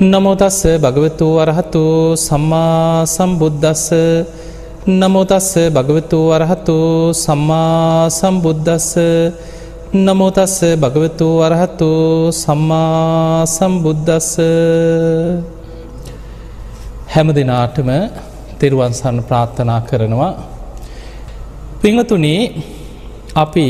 නමෝතස්ස 0.00 0.80
භගවතු 0.80 1.26
වරහතු 1.36 2.16
සම්මා 2.16 3.04
සම්බුද්ධස්ස 3.06 3.88
නමෝතස්ස 4.90 5.50
භගවතු 5.68 6.18
වරහතු 6.30 6.76
සම්මා 7.14 8.08
සම්බුද්ධස්ස 8.10 8.96
නමෝතස්ස 9.96 10.56
භගවතු 10.74 11.26
වරහතු 11.40 11.88
සම්මා 12.32 13.44
සම්බුද්ධස්ස 13.46 14.30
හැම 17.06 17.28
දෙනාටම 17.30 17.90
තෙරුවන්සන්න 18.58 19.18
ප්‍රාර්ථනා 19.22 19.80
කරනවා. 19.82 20.32
පිංහතුනේ 21.82 22.42
අපි 23.36 23.66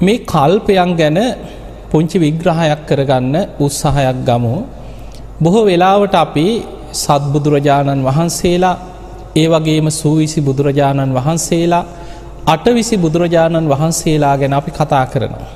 මේ 0.00 0.24
කල්පයන් 0.24 0.90
ගැන 0.96 1.18
පුංචි 1.88 2.16
විග්‍රහයක් 2.18 2.82
කරගන්න 2.84 3.36
උත්සාහයක් 3.60 4.20
ගමු. 4.26 4.56
බොහෝ 5.40 5.64
වෙලාවට 5.64 6.14
අපි 6.14 6.46
සත්බුදුරජාණන් 6.94 8.00
වහන්සේලා 8.04 8.76
ඒ 9.36 9.46
වගේම 9.46 9.88
සූවිසි 9.92 10.40
බුදුරජාණන් 10.40 11.12
වහන්සේලා 11.14 11.84
අටවිසි 12.46 12.96
බුදුරජාණන් 12.96 13.68
වහන්සේලා 13.68 14.34
ගැන 14.36 14.52
අපි 14.52 14.70
කතා 14.70 15.04
කරනවා. 15.06 15.50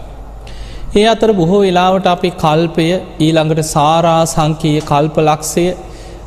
ඒ 0.96 1.06
අතර 1.06 1.30
බොහෝ 1.32 1.60
වෙලාවට 1.60 2.06
අපි 2.06 2.30
කල්පය 2.34 2.86
ඊළඟට 3.18 3.62
සාරා 3.66 4.20
සංකයේ 4.26 4.82
කල්ප 4.82 5.16
ලක්ෂය 5.20 5.64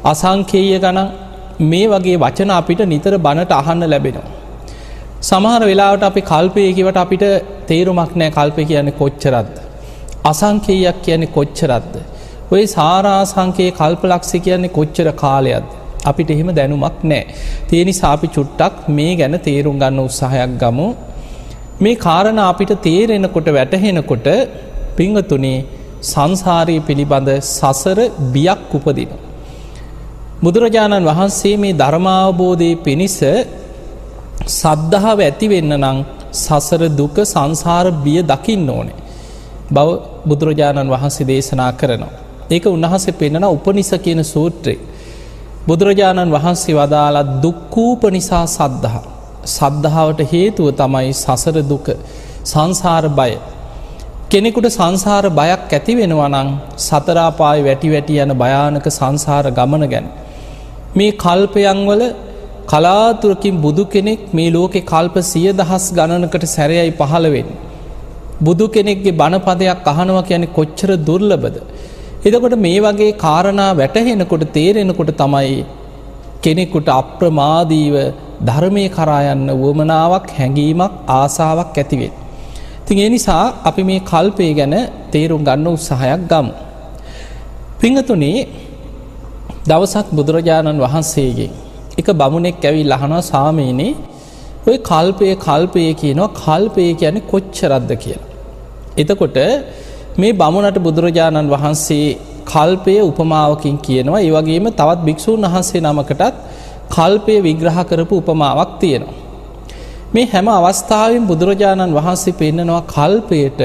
අසංකේය 0.04 0.74
ගණන් 0.78 1.14
මේ 1.64 1.86
වගේ 1.88 2.18
වචන 2.18 2.52
අපිට 2.52 2.82
නිතර 2.86 3.14
බණට 3.18 3.54
අහන්න 3.54 3.86
ලැබෙනවා. 3.86 4.34
සමහර 5.22 5.62
වෙලාවට 5.64 6.04
අපි 6.04 6.22
කල්පයකිවට 6.24 6.98
අපිට 6.98 7.24
තේරුමක් 7.68 8.12
නෑ 8.16 8.32
කල්පය 8.32 8.66
කියන්නේ 8.66 9.00
කොච්චරද්ද. 9.00 9.56
අසංකේයක් 10.26 11.00
කියන්නේ 11.02 11.34
කොච්චරද්ද. 11.38 11.96
ඔය 12.52 12.64
සාරාසංකයේ 12.68 13.72
කල්පලක්ෂි 13.72 14.40
කියන්නේ 14.40 14.70
කොච්චර 14.70 15.08
කාලයක්ද. 15.16 15.68
අපිට 16.04 16.30
එහෙම 16.30 16.50
දැනුමක් 16.56 16.98
නෑ. 17.04 17.24
තියනි 17.70 17.94
සාපි 17.94 18.28
චුට්ටක් 18.28 18.88
මේ 18.90 19.14
ගැන 19.16 19.38
තේරුම් 19.40 19.78
ගන්න 19.80 20.00
උත්සාහයක් 20.00 20.52
ගමු. 20.62 20.88
මේ 21.80 21.96
කාරණ 21.98 22.42
අපිට 22.42 22.74
තේරෙනකොට 22.80 23.48
වැටහෙනකොට 23.50 24.28
පිංහතුනේ 24.98 25.58
සංසාරය 26.04 26.76
පිළිබඳ 26.82 27.30
සසර 27.50 28.00
බියක් 28.34 28.74
උපදින. 28.74 29.12
බුදුරජාණන් 30.42 31.06
වහන්සේ 31.06 31.56
මේ 31.58 31.74
ධර්මාවබෝධය 31.74 32.70
පිණිස 32.78 33.18
සද්ධාව 34.52 35.20
ඇතිවෙන්න 35.22 35.74
නං 35.78 35.98
සසර 36.34 36.84
දුක 36.92 37.18
සංසාර 37.26 37.86
බිය 38.04 38.22
දකින්න 38.24 38.70
ඕනේ. 38.70 39.00
බව 39.68 39.90
බුදුරජාණන් 40.28 40.90
වහන්සේ 40.90 41.28
දේශනා 41.28 41.72
කරනවා. 41.74 42.25
ඒක 42.50 42.66
උන්වහසේ 42.68 43.12
පෙන්න්නන 43.14 43.46
උපනිස 43.48 43.92
කියන 44.00 44.22
සූත්‍රයේ. 44.26 44.80
බුදුරජාණන් 45.68 46.32
වහන්සේ 46.32 46.76
වදාලා 46.76 47.26
දුක්කූප 47.44 48.04
නිසා 48.12 48.46
සද්ධහා. 48.48 49.04
සද්ධාවට 49.48 50.22
හේතුව 50.32 50.68
තමයි 50.74 51.14
සසර 51.16 51.58
දුක 51.64 51.88
සංසාර 52.44 53.06
බය. 53.12 53.32
කෙනෙකුට 54.30 54.68
සංසාර 54.72 55.26
බයක් 55.32 55.64
ඇති 55.70 55.94
වෙනවනං 55.96 56.50
සතරාපාය 56.80 57.60
වැටි 57.64 57.90
වැටි 57.90 58.16
යන 58.18 58.32
භයානක 58.36 58.88
සංසාර 58.92 59.46
ගමන 59.52 59.84
ගැන. 59.88 60.08
මේ 60.96 61.12
කල්පයන්වල 61.16 62.02
කලාතුරකින් 62.66 63.56
බුදු 63.58 63.86
කෙනෙක් 63.86 64.22
මේ 64.34 64.50
ලෝකෙ 64.50 64.82
කල්ප 64.84 65.16
සිය 65.24 65.48
දහස් 65.52 65.86
ගණනකට 65.92 66.46
සැරයයි 66.48 66.92
පහළවෙන්න. 66.92 67.50
බුදු 68.40 68.66
කෙනෙක්ගේ 68.68 69.14
බණපදයක් 69.14 69.88
අහනවා 69.88 70.24
කියන 70.24 70.46
කොච්චර 70.50 70.90
දුර්ලබද. 71.00 71.56
එදකොට 72.26 72.56
මේ 72.58 72.78
වගේ 72.82 73.12
කාරණා 73.16 73.72
වැටහෙනකොට 73.74 74.44
තේරෙනකොට 74.52 75.12
තමයි 75.14 75.58
කෙනෙකුට 76.42 76.88
අප්‍රමාදීව 76.92 77.96
ධර්මය 78.42 78.86
කරායන්න 78.90 79.48
වුවමනාවක් 79.54 80.28
හැඟීමක් 80.30 80.94
ආසාාවක් 81.10 81.78
ඇතිවෙන්. 81.78 82.14
තින් 82.86 82.98
ඒ 82.98 83.10
නිසා 83.10 83.44
අපි 83.64 83.84
මේ 83.84 84.00
කල්පය 84.04 84.48
ගැන 84.54 84.76
තේරුම් 85.12 85.42
ගන්න 85.44 85.68
උත්සාහයක් 85.68 86.22
ගම්. 86.28 86.48
පිංහතුනේ 87.80 88.40
දවසක් 89.66 90.08
බුදුරජාණන් 90.12 90.84
වහන්සේගේ 90.84 91.52
එක 91.98 92.08
බමුණෙක් 92.14 92.64
ඇවි 92.64 92.84
ලහනවා 92.86 93.24
සාමීනේ 93.24 93.94
ඔය 94.68 94.78
කල්පය 94.84 95.28
කල්පය 95.38 95.84
කියනවා 95.94 96.34
කල්පය 96.36 96.86
කියන 96.94 97.18
කොච්චරද්ද 97.24 97.92
කියලා. 97.96 98.30
එතකොට 98.98 99.38
මේ 100.16 100.34
බමුණට 100.34 100.78
බුදුරජාණන් 100.80 101.50
වහන්සේ 101.50 102.08
කල්පය 102.46 102.96
උපමාවකින් 103.02 103.78
කියනවා 103.78 104.22
ඒවගේම 104.22 104.68
තවත් 104.72 105.00
භික්‍ෂූන් 105.02 105.46
වහන්සේ 105.46 105.82
නමකටත් 105.82 106.36
කල්පය 106.90 107.36
විග්‍රහ 107.42 107.80
කරපු 107.84 108.16
උපමාවක් 108.18 108.72
තියෙනවා. 108.80 109.16
මේ 110.14 110.26
හැම 110.26 110.48
අවස්ථාවෙන් 110.50 111.24
බුදුරජාණන් 111.24 111.96
වහන්සේ 111.96 112.34
පෙන්නනවා 112.34 112.84
කල්පයට 112.88 113.62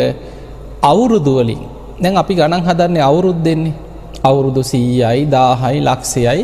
අවුරුදුවලින් 0.82 1.62
දැන් 2.02 2.14
අපි 2.16 2.32
ගණන් 2.34 2.62
හදන්නේ 2.62 3.02
අවුරුද් 3.02 3.38
දෙන්නේ 3.44 3.74
අවුරුදු 4.22 4.62
සීයයි 4.62 5.20
දාහයි 5.28 5.78
ලක්ෂයයි 5.80 6.42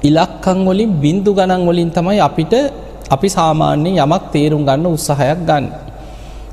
ඉලක්කං 0.00 0.58
වලින් 0.64 0.90
බින්දු 0.94 1.30
ගණන් 1.34 1.62
වලින් 1.66 1.90
තමයි 1.90 2.20
අපිට 2.20 2.54
අපි 3.10 3.28
සාමාන්‍යයෙන් 3.28 3.98
යමක් 3.98 4.24
තේරුම් 4.32 4.62
ගන්න 4.62 4.86
උත්සාහයක් 4.88 5.40
ගන්න. 5.40 5.64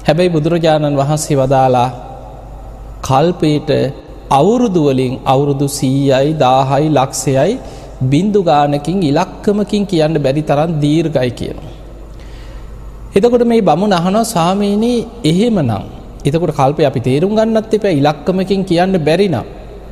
හැබැයි 0.06 0.30
බුදුරජාණන් 0.30 0.96
වහන්සේ 0.96 1.38
වදාලා 1.38 1.90
කල්පයට 3.06 3.72
අවුරුදුවලින් 4.32 5.14
අවුරුදු 5.26 5.68
සීයයි 5.70 6.30
දාහයි 6.36 6.88
ලක්ෂයයි 6.90 7.54
බින්දු 8.04 8.42
ගානකින් 8.44 9.02
ඉලක්කමකින් 9.04 9.84
කියන්න 9.86 10.16
බැරි 10.18 10.44
තරන් 10.44 10.72
දීර්ගයි 10.82 11.32
කියන. 11.32 11.58
එතකොට 13.16 13.46
මේ 13.46 13.62
බමු 13.62 13.88
නහනෝ 13.88 14.24
සාමීනී 14.28 15.00
එහෙම 15.24 15.58
නම් 15.62 15.84
එතකොට 16.26 16.54
කල්පය 16.54 16.84
අපි 16.84 17.00
තේරුම් 17.00 17.34
ගන්නත් 17.34 17.74
එප 17.74 17.86
ඉලක්කමකින් 17.92 18.62
කියන්න 18.64 18.96
බැරිනම් 19.00 19.46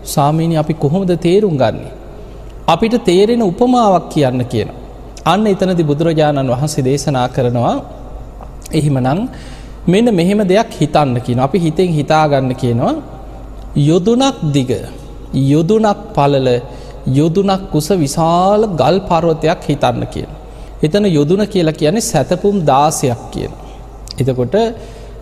සාමීනි 0.06 0.56
අපි 0.58 0.74
කොහොමද 0.76 1.12
තේරුම් 1.18 1.56
ගන්නේ. 1.56 1.94
අපිට 2.66 2.96
තේරෙන 3.04 3.42
උපමාවක් 3.44 4.06
කියන්න 4.10 4.46
කියනවා. 4.46 4.80
අන්න 5.26 5.46
එතනති 5.48 5.84
බුදුරජාණන් 5.84 6.50
වහන්සේ 6.50 6.84
දේශනා 6.84 7.28
කරනවා 7.30 7.76
එහිමනං 8.72 9.20
මෙන්න 9.86 10.08
මෙහෙම 10.12 10.40
දෙයක් 10.44 10.70
හිතන්න 10.72 11.18
කියන 11.20 11.40
අපි 11.40 11.58
හිතෙන් 11.60 11.90
හිතාගන්න 11.90 12.54
කියනවා 12.56 12.94
යොදුනක් 13.80 14.38
දිග 14.52 14.72
යොදුනක් 15.34 16.00
පලල 16.14 16.48
යොදුනක් 17.10 17.64
කුස 17.70 17.90
විශාල 17.96 18.62
ගල් 18.74 18.98
පර්වතයක් 19.02 19.60
හිතන්න 19.62 20.06
කියන. 20.08 20.30
එතන 20.82 21.06
යොදුන 21.10 21.42
කියලා 21.46 21.74
කියන්නේ 21.74 22.02
සැතපුම් 22.04 22.56
දාසයක් 22.64 23.22
කියන. 23.32 23.52
එතකොට 24.20 24.56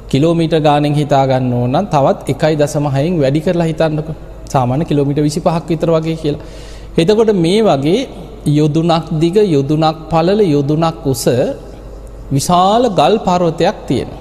කිලෝමීට 0.08 0.56
ගානෙන් 0.60 0.94
හිතාගන්න 0.94 1.54
ඕනම් 1.54 1.86
තවත් 1.88 2.30
එකයි 2.30 2.56
දසම 2.56 2.86
හයින් 2.90 3.14
වැඩි 3.18 3.42
කරලා 3.42 3.66
හිතන්නක 3.66 4.08
සාමාන 4.48 4.86
කිලෝමිට 4.86 5.20
විසි 5.20 5.40
පහක් 5.40 5.66
විතර 5.70 5.90
වගේ 5.90 6.18
කියලා. 6.18 6.46
එතකොට 6.96 7.32
මේ 7.36 7.62
වගේ 7.64 8.00
යොදුනක් 8.52 9.06
දිග 9.18 9.36
යොදුනක් 9.48 9.98
පලල 10.08 10.40
යොදුනක් 10.48 11.06
උස 11.06 11.26
විශාල 12.32 12.84
ගල් 12.92 13.16
පරවතයක් 13.20 13.78
තියෙන. 13.88 14.12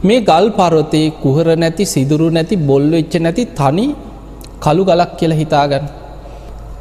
මේ 0.00 0.20
ගල් 0.20 0.44
පරවතයේ 0.50 1.14
කුහර 1.22 1.46
නැති 1.56 1.84
සිදුරු 1.84 2.26
නැති 2.30 2.56
බොල්ල 2.62 2.92
එච්ච 2.92 3.14
නැති 3.20 3.44
තනි 3.52 3.86
කළු 4.60 4.82
ගලක් 4.84 5.10
කියල 5.18 5.32
හිතාගන්න. 5.32 5.84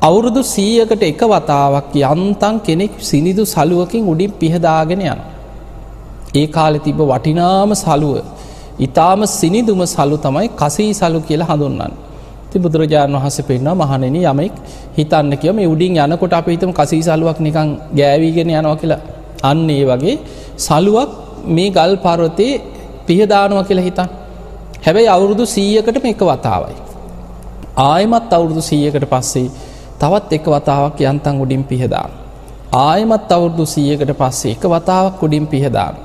අවුරුදු 0.02 0.42
සීයකට 0.46 1.04
එක 1.04 1.22
වතාවක් 1.26 1.96
යන්තන් 2.04 2.56
කෙනෙක් 2.60 2.94
සිනිදු 3.02 3.44
සලුවකින් 3.46 4.04
උඩින් 4.06 4.32
පිහදාගෙන 4.34 5.02
යන. 5.04 5.20
ඒ 6.36 6.48
කාලෙ 6.48 6.80
තිබ 6.80 7.00
වටිනාම 7.04 7.72
සලුව 7.76 8.16
ඉතාම 8.80 9.22
සිනිදුම 9.30 9.82
සලු 9.88 10.18
තමයි 10.20 10.48
කසී 10.54 10.92
සලු 10.94 11.20
කියලා 11.22 11.50
හඳුන්නන්න. 11.52 11.94
ති 12.50 12.58
බුදුරජාණන් 12.60 13.18
වහස 13.18 13.38
පෙන්වා 13.42 13.78
මහනෙන 13.82 14.16
යමෙක් 14.24 14.54
හිතන්න 14.96 15.34
කියව 15.36 15.56
මේ 15.56 15.68
උඩින් 15.68 15.98
යනකොට 15.98 16.34
අප 16.34 16.48
හිතම 16.48 16.72
කසී 16.72 17.04
සලුවක් 17.04 17.38
නිකං 17.40 17.70
ගෑවීගෙන 17.98 18.50
යනවා 18.52 18.78
කියලා 18.78 19.02
අන්න 19.44 19.70
ඒ 19.72 19.84
වගේ 19.88 20.18
සලුවක් 20.60 21.10
මේ 21.48 21.70
ගල් 21.72 21.94
පරවතේ 21.98 22.77
පිහදානුව 23.08 23.60
කියලා 23.68 23.84
හිතන් 23.84 24.10
හැබැයි 24.84 25.10
අවුරුදු 25.10 25.46
සීයකට 25.46 25.98
එක 26.06 26.22
වතාවයි. 26.24 26.76
ආයමත් 27.84 28.34
අවුරුදු 28.34 28.62
සීයකට 28.62 29.06
පස්සේ 29.06 29.48
තවත් 30.00 30.32
එක 30.34 30.46
වතාවක් 30.48 31.00
යන්තන් 31.04 31.42
උඩින් 31.44 31.64
පිහදාන. 31.64 32.12
ආයමත් 32.80 33.32
අවුරුදු 33.32 33.66
සීයකට 33.66 34.12
පස්සේ 34.14 34.52
එක 34.52 34.64
වතාවක් 34.66 35.24
උඩින් 35.24 35.48
පිහදාන. 35.48 35.96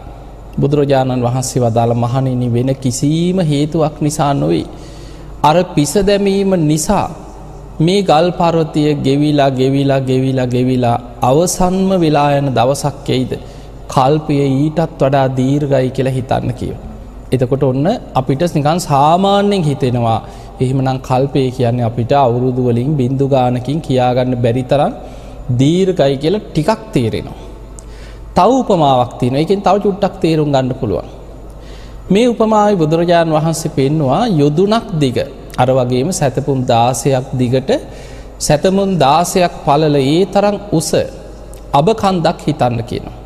බුදුරජාණන් 0.59 1.23
වහන්සේ 1.23 1.63
වදාළ 1.63 1.95
මහනෙන 1.97 2.43
වෙන 2.55 2.71
කිසිීම 2.77 3.39
හේතුවක් 3.43 3.97
නිසා 4.01 4.33
නොවේ. 4.35 4.67
අර 5.43 5.57
පිස 5.75 5.95
දැමීම 6.07 6.53
නිසා 6.63 7.09
මේ 7.81 8.03
ගල් 8.03 8.29
පරවතිය 8.33 8.95
ගෙවිලා 8.97 9.51
ගෙවිලා 9.51 10.01
ගෙවිලා 10.01 10.47
ගෙවිලා 10.47 10.97
අවසන්ම 11.23 11.91
වෙලා 12.01 12.31
යන 12.39 12.49
දවසක් 12.55 13.09
එයිද 13.09 13.33
කල්පය 13.89 14.35
ඊටත් 14.41 14.81
වඩා 15.01 15.27
දීර්ගයි 15.37 15.91
කියලා 15.91 16.13
හිතන්න 16.13 16.55
කියව. 16.55 16.92
එතකොට 17.33 17.65
ඔන්න 17.65 17.87
අපිට 18.15 18.43
නිකන් 18.51 18.79
සාමාන්‍යෙන් 18.83 19.63
හිතෙනවා 19.63 20.19
එහෙමනම් 20.61 20.99
කල්පය 21.01 21.43
කියන්නේ 21.51 21.85
අපිට 21.85 22.13
අවුරුදුවලින් 22.19 22.91
බින්දු 22.97 23.27
ගානකින් 23.29 23.79
කියාගන්න 23.81 24.37
බැරි 24.37 24.65
තරම් 24.65 24.93
දීර්ගයි 25.53 26.15
කියල 26.19 26.37
ටිකක් 26.41 26.81
තේරෙනවා. 26.93 27.39
තව 28.33 28.51
උපමාවක් 28.55 29.13
තියෙන 29.19 29.37
එකින් 29.37 29.61
තව 29.61 29.77
චුට්ටක් 29.79 30.15
තේරුම් 30.21 30.49
ගන්න 30.51 30.75
පුළුවන්. 30.75 31.09
මේ 32.11 32.27
උපමායි 32.29 32.77
බුදුරජාණන් 32.77 33.33
වහන්සේ 33.33 33.71
පෙන්නවා 33.71 34.23
යොදුනක් 34.33 34.87
දිග 34.97 35.19
අර 35.57 35.69
වගේම 35.71 36.09
සැතපුම් 36.13 36.59
දාසයක් 36.65 37.27
දිගට 37.35 37.71
සැතමුන් 38.39 38.91
දාසයක් 38.99 39.53
පලල 39.65 39.97
ඒ 39.97 40.23
තරම් 40.27 40.57
උස 40.73 40.91
අබකන්දක් 41.73 42.39
හිතන්න 42.47 42.81
කියනවා. 42.83 43.22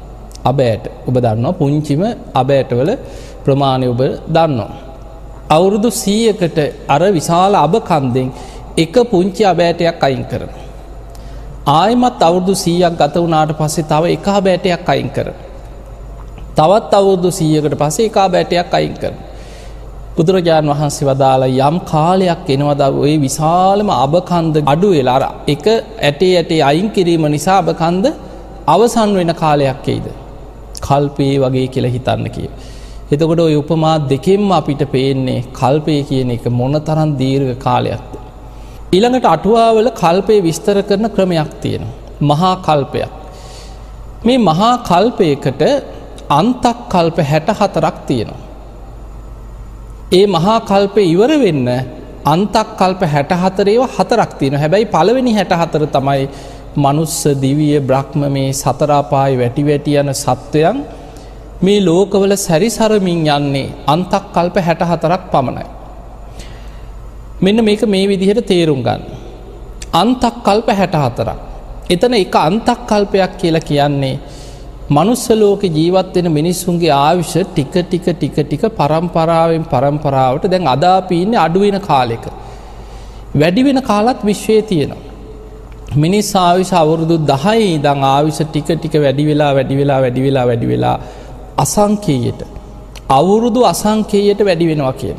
අබෑට 0.50 0.84
ඔබ 1.08 1.16
දන්නවා 1.18 1.58
පුංචිම 1.60 2.02
අබෑටවල 2.34 2.90
ප්‍රමාණය 3.44 3.86
ඔබ 3.88 4.02
දන්නවා. 4.28 4.70
අවුරුදු 5.48 5.90
සීයකට 5.94 6.58
අර 6.88 7.02
විශාල 7.12 7.54
අබකන්දෙන් 7.56 8.28
එක 8.76 8.94
පුංචි 9.10 9.42
අබෑටයක් 9.44 10.02
අයින් 10.02 10.24
කරන. 10.24 10.52
ආයමත් 11.68 12.20
අවුරුදු 12.22 12.54
සීයක් 12.56 12.94
ගත 13.00 13.14
වුණාට 13.16 13.52
පස්සේ 13.60 13.88
තව 13.92 14.02
එක 14.16 14.26
බෑටයක් 14.46 14.88
අයින් 14.88 15.10
කර. 15.10 15.28
තවත් 16.56 16.92
අවුරුදු 16.94 17.30
සීයකට 17.30 17.74
පසේ 17.76 18.06
එකා 18.06 18.28
බෑටයක් 18.28 18.74
අයින් 18.74 18.94
කර. 18.94 19.14
බුදුරජාණන් 20.16 20.72
වහන්සේ 20.72 21.08
වදාලා 21.08 21.68
යම් 21.68 21.76
කාලයක් 21.90 22.46
එනවද 22.54 22.82
ඔය 23.04 23.14
විශාලම 23.24 23.88
අබකන්ද 23.96 24.54
අඩු 24.66 24.88
වෙලාර 24.94 25.24
එක 25.54 25.66
ඇටේ 25.68 26.32
ඇටේ 26.36 26.62
අයින් 26.62 26.88
කිරීම 26.90 27.24
නිසා 27.34 27.58
අබකන්ද 27.62 28.06
අවසන් 28.66 29.10
වෙන 29.18 29.32
කාලයක් 29.34 29.88
එයිද. 29.92 30.06
කල්පේ 30.80 31.34
වගේ 31.38 31.66
කියලා 31.68 31.94
හිතන්න 31.96 32.30
කිය. 32.30 32.48
එතකොට 33.12 33.40
ඔය 33.40 33.56
උපමා 33.56 33.96
දෙකෙන්ම 34.10 34.50
අපිට 34.52 34.82
පේන්නේ 34.94 35.44
කල්පය 35.52 35.96
කියන 36.08 36.30
එක 36.30 36.46
මොන 36.50 36.74
තරන් 36.80 37.10
දීර්ඝ 37.20 37.58
කාලයක්ද. 37.58 38.12
ඊළඟට 38.92 39.28
අටුවාවල 39.34 39.90
කල්පය 40.02 40.40
විස්තර 40.42 40.82
කරන 40.82 41.10
ක්‍රමයක් 41.10 41.52
තියෙනවා. 41.60 41.94
මහා 42.20 42.54
කල්පයක්. 42.66 43.10
මේ 44.24 44.38
මහා 44.38 44.72
කල්පයකට 44.88 45.62
අන්තක් 46.30 46.78
කල්ප 46.94 47.18
හැට 47.30 47.48
හතරක් 47.60 47.96
තියෙනවා. 48.06 48.42
ඒ 50.12 50.26
මහා 50.26 50.58
කල්පය 50.60 51.02
ඉවර 51.12 51.32
වෙන්න 51.38 51.68
අන්තක් 52.24 52.68
කල්ප 52.78 53.02
හැට 53.04 53.32
හතරේව 53.42 53.82
හතරක් 53.96 54.30
තියෙන 54.38 54.58
හැබැයි 54.62 54.86
පළවෙනි 54.86 55.32
හැට 55.34 55.52
හතර 55.52 55.86
තමයි 55.96 56.28
මනුස්ස 56.76 57.18
දිවිය 57.42 57.80
බ්‍රහ්ම 57.80 58.22
මේ 58.34 58.52
සතරාපායි 58.52 59.38
වැටි 59.40 59.62
වැටි 59.68 59.98
යන 60.00 60.10
සත්වයන් 60.14 60.78
මේ 61.60 61.80
ලෝකවල 61.80 62.32
සැරිසරමින් 62.36 63.20
යන්නේ 63.28 63.68
අන්තක් 63.86 64.24
කල්ප 64.34 64.56
හැට 64.66 64.82
හතරක් 64.82 65.22
පමණයි. 65.32 65.66
මෙන්න 67.40 67.64
මේක 67.64 67.82
මේ 67.86 68.08
විදිහට 68.08 68.46
තේරුම් 68.46 68.82
ගන්න. 68.82 69.02
අන්තක් 69.92 70.36
කල්ප 70.44 70.68
හැට 70.70 70.96
හතරක්. 70.96 71.38
එතන 71.88 72.14
එක 72.14 72.36
අන්තක් 72.38 72.80
කල්පයක් 72.86 73.32
කියලා 73.40 73.66
කියන්නේ 73.70 74.20
මනුස්සලෝක 74.88 75.62
ජීවත්වෙන 75.70 76.28
මිනිස්සුන්ගේ 76.32 76.92
ආවිෂ 76.92 77.34
ටික 77.44 77.74
ටික 77.80 78.06
ටික 78.10 78.36
ටික 78.38 78.62
පරම්පරාවෙන් 78.78 79.64
පරම්පරාවට 79.64 80.50
දැන් 80.50 80.68
අදාපීන්නේ 80.68 81.38
අඩුවෙන 81.38 81.80
කාලෙක. 81.80 82.24
වැඩිවෙන 83.34 83.82
කාලත් 83.82 84.20
විශ්වය 84.24 84.62
තියෙනවා. 84.62 85.05
මිනිස් 85.94 86.34
ආවිශ 86.34 86.72
අවුරුදු 86.72 87.16
දහයි 87.24 87.78
දං 87.78 88.02
ආවිශ 88.04 88.40
ටික 88.42 88.66
ටික 88.72 88.94
වැඩි 88.96 89.24
වෙලා 89.24 89.52
වැඩි 89.54 89.74
වෙලා 89.76 90.00
වැඩි 90.00 90.20
වෙලා 90.20 90.46
වැඩි 90.46 90.66
වෙලා 90.66 90.96
අසංකේයට 91.58 92.40
අවුරුදු 93.10 93.60
අසංකේයට 93.64 94.40
වැඩි 94.40 94.66
වෙනවා 94.66 94.92
කියන. 94.92 95.18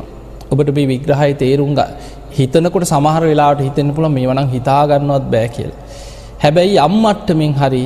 ඔබට 0.50 0.70
මේ 0.74 0.86
විග්‍රහයි 0.86 1.32
තේරුම්ග 1.34 1.78
හිතනකොට 2.30 2.84
සමහර 2.84 3.22
වෙලාට 3.22 3.60
හිතෙන 3.60 3.94
පුළ 3.94 4.08
මේ 4.08 4.26
වනම් 4.26 4.48
හිතාගන්නවත් 4.48 5.24
බෑ 5.30 5.48
කියල. 5.48 5.72
හැබැයි 6.42 6.78
අම්මට්ටමින් 6.78 7.54
හරි 7.54 7.84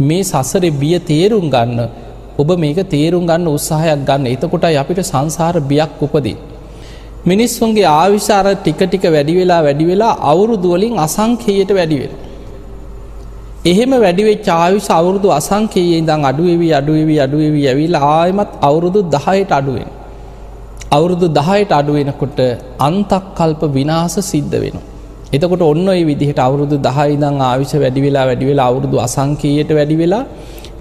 මේ 0.00 0.24
සසර 0.24 0.64
බිය 0.72 0.98
තේරුම් 1.02 1.46
ගන්න 1.50 1.80
ඔබ 2.36 2.48
මේක 2.56 2.80
තේරුම් 2.88 3.26
ගන්න 3.26 3.46
උත්සාහයක් 3.48 4.00
ගන්න 4.02 4.26
එතකොට 4.26 4.64
අපිට 4.64 5.00
සංසාර 5.04 5.60
බියක් 5.62 6.00
උපදී. 6.00 6.36
මිනිස්සුන්ගේ 7.24 7.86
ආවිශාර 7.90 8.46
ටික 8.54 8.80
ටික 8.82 9.04
වැඩි 9.06 9.34
වෙලා 9.34 9.62
වැඩි 9.62 9.84
වෙලා 9.84 10.12
අවුරුදුවලින් 10.24 10.94
අසංකයට 10.98 11.70
වැඩිවෙන. 11.70 12.12
එහෙම 13.64 13.92
වැඩිවේ 13.96 14.38
චාවිශ 14.42 14.88
අවුරුදු 14.90 15.28
අසංකයේ 15.30 16.00
දං 16.02 16.24
අඩුවවී 16.30 16.72
අඩුවවී 16.72 17.20
අඩුවවී 17.20 17.66
ඇවිල් 17.66 17.96
ආයමත් 18.08 18.50
අවුරුදු 18.60 19.02
දහයට 19.08 19.52
අඩුවෙන්. 19.52 19.88
අවුරුදු 20.92 21.28
දහයට 21.30 21.72
අඩුවෙනකොට 21.72 22.40
අන්තක් 22.80 23.24
කල්ප 23.34 23.62
විනාස 23.72 24.16
සිද්ධ 24.22 24.56
වෙන. 24.56 24.76
එතකොට 25.32 25.62
ඔන්න 25.62 25.86
ඔයි 25.88 26.02
විදිහට 26.04 26.38
අවුරුදු 26.38 26.76
දහයිදං 26.88 27.40
ආවිශ 27.42 27.74
වැඩිවෙලා 27.76 28.26
වැඩිවෙලා 28.26 28.66
අවුරුදු 28.66 28.96
අසංකයට 28.98 29.70
වැඩි 29.70 29.96
වෙලා 29.96 30.24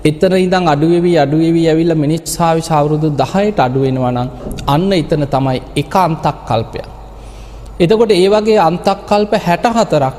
එතන 0.03 0.33
ඉදං 0.37 0.65
අඩුවවී 0.67 1.15
අඩුවවී 1.17 1.67
ඇවිල්ල 1.69 1.93
මිනිස්සාවි 1.95 2.61
සවුරුදු 2.61 3.09
දහයට 3.13 3.59
අඩුවෙනවනම් 3.59 4.17
අන්න 4.67 4.91
එතන 4.93 5.23
තමයි 5.27 5.59
එක 5.75 5.95
අන්තක් 5.97 6.37
කල්පයක්. 6.45 6.87
එතකොට 7.79 8.11
ඒ 8.13 8.27
වගේ 8.29 8.59
අන්තක් 8.59 8.99
කල්ප 9.05 9.33
හැට 9.39 9.65
හතරක් 9.69 10.15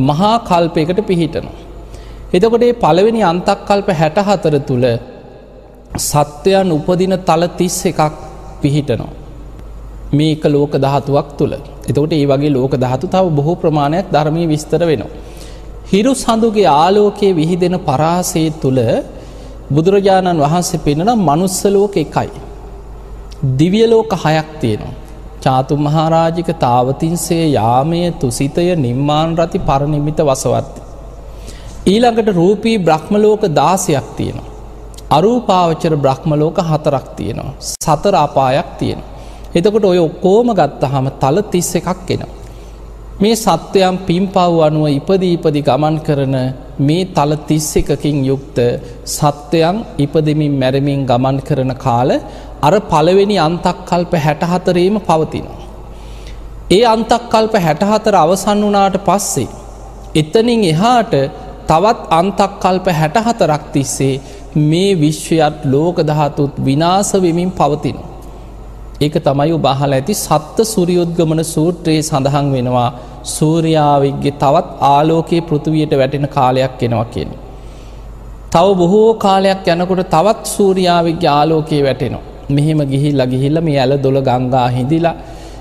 මහා 0.00 0.34
කල්පයකට 0.40 1.00
පිහිටනවා. 1.02 1.56
එතකොට 2.32 2.62
ඒ 2.62 2.72
පළවෙනි 2.76 3.22
අන්තක් 3.24 3.60
කල්ප 3.64 3.88
හැට 3.92 4.18
හතර 4.20 4.54
තුළ 4.60 4.86
සත්වයන් 6.00 6.70
උපදින 6.72 7.14
තල 7.20 7.42
තිස් 7.58 7.78
එකක් 7.84 8.00
පිහිටනවා. 8.62 9.12
මේක 10.12 10.44
ලෝක 10.46 10.72
දහතුවක් 10.78 11.28
තුළ 11.38 11.54
එතකොට 11.84 12.12
ඒ 12.12 12.26
වගේ 12.26 12.50
ලෝක 12.50 12.72
දහතු 12.76 13.06
තව 13.08 13.24
බොහෝ 13.32 13.56
ප්‍රමාණයක් 13.56 14.06
ධර්මය 14.08 14.42
විස්තර 14.46 14.82
වෙනවා. 14.82 15.10
හිරු 15.86 16.12
සඳුගේ 16.14 16.68
ආලෝකයේ 16.76 17.34
විහිදෙන 17.34 17.76
පරාසේ 17.80 18.48
තුළ 18.62 18.80
බුදුරජාණන් 19.70 20.40
වහන්සේ 20.40 20.78
පෙනෙන 20.78 21.10
මනුස්සලෝක 21.18 21.96
එකයි. 21.96 22.30
දිවියලෝක 23.58 24.12
හයක් 24.24 24.48
තියෙනවා. 24.60 24.94
චාතු 25.40 25.76
මහාරාජික 25.76 26.50
තාවතින්සේ 26.58 27.44
යාමය 27.48 28.00
තුසිතය 28.20 28.66
නිර්මාණ 28.76 29.36
රති 29.38 29.58
පරණිමිත 29.60 30.20
වසවත්ති. 30.20 30.80
ඊළඟට 31.86 32.28
රූපී 32.30 32.76
බ්‍රහ්මලෝක 32.78 33.42
දාසයක් 33.54 34.06
තියෙනවා. 34.16 34.52
අරූපාවචර 35.10 35.94
බ්‍රහ්මලෝක 35.96 36.58
හතරක් 36.60 37.06
තියෙනවා. 37.16 37.54
සතර 37.60 38.14
අපායක් 38.16 38.68
තියෙන. 38.78 39.00
එතකොට 39.54 39.84
ඔය 39.84 39.98
ඔක්කෝම 39.98 40.48
ගත්තහම 40.52 41.06
තල 41.20 41.36
තිස්ස 41.52 41.74
එකක් 41.74 42.10
එෙනවා. 42.10 42.34
මේ 43.20 43.36
සත්වයන් 43.36 43.98
පිම්පව් 44.06 44.56
අනුව 44.66 44.86
ඉපදීපදි 44.90 45.60
ගමන් 45.62 45.96
කරන 46.06 46.36
මේ 46.78 47.04
තල 47.06 47.32
තිස්ස 47.42 47.76
එකකින් 47.76 48.24
යුක්ත 48.24 48.58
සත්වයන් 49.06 49.76
ඉපදමින් 49.98 50.54
මැරමින් 50.54 51.06
ගමන් 51.06 51.38
කරන 51.40 51.72
කාල 51.76 52.10
අර 52.62 52.74
පළවෙනි 52.82 53.36
අන්තක්කල්ප 53.38 54.12
හැටහතරේම 54.16 54.96
පවතිනවා. 55.00 55.60
ඒ 56.70 56.84
අන්තක්කල්ප 56.86 57.54
හැටහතර 57.58 58.14
අවසන් 58.16 58.60
වනාට 58.62 58.96
පස්සේ. 59.00 59.48
එතනින් 60.14 60.64
එහාට 60.64 61.14
තවත් 61.66 62.00
අන්තක්කල්ප 62.10 62.86
හැටහතරක් 62.92 63.64
තිස්සේ 63.72 64.20
මේ 64.62 64.90
විශ්වයත් 64.96 65.64
ලෝක 65.64 65.96
දහතුත් 66.02 66.52
විනාසවෙමින් 66.58 67.50
පවතින. 67.52 67.96
ඒක 69.00 69.16
තමයි 69.24 69.50
උබහල 69.56 69.92
ඇති 69.96 70.14
සත්ත 70.16 70.64
සුරියුද්ගමන 70.66 71.40
සූත්‍රයේ 71.46 72.02
සඳහන් 72.02 72.46
වෙනවා 72.52 72.90
සූරයාාවගේ 73.34 74.32
තවත් 74.42 74.68
ආලෝකයේ 74.90 75.42
පෘථවයට 75.48 75.92
වැටෙන 76.00 76.26
කාලයක් 76.36 76.82
එනවා 76.86 77.06
කියෙන්. 77.06 77.30
තව 78.52 78.66
බොහෝ 78.80 79.10
කාලයක් 79.16 79.66
යනකොට 79.72 80.02
තවත් 80.14 80.42
සූරයාාවගේ 80.54 81.30
ආලෝකයේ 81.30 81.82
වැටෙනවා. 81.84 82.24
මෙහෙම 82.48 82.80
ගිහිල්ල 82.92 83.20
ගිහිල්ල 83.32 83.58
මේ 83.60 83.78
ඇල 83.82 83.92
දොළ 84.04 84.20
ගංගා 84.28 84.68
හිඳිලා 84.76 85.16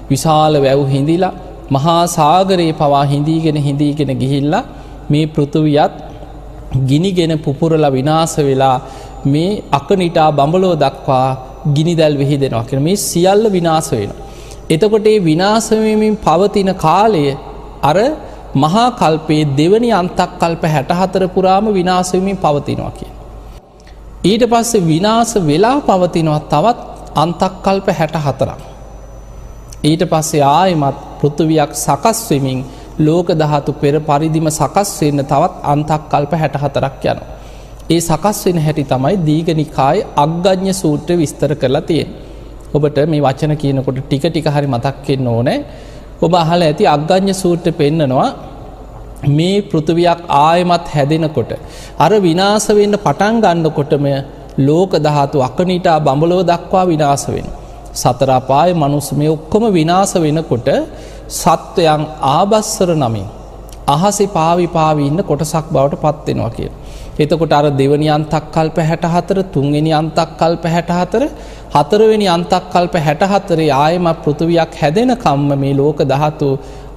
විශාල 0.10 0.56
වැව් 0.66 0.82
හිඳිලා 0.94 1.34
මහා 1.76 2.02
සාගරයේ 2.10 2.74
පවා 2.74 3.06
හිඳීගෙන 3.06 3.58
හිඳීගෙන 3.68 4.12
ගිහිල්ලා 4.22 4.64
මේ 5.12 5.26
පෘථවියත් 5.28 5.94
ගිනිගෙන 6.90 7.34
පුපුරල 7.40 7.86
විනාස 7.92 8.36
වෙලා 8.40 8.78
මේ 9.26 9.52
අකනිටා 9.72 10.30
බඹලෝ 10.32 10.76
දක්වා 10.76 11.30
ගිනිදැල් 11.74 12.16
විහි 12.18 12.38
දෙෙනවා 12.38 12.64
කර 12.64 12.80
මේ 12.80 12.96
සියල්ල 13.00 13.44
විනාස 13.52 13.92
වෙන. 13.92 14.12
එතකොට 14.70 15.08
ඒ 15.08 15.20
විනාසවමින් 15.20 16.16
පවතින 16.18 16.72
කාලය 16.76 17.26
අර 17.82 17.98
මහා 18.56 18.88
කල්පයේ 18.92 19.46
දෙවනි 19.58 19.90
අන්තක් 19.92 20.32
කල්ප 20.40 20.64
හැටහතර 20.66 21.24
පුරාම 21.28 21.66
විනාසවමින් 21.74 22.38
පවතිනවා 22.38 22.92
කිය. 22.92 23.12
ඊට 24.24 24.44
පස්සේ 24.52 24.82
විනාස 24.84 25.32
වෙලා 25.42 25.78
පවතිනවා 25.82 26.40
තවත් 26.54 26.80
අන්තක් 27.16 27.54
කල්ප 27.64 27.88
හැට 27.90 28.16
හතරක්. 28.18 28.62
ඊට 29.84 30.04
පස්සේ 30.12 30.44
ආයමත් 30.52 30.98
පෘථවියක් 31.20 31.72
සකස් 31.76 32.20
වෙමින් 32.30 32.60
ලෝක 33.00 33.28
දහතු 33.34 33.72
පෙර 33.74 33.96
පරිදිම 34.00 34.48
සකස් 34.50 34.90
වෙන්න 35.02 35.20
තවත් 35.24 35.56
අන්තක් 35.64 36.02
කල්ප 36.12 36.32
හැට 36.34 36.56
හතරක් 36.56 37.06
යන. 37.06 37.20
ඒ 37.90 38.00
සකස් 38.00 38.38
වෙන 38.46 38.60
හැටි 38.66 38.84
තමයි 38.92 39.16
දීගනිකාය 39.28 39.98
අග්ගඥ 40.24 40.74
සූත්‍ර 40.82 41.18
විස්තර 41.20 41.52
කරලා 41.62 41.88
තියෙන්. 41.90 42.10
ඔබට 42.76 42.98
මේ 43.12 43.22
වචන 43.26 43.54
කියනකොට 43.62 44.00
ටික 44.02 44.26
ටික 44.26 44.48
හරි 44.56 44.68
මතක්කෙන් 44.68 45.28
ඕනෑ 45.28 45.58
ඔබ 46.22 46.34
අහල 46.42 46.62
ඇති 46.68 46.86
අග්ගඥ 46.96 47.34
සූට්‍ර 47.42 47.74
පෙන්නනවා 47.80 48.28
මේ 49.38 49.62
පෘථවයක් 49.70 50.20
ආයමත් 50.40 50.88
හැදෙනකොට. 50.96 51.52
අර 52.04 52.12
විනාස 52.26 52.68
වෙන්න 52.80 52.98
පටන් 53.06 53.38
ගන්නකොටම 53.44 54.08
ලෝක 54.68 54.92
දහතු 55.06 55.38
අකනිටා 55.50 56.00
බඹලෝ 56.00 56.42
දක්වා 56.44 56.86
විනාස 56.92 57.26
වෙන. 57.28 57.48
සතරාපාය 57.94 58.70
මනුස්ස 58.74 59.10
මේ 59.20 59.34
ඔක්කොම 59.36 59.64
විනාස 59.78 60.14
වෙනකොට 60.26 60.70
සත්වයන් 61.40 62.02
ආබස්සර 62.34 62.90
නමින්. 62.96 63.28
අහසි 63.88 64.26
පාවි 64.28 64.68
පාවිඉන්න 64.68 65.22
කොටසක් 65.24 65.68
බවට 65.72 66.02
පත්වෙනවා 66.04 66.52
කිය. 66.52 66.70
එතකොට 67.18 67.54
අර 67.54 67.66
දෙවනි 67.72 68.08
අන්තක් 68.10 68.46
කල්ප 68.52 68.78
හැට 68.82 69.06
හතර 69.06 69.38
තුන්වෙනි 69.48 69.92
අන්තක් 69.92 70.32
කල්ප 70.38 70.66
හැට 70.68 70.90
හතර 70.92 71.24
හතරවෙනි 71.74 72.28
අන්තක් 72.28 72.66
කල්ප 72.72 72.96
හැට 73.00 73.24
හතරේ 73.24 73.70
ආයමත් 73.76 74.24
පෘථවයක් 74.24 74.74
හැදෙන 74.76 75.16
කම්ම 75.16 75.52
මේ 75.58 75.74
ලෝක 75.74 76.00
දහතු 76.04 76.50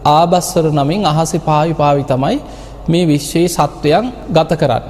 ආබස්සර 0.07 0.65
නමින් 0.73 1.05
අහසි 1.05 1.39
පාවි 1.41 1.75
පාවි 1.75 2.05
තමයි 2.05 2.39
මේ 2.89 3.05
විශ්වයේ 3.07 3.49
සත්වයන් 3.49 4.11
ගත 4.31 4.51
කරන්න. 4.55 4.85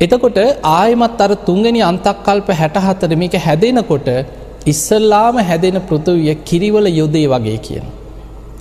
එතකොට 0.00 0.38
ආයමත් 0.72 1.20
අර 1.20 1.32
තුන්ගනි 1.48 1.80
අන්තක්කල්ප 1.82 2.48
හැටහතර 2.54 3.10
මේක 3.16 3.34
හැදෙනකොට 3.38 4.08
ඉස්සල්ලාම 4.66 5.36
හැදෙන 5.40 5.78
පෘතුවිය 5.82 6.32
කිරිවල 6.44 6.86
යොදේ 6.92 7.26
වගේ 7.28 7.58
කියන. 7.58 7.86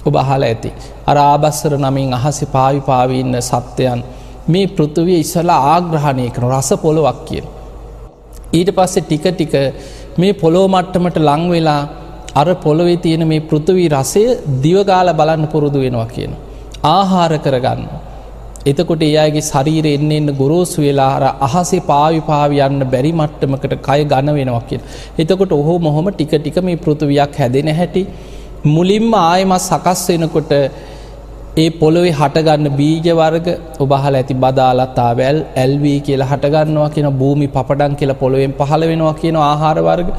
ඔබ 0.05 0.15
අහල 0.15 0.43
ඇති. 0.43 0.71
අර 1.07 1.17
ආබස්සර 1.19 1.73
නමින් 1.77 2.13
අහසි 2.13 2.45
පාවි 2.47 2.81
පාවිඉන්න 2.81 3.37
සත්වයන් 3.41 4.01
මේ 4.47 4.67
පෘතුවිය 4.69 5.17
ඉස්සලා 5.19 5.59
ආග්‍රහණය 5.73 6.27
කන 6.29 6.45
රස 6.49 6.69
පොළොවක් 6.83 7.19
කියන. 7.27 7.45
ඊට 8.51 8.71
පස්සේ 8.71 9.03
ටික 9.03 9.25
ටික 9.29 9.53
මේ 10.17 10.33
පොලෝ 10.35 10.67
මට්ටමට 10.67 11.17
ලංවෙලා 11.21 11.81
අර 12.35 12.47
පොළොවේ 12.57 12.97
තියෙන 12.97 13.25
මේ 13.27 13.41
පෘතුවී 13.41 13.89
රසය 13.89 14.23
දිවගාල 14.63 15.09
බලන්න 15.13 15.45
පුරුදු 15.47 15.79
වෙනවා 15.79 16.07
කියන. 16.07 16.33
ආහාර 16.85 17.33
කරගන්න. 17.37 17.83
එතකොට 18.63 19.03
ඒ 19.03 19.15
අයගේ 19.17 19.43
ශරීර 19.43 19.85
එන්න 19.87 20.11
එන්න 20.11 20.29
ගොරෝසු 20.33 20.81
වෙලා 20.81 21.11
අර 21.17 21.25
අහසේ 21.47 21.81
පාවි 21.83 22.19
පාවියන්න 22.21 22.83
බැරි 22.93 23.11
මට්ටමකට 23.13 23.73
කය 23.87 24.01
ගණ 24.05 24.35
වෙනවා 24.37 24.63
කිය. 24.63 24.81
එතකොට 25.17 25.51
ඔහෝ 25.51 25.77
මොහොම 25.79 26.09
ටික 26.09 26.35
ටික 26.35 26.59
මේ 26.63 26.77
පෘතුවයක් 26.77 27.35
හැදෙන 27.35 27.71
හැටි 27.73 28.03
මුලින්ම 28.63 29.13
ආයමත් 29.13 29.59
සකස් 29.59 30.01
වෙනකොට 30.09 30.51
ඒ 31.57 31.69
පොළොවේ 31.71 32.11
හටගන්න 32.11 32.75
බීජවර්ග 32.79 33.47
ඔබහල 33.83 34.15
ඇති 34.19 34.35
බදාලත්තාවැල් 34.35 35.37
ඇල්වී 35.55 35.95
කියලා 35.99 36.27
හටගන්නවා 36.27 36.89
කියන 36.95 37.07
භූමි 37.21 37.47
පපඩන් 37.47 37.95
කියලා 37.95 38.19
පොළොවෙන් 38.21 38.53
පහළ 38.59 38.85
වෙනවා 38.91 39.15
කියන 39.15 39.37
ආහාරවර්ග 39.41 40.13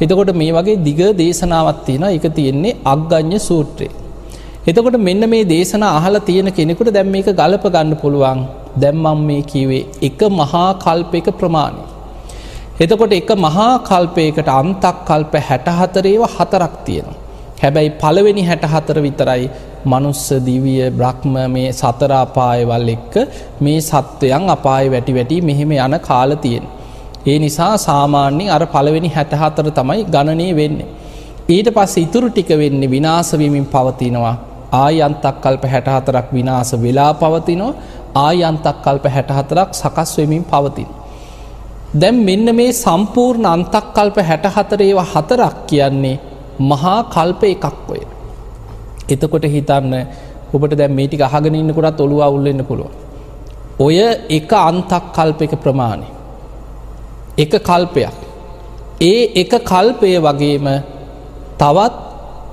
එතකොට 0.00 0.32
මේ 0.32 0.52
වගේ 0.52 0.78
දිග 0.80 1.02
දේශනාවත් 1.18 1.82
තියෙන 1.86 2.06
එක 2.08 2.26
තියෙන්නේ 2.38 2.76
අග්ගඥ 2.86 3.38
සූත්‍රයේ. 3.40 3.90
එතකොට 4.64 5.00
මෙන්න 5.00 5.28
මේ 5.28 5.44
දේශන 5.46 5.82
අහල 5.90 6.22
තියෙන 6.22 6.54
කෙනෙකුට 6.54 6.94
දැම් 6.94 7.10
මේක 7.10 7.34
ගලප 7.34 7.64
ගන්න 7.66 7.94
පුළුවන් 7.96 8.48
දැම්මම් 8.76 9.28
මේ 9.28 9.42
කීවේ 9.42 9.86
එක 10.02 10.20
මහා 10.32 10.66
කල්පයක 10.78 11.28
ප්‍රමාණය. 11.34 11.82
එතකොට 12.80 13.12
එක 13.12 13.30
මහා 13.38 13.72
කල්පයකට 13.82 14.58
අන්තක් 14.58 14.98
කල්ප 15.08 15.32
හැටහතරේව 15.46 16.22
හතරක් 16.34 16.76
තියෙනවා. 16.84 17.24
හැබැයි 17.62 17.90
පළවෙනි 18.00 18.42
හැට 18.48 18.64
හතර 18.72 18.98
විතරයි 19.06 19.44
මනුස්ස 19.84 20.24
දිවිය 20.46 20.90
බ්‍රහ්ම 20.90 21.36
මේ 21.54 21.70
සතරාපායවල් 21.72 22.88
එක්ක 22.96 23.14
මේ 23.60 23.80
සත්වයන් 23.80 24.44
අපාය 24.56 24.90
වැටි 24.90 25.12
වැටි 25.14 25.40
මෙහෙම 25.42 25.72
යන 25.76 25.94
කාල 26.00 26.32
තියෙන්. 26.36 26.64
ඒ 27.26 27.38
නිසා 27.38 27.74
සාමාන්‍යෙන් 27.78 28.52
අර 28.56 28.62
පළවෙනි 28.66 29.10
හැටහතර 29.16 29.66
තමයි 29.70 30.04
ගණනය 30.06 30.48
වෙන්නේ. 30.56 30.88
ඊට 31.48 31.68
පස්ස 31.76 31.96
ඉතුරු 31.96 32.28
ටික 32.30 32.50
වෙන්නේ 32.62 32.90
විනාසවීමින් 32.90 33.66
පවතිනවා 33.66 34.36
ආය 34.74 35.02
අන්තක් 35.02 35.36
කල්ප 35.42 35.64
හැටහතරක් 35.64 36.28
විනාස 36.32 36.70
වෙලා 36.76 37.12
පවතිනෝ 37.14 37.72
ආය 38.16 38.38
අන්තක් 38.44 38.78
කල්ප 38.84 39.04
හැටහතරක් 39.08 39.70
සකස් 39.72 40.10
වෙමින් 40.18 40.44
පවතින්. 40.44 40.88
දැම් 41.94 42.16
මෙන්න 42.20 42.48
මේ 42.56 42.72
සම්පූර්ණ 42.74 43.46
අන්තක් 43.46 43.86
කල්ප 43.96 44.16
හැටහතරේව 44.22 44.98
හතරක් 45.12 45.56
කියන්නේ 45.66 46.16
මහා 46.60 47.02
කල්ප 47.06 47.42
එකක් 47.44 47.64
ඔය. 47.88 48.00
එතකොට 49.08 49.44
හිතන්න 49.46 49.94
ඔබට 50.52 50.74
දැ 50.74 50.88
මේටික 50.90 51.20
අහගෙන 51.20 51.54
ඉන්නකොටත් 51.54 52.00
ඔළුව 52.00 52.22
උල්ලන්න 52.28 52.64
පුළුව. 52.64 52.90
ඔය 53.78 53.98
එක 54.30 54.52
අන්තක් 54.52 55.12
කල්ප 55.12 55.40
එක 55.42 55.54
ප්‍රමාණය. 55.56 56.06
එක 57.36 57.52
කල්පයක්. 57.60 58.14
ඒ 59.02 59.20
එක 59.36 59.52
කල්පය 59.62 60.10
වගේම 60.18 60.66
තවත් 61.56 61.94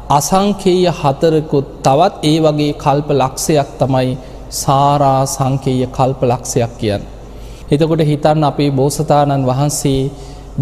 අසංකේය 0.09 0.85
හතරකුත් 0.91 1.65
තවත් 1.81 2.13
ඒ 2.23 2.37
වගේ 2.39 2.73
කල්ප 2.75 3.09
ලක්ෂයක් 3.13 3.69
තමයි 3.79 4.17
සාරා 4.51 5.25
සංකේය 5.27 5.87
කල්ප 5.87 6.21
ලක්ෂයක් 6.23 6.71
කියන්න. 6.79 7.03
එතකොට 7.71 8.01
හිතන්න 8.01 8.43
අපේ 8.43 8.71
බෝසතාණන් 8.71 9.47
වහන්සේ 9.47 10.11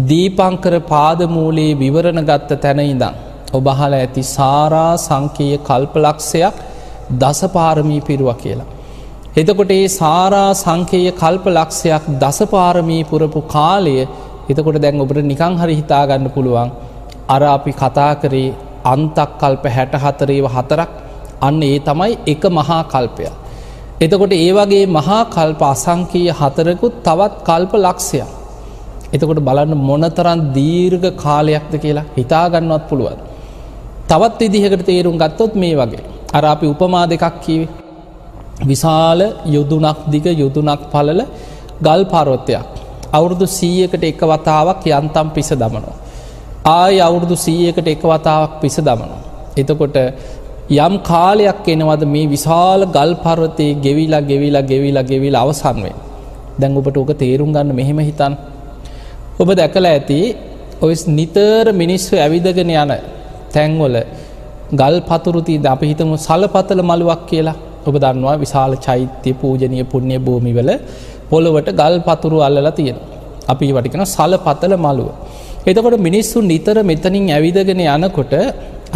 දීපංකර 0.08 0.74
පාදමූලයේ 0.82 1.78
විවරණ 1.78 2.24
ගත්ත 2.24 2.60
තැනයිදං. 2.60 3.14
ඔබහල 3.54 3.92
ඇති 3.94 4.22
සාරා 4.28 4.92
සංකීය 4.98 5.58
කල්පලක්ෂයක් 5.60 6.56
දසපාරමී 7.12 8.00
පිරුව 8.00 8.30
කියලා. 8.36 8.70
එතකොට 9.34 9.70
ඒ 9.70 9.86
සාරා 9.92 10.50
සංකේය 10.56 11.06
කල්ප 11.12 11.46
ලක්ෂයක් 11.50 12.04
දසපාරමී 12.20 13.02
පුරපු 13.04 13.40
කාලය 13.48 13.94
එතකොට 14.50 14.78
දැන් 14.78 15.00
ඔබට 15.00 15.24
නිකං 15.24 15.54
හරි 15.60 15.74
හිතාගන්න 15.80 16.28
පුළුවන් 16.30 16.70
අර 17.28 17.42
අපි 17.46 17.72
කතා 17.74 18.12
කරේ 18.22 18.54
අන්තක් 18.84 19.30
කල්ප 19.40 19.64
හැට 19.76 19.94
හතරේව 19.96 20.46
හතරක් 20.48 20.90
අන්න 21.40 21.60
ඒ 21.62 21.78
තමයි 21.80 22.12
එක 22.26 22.44
මහා 22.50 22.80
කල්පය. 22.86 23.26
එතකොට 24.00 24.34
ඒ 24.34 24.50
වගේ 24.52 24.86
මහා 24.88 25.20
කල්ප 25.28 25.60
අසංකීය 25.64 26.32
හතරකුත් 26.32 26.94
තවත් 27.02 27.34
කල්ප 27.48 27.72
ලක්ෂයක්. 27.80 28.30
එතකොට 29.14 29.40
බලන්න 29.40 29.74
මොනතරන් 29.82 30.40
දීර්ඝ 30.54 31.08
කාලයක්ද 31.16 31.74
කියලා 31.76 32.10
හිතාගන්නවත් 32.16 32.84
පුළුවන්. 32.88 33.18
තවත් 34.04 34.40
විදිහකට 34.42 34.86
තේරුම් 34.86 35.16
ගත්තොත් 35.18 35.54
මේ 35.54 35.74
වගේ. 35.74 36.04
අර 36.32 36.44
අපි 36.44 36.66
උපමා 36.66 37.04
දෙකක් 37.06 37.34
කීවේ. 37.40 37.68
විශාල 38.62 39.20
යුදුනක් 39.46 39.98
දිග 40.06 40.26
යුදුනක් 40.34 40.82
පලල 40.92 41.20
ගල් 41.80 42.02
පරොත්තයක්. 42.06 42.64
අවුරුදු 43.12 43.46
සීයකට 43.48 44.04
එක 44.04 44.20
වතාවක් 44.22 44.86
යන්තම් 44.88 45.28
පිස 45.30 45.50
දමනවා. 45.52 45.96
ආය 46.66 47.00
අවුරුදු 47.00 47.36
සීයකට 47.36 47.86
එක 47.86 48.02
වතාවක් 48.04 48.52
පිස 48.60 48.76
දමනවා. 48.78 49.22
එතකොට 49.56 49.96
යම් 50.76 50.94
කාලයක් 51.02 51.66
එනවද 51.66 52.02
මේ 52.06 52.26
විශාල 52.26 52.80
ගල් 52.86 53.12
පරවතයේ 53.16 53.74
ගෙවිලා 53.76 54.22
ගෙවිලා 54.22 54.62
ගෙවිලා 54.62 55.02
ගෙවිල 55.02 55.34
අවසන්වේ. 55.34 55.94
දැන් 56.60 56.76
ඔබට 56.76 56.96
ඕක 56.96 57.10
තේරුම් 57.14 57.50
ගන්න 57.52 57.74
මෙහෙම 57.74 57.98
හිතන්. 58.00 58.34
ඔබ 59.40 59.48
දැකල 59.52 59.84
ඇති 59.86 60.20
ඔය 60.80 60.94
නිතර 61.08 61.64
මිනිස්සු 61.72 62.14
ඇවිදගෙන 62.16 62.70
යන 62.72 62.92
තැන්වල 63.54 63.96
ගල් 64.80 64.96
පතුරුති 65.08 65.54
ද 65.64 65.66
අප 65.74 65.82
හිතමු 65.90 66.16
සලපතල 66.26 66.80
මළුවක් 66.90 67.22
කියලා 67.30 67.56
ඔබ 67.88 67.96
දන්නවා 68.04 68.36
විශාල 68.44 68.72
චෛත්‍ය 68.86 69.32
පූජනය 69.40 69.80
පුුණ්‍ය 69.92 70.16
භූමිවල 70.26 70.70
පොළොවට 71.30 71.68
ගල් 71.80 71.96
පතුරු 72.06 72.38
අල්ලලා 72.46 72.76
තියෙන. 72.78 72.98
අපි 73.52 73.72
වටිකෙන 73.76 74.04
සල 74.06 74.34
පතල 74.46 74.74
මළුව. 74.84 75.10
එතකොට 75.70 75.96
මිනිස්සු 76.08 76.38
නිතර 76.52 76.76
මෙතනින් 76.90 77.26
ඇවිදගෙන 77.36 77.82
යනකොට 77.86 78.34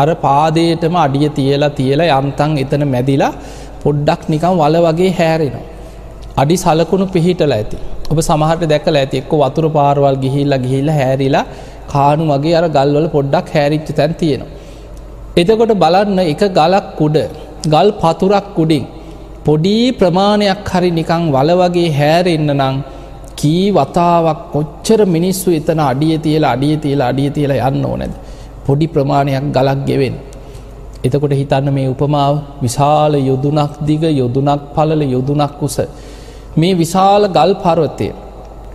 අර 0.02 0.08
පාදයටම 0.24 0.96
අඩිය 1.04 1.28
තියලා 1.38 1.74
තියලා 1.78 2.18
යම්තන් 2.18 2.52
එතන 2.64 2.84
මැදිලා 2.94 3.32
පොඩ්ඩක් 3.84 4.22
නිකම් 4.34 4.54
වල 4.62 4.76
වගේ 4.86 5.10
හැරෙනවා. 5.18 5.64
අඩි 6.42 6.56
සලකුණු 6.64 7.06
පිහිටල 7.14 7.54
ඇති. 7.58 7.78
ඔබ 8.10 8.18
සමහට 8.28 8.62
දැකල 8.72 8.96
ඇති 9.02 9.16
එක්ක 9.22 9.32
වතුර 9.42 9.66
පාරවල් 9.76 10.16
ගිහිල්ලා 10.24 10.62
ගිහිල්ල 10.64 10.90
හැරිලා 10.98 11.44
කානු 11.92 12.25
වගේ 12.30 12.54
අර 12.59 12.66
ගල්වල 12.76 13.09
පොඩ්ඩක් 13.16 13.49
හැරිච්ච 13.54 13.88
තැන් 13.99 14.14
තියෙනවා. 14.14 14.54
එතකොට 15.37 15.73
බලන්න 15.83 16.18
එක 16.33 16.42
ගලක් 16.59 17.00
උඩ 17.07 17.18
ගල් 17.66 17.88
පතුරක් 18.02 18.57
උඩින් 18.62 18.85
පොඩි 19.47 19.76
ප්‍රමාණයක් 19.92 20.71
හරි 20.71 20.90
නිකං 20.90 21.25
වල 21.35 21.50
වගේ 21.61 21.90
හැරෙන්න්න 21.99 22.50
නං 22.54 22.76
කී 23.40 23.66
වතාවක් 23.71 24.40
කොච්චර 24.54 25.00
මිනිස්සු 25.07 25.49
එතන 25.59 25.80
අඩිය 25.83 26.16
තියලා 26.25 26.52
අඩිය 26.57 26.76
තියලා 26.85 27.09
අඩිය 27.12 27.30
තියලා 27.37 27.68
යන්න 27.68 27.85
ඕනැද. 27.85 28.12
පොඩි 28.66 28.87
ප්‍රමාණයක් 28.95 29.47
ගලක් 29.57 29.80
ගෙවෙන්. 29.88 30.16
එතකොට 31.04 31.35
හිතන්න 31.40 31.68
මේ 31.76 31.88
උපමාව 31.95 32.35
විශාල 32.64 33.12
යොදුනක් 33.21 33.73
දිග 33.88 34.02
යොදුනක් 34.21 34.62
පලල 34.75 35.02
යොදුනක් 35.07 35.52
කුස. 35.61 35.76
මේ 36.57 36.75
විශාල 36.75 37.23
ගල් 37.37 37.52
පරවතය 37.64 38.09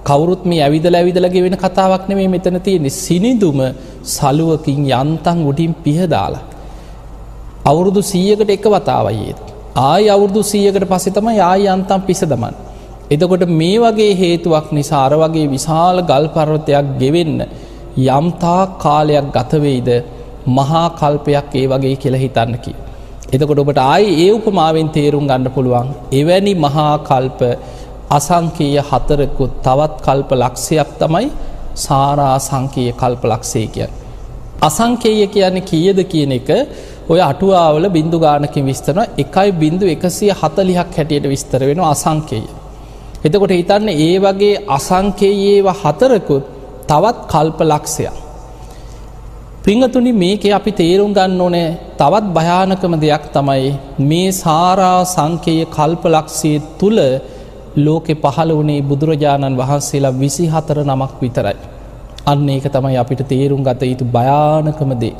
කවුරුත් 0.03 0.43
මේ 0.45 0.61
ඇවිදල 0.61 0.95
ඇවිදලගේ 0.95 1.43
වෙන 1.43 1.55
කතාවක් 1.57 2.03
නෙමේ 2.09 2.27
මෙතන 2.27 2.59
තියෙන 2.61 2.89
සිනිදුම 2.95 3.59
සලුවකින් 4.07 4.81
යන්තන් 4.91 5.39
උඩින් 5.49 5.73
පිහදාලා. 5.77 6.43
අවුරුදු 7.65 8.01
සීයකට 8.03 8.49
එක 8.49 8.65
වතාවයේත්. 8.67 9.39
ආය 9.83 10.03
අවුරුදු 10.09 10.41
සීයකට 10.43 10.85
පස්සෙ 10.85 11.11
තම 11.11 11.27
යාය 11.33 11.67
අන්තම් 11.67 12.01
පිස 12.01 12.21
දමන්. 12.23 12.55
එතකොට 13.09 13.45
මේ 13.51 13.77
වගේ 13.79 14.13
හේතුවක් 14.15 14.67
නිසාර 14.71 15.11
වගේ 15.15 15.47
විශාල 15.47 15.97
ගල් 16.03 16.25
පර්වතයක් 16.29 16.87
ගෙවෙන්න 16.99 17.39
යම්තා 18.09 18.61
කාලයක් 18.77 19.27
ගතවෙයිද 19.31 19.89
මහා 20.49 20.85
කල්පයක් 20.91 21.53
ඒ 21.53 21.67
වගේ 21.67 21.95
කියල 21.95 22.15
හිතන්නකි. 22.15 22.73
එතකොට 23.33 23.59
ඔබට 23.59 23.79
ආයි 23.83 24.09
ඒ 24.17 24.31
උපමාවෙන් 24.31 24.89
තේරුම් 24.89 25.25
ගන්න 25.25 25.49
පුළුවන් 25.49 25.87
එවැනි 26.13 26.53
මහා 26.57 26.91
කල්ප 27.01 27.41
අසංකීය 28.13 28.79
හතරකුත් 28.81 29.51
තවත් 29.61 29.93
කල්ප 30.01 30.31
ලක්ෂයක් 30.33 30.89
තමයි 30.99 31.27
සාරා 31.77 32.37
සංකීය 32.39 32.93
කල්ප 32.93 33.23
ලක්ෂය 33.25 33.67
කිය. 33.67 33.89
අසංකේය 34.61 35.27
කියන්නේ 35.27 35.61
කියද 35.63 35.99
කියන 36.05 36.31
එක 36.31 36.49
ඔය 37.05 37.19
අටුවාවල 37.21 37.85
බින්දු 37.89 38.17
ගානකින් 38.19 38.65
විස්තරන 38.65 38.99
එකයි 39.17 39.49
බින්දු 39.53 39.85
එකසිය 39.87 40.31
හතලිහක් 40.33 40.89
හැටියට 40.89 41.25
විස්තර 41.25 41.61
වෙන 41.61 41.79
අසංකේය. 41.85 42.43
එතකොට 43.23 43.51
හිතන්න 43.51 43.89
ඒ 43.99 44.15
වගේ 44.19 44.61
අසංකේයේව 44.69 45.67
හතරකුත් 45.75 46.43
තවත් 46.83 47.17
කල්ප 47.31 47.59
ලක්ෂයක්. 47.63 48.23
පිංහතුනි 49.63 50.11
මේක 50.13 50.43
අපි 50.51 50.71
තේරුම් 50.73 51.11
ගන්න 51.13 51.41
ඕනෑ 51.41 51.67
තවත් 51.97 52.25
භයානකම 52.31 52.93
දෙයක් 52.99 53.25
තමයි 53.31 53.69
මේ 54.01 54.31
සාරා 54.33 54.97
සංකේය 55.07 55.61
කල්පලක්ෂය 55.67 56.51
තුළ 56.79 56.99
ලෝකෙ 57.75 58.13
පහළ 58.15 58.51
වනේ 58.53 58.81
බුදුරජාණන් 58.83 59.57
වහන්සේලා 59.57 60.13
විසි 60.13 60.45
හතර 60.47 60.79
නමක් 60.83 61.13
විතරයි. 61.21 61.57
අන්න 62.25 62.49
ඒක 62.49 62.65
තමයි 62.69 62.97
අපිට 62.97 63.21
තේරුම් 63.25 63.61
ගත 63.63 63.81
යුතු 63.83 64.05
භයානකමදේ. 64.07 65.15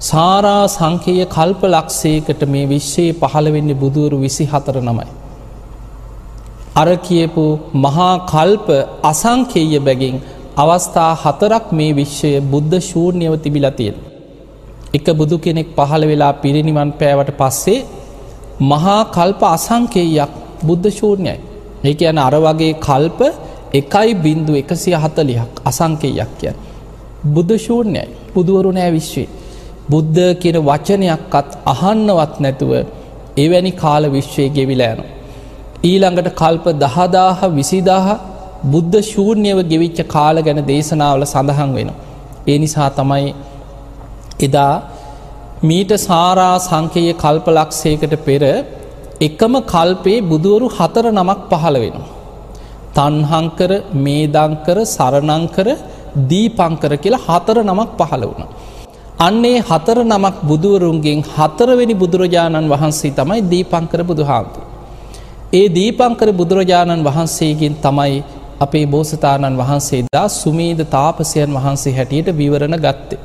සාරා 0.00 0.64
සංකේය 0.68 1.24
කල්ප 1.28 1.62
ලක්ෂයකට 1.64 2.42
මේ 2.46 2.66
විශ්වයේ 2.66 3.12
පහළ 3.14 3.48
වෙන්නේ 3.52 3.74
බුදුවරු 3.74 4.16
විසි 4.18 4.44
හතර 4.44 4.76
නමයි. 4.80 5.06
අර 6.74 6.88
කියපු 6.98 7.44
මහා 7.76 8.12
කල්ප 8.26 8.68
අසංකේය 9.02 9.78
බැගින් 9.80 10.16
අවස්ථා 10.56 11.12
හතරක් 11.14 11.66
මේ 11.72 11.92
විශ්වය 11.92 12.32
බුද්ධ 12.44 12.76
ශූර්ණයව 12.80 13.34
තිබිලතියෙන්. 13.36 13.96
එක 14.94 15.06
බුදු 15.12 15.36
කෙනෙක් 15.38 15.68
පහළ 15.76 16.04
වෙලා 16.06 16.32
පිරිනිවන් 16.34 16.90
පෑවට 16.92 17.32
පස්සේ 17.38 17.80
මහා 18.62 19.00
කල්ප 19.06 19.40
අසංකේයක් 19.48 20.32
බුද්ධ 20.62 20.88
ශූර්ණයයි. 20.90 21.38
ඒ 21.84 21.94
යන 22.04 22.18
අර 22.18 22.34
වගේ 22.38 22.72
කල්ප 22.80 23.20
එකයි 23.72 24.10
බින්දු 24.24 24.52
එකසිය 24.54 24.96
හතලියක් 24.96 25.52
අසංකේයක් 25.64 26.32
කියන්. 26.40 26.56
බුද්ධ 27.26 27.54
ශූර්ණයයි 27.58 28.04
බුදුවරු 28.34 28.70
නෑ 28.72 28.90
විශ්වේ. 28.90 29.28
බුද්ධ 29.90 30.20
කියන 30.40 30.58
වචනයක්කත් 30.60 31.48
අහන්නවත් 31.66 32.34
නැතුව 32.40 32.72
එවැනි 33.36 33.72
කාල 33.72 34.04
විශ්වය 34.10 34.44
ගෙවිලෑනු. 34.48 35.04
ඊළඟට 35.84 36.28
කල්ප 36.34 36.66
දහදාහ 36.76 37.38
විසිදාහ 37.50 38.06
බුද්ධ 38.64 38.98
ශූර්ණයව 39.02 39.58
ගෙවිච්ච 39.68 39.98
කාල 40.06 40.36
ගැන 40.42 40.60
දේශනාවල 40.66 41.24
සඳහන් 41.24 41.70
වෙන. 41.74 41.90
ඒ 42.48 42.58
නිසා 42.58 42.90
තමයි 42.90 43.34
එදා 44.40 44.74
මීට 45.62 45.92
සාරා 46.00 46.54
සංකය 46.58 47.02
කල්පලක්ෂයකට 47.14 48.14
පෙර 48.26 48.42
එකම 49.22 49.54
කල්පේ 49.64 50.18
බුදුවරු 50.22 50.66
හතර 50.68 51.06
නමක් 51.10 51.40
පහළ 51.52 51.76
වෙනවා. 51.76 52.10
තන්හංකර 52.92 53.72
මේදංකර 53.96 54.78
සරණංකර 54.86 55.68
දීපංකර 56.28 56.92
කියලා 56.96 57.24
හතර 57.26 57.58
නමක් 57.62 57.90
පහළ 58.00 58.24
වුණ. 58.24 58.50
අන්නේ 59.20 59.58
හතර 59.60 59.98
නමක් 60.04 60.36
බුදුවරුන්ගෙන් 60.42 61.20
හතරවෙනි 61.28 61.94
බුදුරජාණන් 61.94 62.68
වහන්සේ 62.68 63.12
තමයි 63.12 63.40
දීපංකර 63.44 64.00
බුදුහාන්තු. 64.02 64.60
ඒ 65.52 65.66
දීපංකර 65.70 66.28
බුදුරජාණන් 66.32 67.04
වහන්සේගෙන් 67.04 67.74
තමයි 67.78 68.14
අපේ 68.60 68.86
බෝසතාණන් 68.86 69.56
වහන්සේදා 69.56 70.26
සුමීද 70.32 70.80
තාපසයන් 70.88 71.50
වහන්සේ 71.50 71.92
හැටියට 71.92 72.28
විවරණ 72.34 72.76
ගත්තේ. 72.78 73.20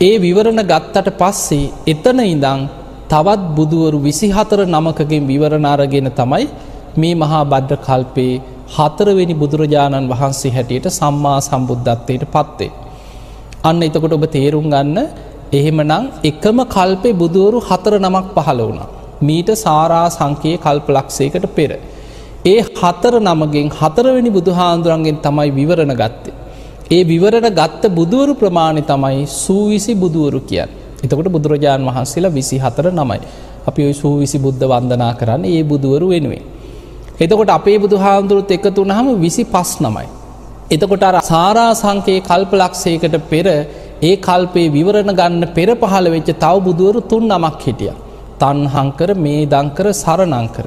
ඒ 0.00 0.14
විවරණ 0.18 0.62
ගත්තට 0.64 1.08
පස්සේ 1.16 1.72
එතන 1.86 2.20
ඉඳං 2.26 2.60
තවත් 3.08 3.42
බුදුවරු 3.56 3.98
විසිහතර 3.98 4.60
නමකගෙන් 4.66 5.22
විවරණාරගෙන 5.26 6.08
තමයි 6.12 6.44
මේ 6.96 7.14
මහා 7.14 7.42
බද්ධ 7.44 7.76
කල්පේ 7.86 8.32
හතරවෙනි 8.68 9.34
බුදුරජාණන් 9.34 10.08
වහන්සේ 10.08 10.52
හැටියට 10.52 10.88
සම්මා 10.90 11.38
සම්බුද්ධත්වයට 11.40 12.24
පත්වේ. 12.26 12.70
අන්න 13.64 13.82
එතකොට 13.82 14.12
ඔබ 14.12 14.24
තේරුම් 14.28 14.66
ගන්න 14.66 14.98
එහෙමනං 15.52 15.94
එකම 16.22 16.58
කල්පේ 16.66 17.14
බුදුවරු 17.14 17.58
හතර 17.60 17.94
නමක් 17.98 18.26
පහළ 18.36 18.60
වුණා. 18.60 18.88
මීට 19.20 19.50
සාරා 19.56 20.06
සංකයේ 20.08 20.58
කල්ප 20.58 20.88
ලක්ෂයකට 20.88 21.46
පෙර. 21.50 21.70
ඒ 22.44 22.60
හතර 22.80 23.14
නමගෙන් 23.20 23.70
හතරවෙනි 23.72 24.30
බුදුහාන්දුරන්ගෙන් 24.30 25.18
තමයි 25.18 25.48
විවරණ 25.50 25.94
ගත්තේ. 25.94 26.36
ඒ 26.90 27.02
විවරණ 27.04 27.48
ගත්ත 27.52 27.82
බුදුවරු 27.90 28.34
ප්‍රමාණි 28.34 28.82
තමයි 28.82 29.24
සූවිසි 29.36 29.94
බුදුවරු 29.94 30.42
කියන්. 30.42 30.70
එතකොට 31.04 31.28
බුදුරජාණන් 31.28 31.88
වහන්සේලා 31.88 32.32
විසි 32.32 32.56
හතර 32.58 32.86
නමයි. 32.92 33.20
අපි 33.66 33.80
ඔයි 33.84 33.94
සූවිසි 33.94 34.38
බුද්ධ 34.38 34.64
වන්දනා 34.64 35.12
කරන්න 35.14 35.44
ඒ 35.46 35.62
බුදුවරු 35.62 36.08
වෙනුවෙන්. 36.08 36.44
එතකොට 37.20 37.50
අපේ 37.50 37.78
බුදුහාන්දුරුත් 37.78 38.50
එකතු 38.50 38.82
නහම 38.84 39.08
විසි 39.16 39.44
පස් 39.46 39.70
නමයි. 39.80 40.06
එතකොට 40.70 41.02
අර 41.02 41.16
සාරා 41.24 41.70
සංකයේ 41.74 42.20
කල්පලක්ෂයකට 42.20 43.16
පෙර 43.30 43.46
ඒ 44.02 44.14
කල්පේ 44.18 44.68
විවරණ 44.68 45.12
ගන්න 45.12 45.44
පෙර 45.54 45.68
පහළ 45.76 46.08
වෙච්ච 46.10 46.30
තව 46.34 46.54
බුදුවරු 46.60 47.00
තුන් 47.02 47.24
නමක් 47.28 47.60
හිටිය. 47.62 47.92
තන්හංකර 48.38 49.10
මේ 49.16 49.42
දංකර 49.46 49.86
සරණංකර. 49.94 50.66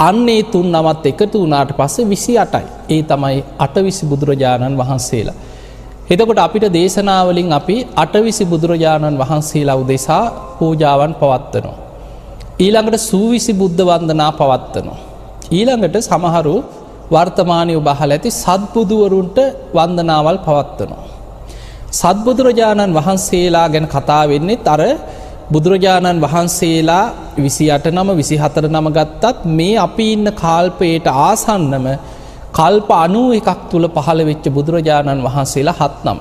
අන්නේ 0.00 0.42
තුන් 0.44 0.66
නමත් 0.70 1.04
එකතු 1.06 1.38
වනාට 1.44 1.72
පස්සේ 1.72 2.08
විසි 2.08 2.34
අටයි. 2.38 2.66
ඒ 2.88 3.02
තමයි 3.02 3.38
අටවිසි 3.58 4.04
බුදුරජාණන් 4.06 4.78
වහන්සේලා. 4.78 5.38
එතකොට 6.10 6.38
අපිට 6.38 6.66
දේශනාවලින් 6.70 7.52
අපි 7.52 7.76
අටවිසි 7.96 8.44
බුදුරජාණන් 8.44 9.16
වහන්සේලා 9.16 9.76
උදෙසා 9.76 10.24
පූජාවන් 10.58 11.12
පවත්වනවා. 11.14 11.78
ඊළඟට 12.58 12.98
සූවිසි 13.02 13.52
බුද්ධ 13.52 13.82
වන්දනා 13.82 14.30
පවත්වනවා. 14.32 15.00
ඊළඟට 15.50 15.96
සමහරු 16.02 16.56
වර්තමානය 17.10 17.74
බහල 17.80 18.10
ඇති 18.10 18.30
සත්බුදුවරුන්ට 18.36 19.38
වන්දනාවල් 19.72 20.38
පවත්වනවා. 20.40 21.06
සත්බුදුරජාණන් 21.92 22.92
වහන්සේලා 22.92 23.66
ගැන 23.68 23.86
කතා 23.86 24.22
වෙන්නේ 24.24 24.58
තර 24.58 24.82
බුදුරජාණන් 25.52 26.20
වහන්සේලා 26.20 27.04
විසි 27.36 27.66
අට 27.68 27.86
නම 27.88 28.08
විසි 28.16 28.36
හතර 28.36 28.66
නම 28.68 28.86
ගත්තත් 28.90 29.44
මේ 29.50 29.74
අපි 29.78 30.06
ඉන්න 30.12 30.28
කාල්පයට 30.34 31.06
ආසන්නම 31.20 31.86
කල්ප 32.52 32.90
අනූ 33.04 33.26
එකක් 33.32 33.60
තුළ 33.70 33.86
පහළ 33.96 34.20
වෙච්ච 34.28 34.44
බුදුරජාණන් 34.48 35.24
වහන්සේලා 35.26 35.78
හත් 35.80 35.96
නම. 36.06 36.18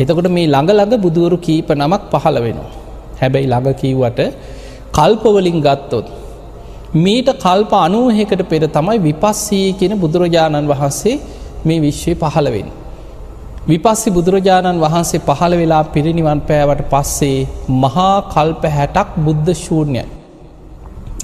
එතකොට 0.00 0.28
මේ 0.36 0.46
ළඟ 0.46 0.92
බුදුවරු 0.96 1.36
කීප 1.38 1.68
නමක් 1.72 2.02
පහළ 2.12 2.38
වෙනවා. 2.44 2.70
හැබැයි 3.20 3.46
ළඟ 3.46 3.74
කීවට 3.80 4.20
කල්පවලින් 4.92 5.58
ගත්තොත්. 5.60 6.06
මීට 6.96 7.28
කල්ප 7.36 7.72
අනුවහකට 7.78 8.42
පෙර 8.50 8.62
තමයි 8.68 8.98
විපස්සී 8.98 9.66
කියෙන 9.72 9.94
බුදුරජාණන් 9.98 10.68
වහන්සේ 10.68 11.20
මේ 11.64 11.80
විශ්වය 11.80 12.14
පහළවෙන්. 12.14 12.68
විපස්සි 13.66 14.08
බුදුරජාණන් 14.10 14.80
වහන්සේ 14.80 15.20
පහළ 15.20 15.54
වෙලා 15.56 15.84
පිරිනිවන් 15.84 16.40
පෑවට 16.40 16.82
පස්සේ 16.90 17.38
මහා 17.82 18.16
කල්ප 18.34 18.64
හැටක් 18.68 19.08
බුද්ධ 19.18 19.50
ශූර්ණයයි. 19.56 20.04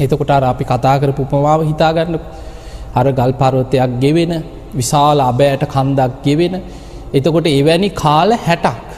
එතකොට 0.00 0.30
අපි 0.30 0.64
කතා 0.64 0.96
කර 1.00 1.10
පුපමාව 1.12 1.60
හිතාගන්න 1.62 2.16
අර 2.94 3.06
ගල් 3.12 3.32
පරවතයක් 3.34 3.92
ගෙවෙන 4.00 4.32
විශාල 4.74 5.18
අබෑට 5.22 5.64
කන්දක් 5.66 6.12
ගෙවෙන 6.24 6.54
එතකොට 7.12 7.46
එවැනි 7.50 7.88
කාල 7.94 8.30
හැටක් 8.38 8.88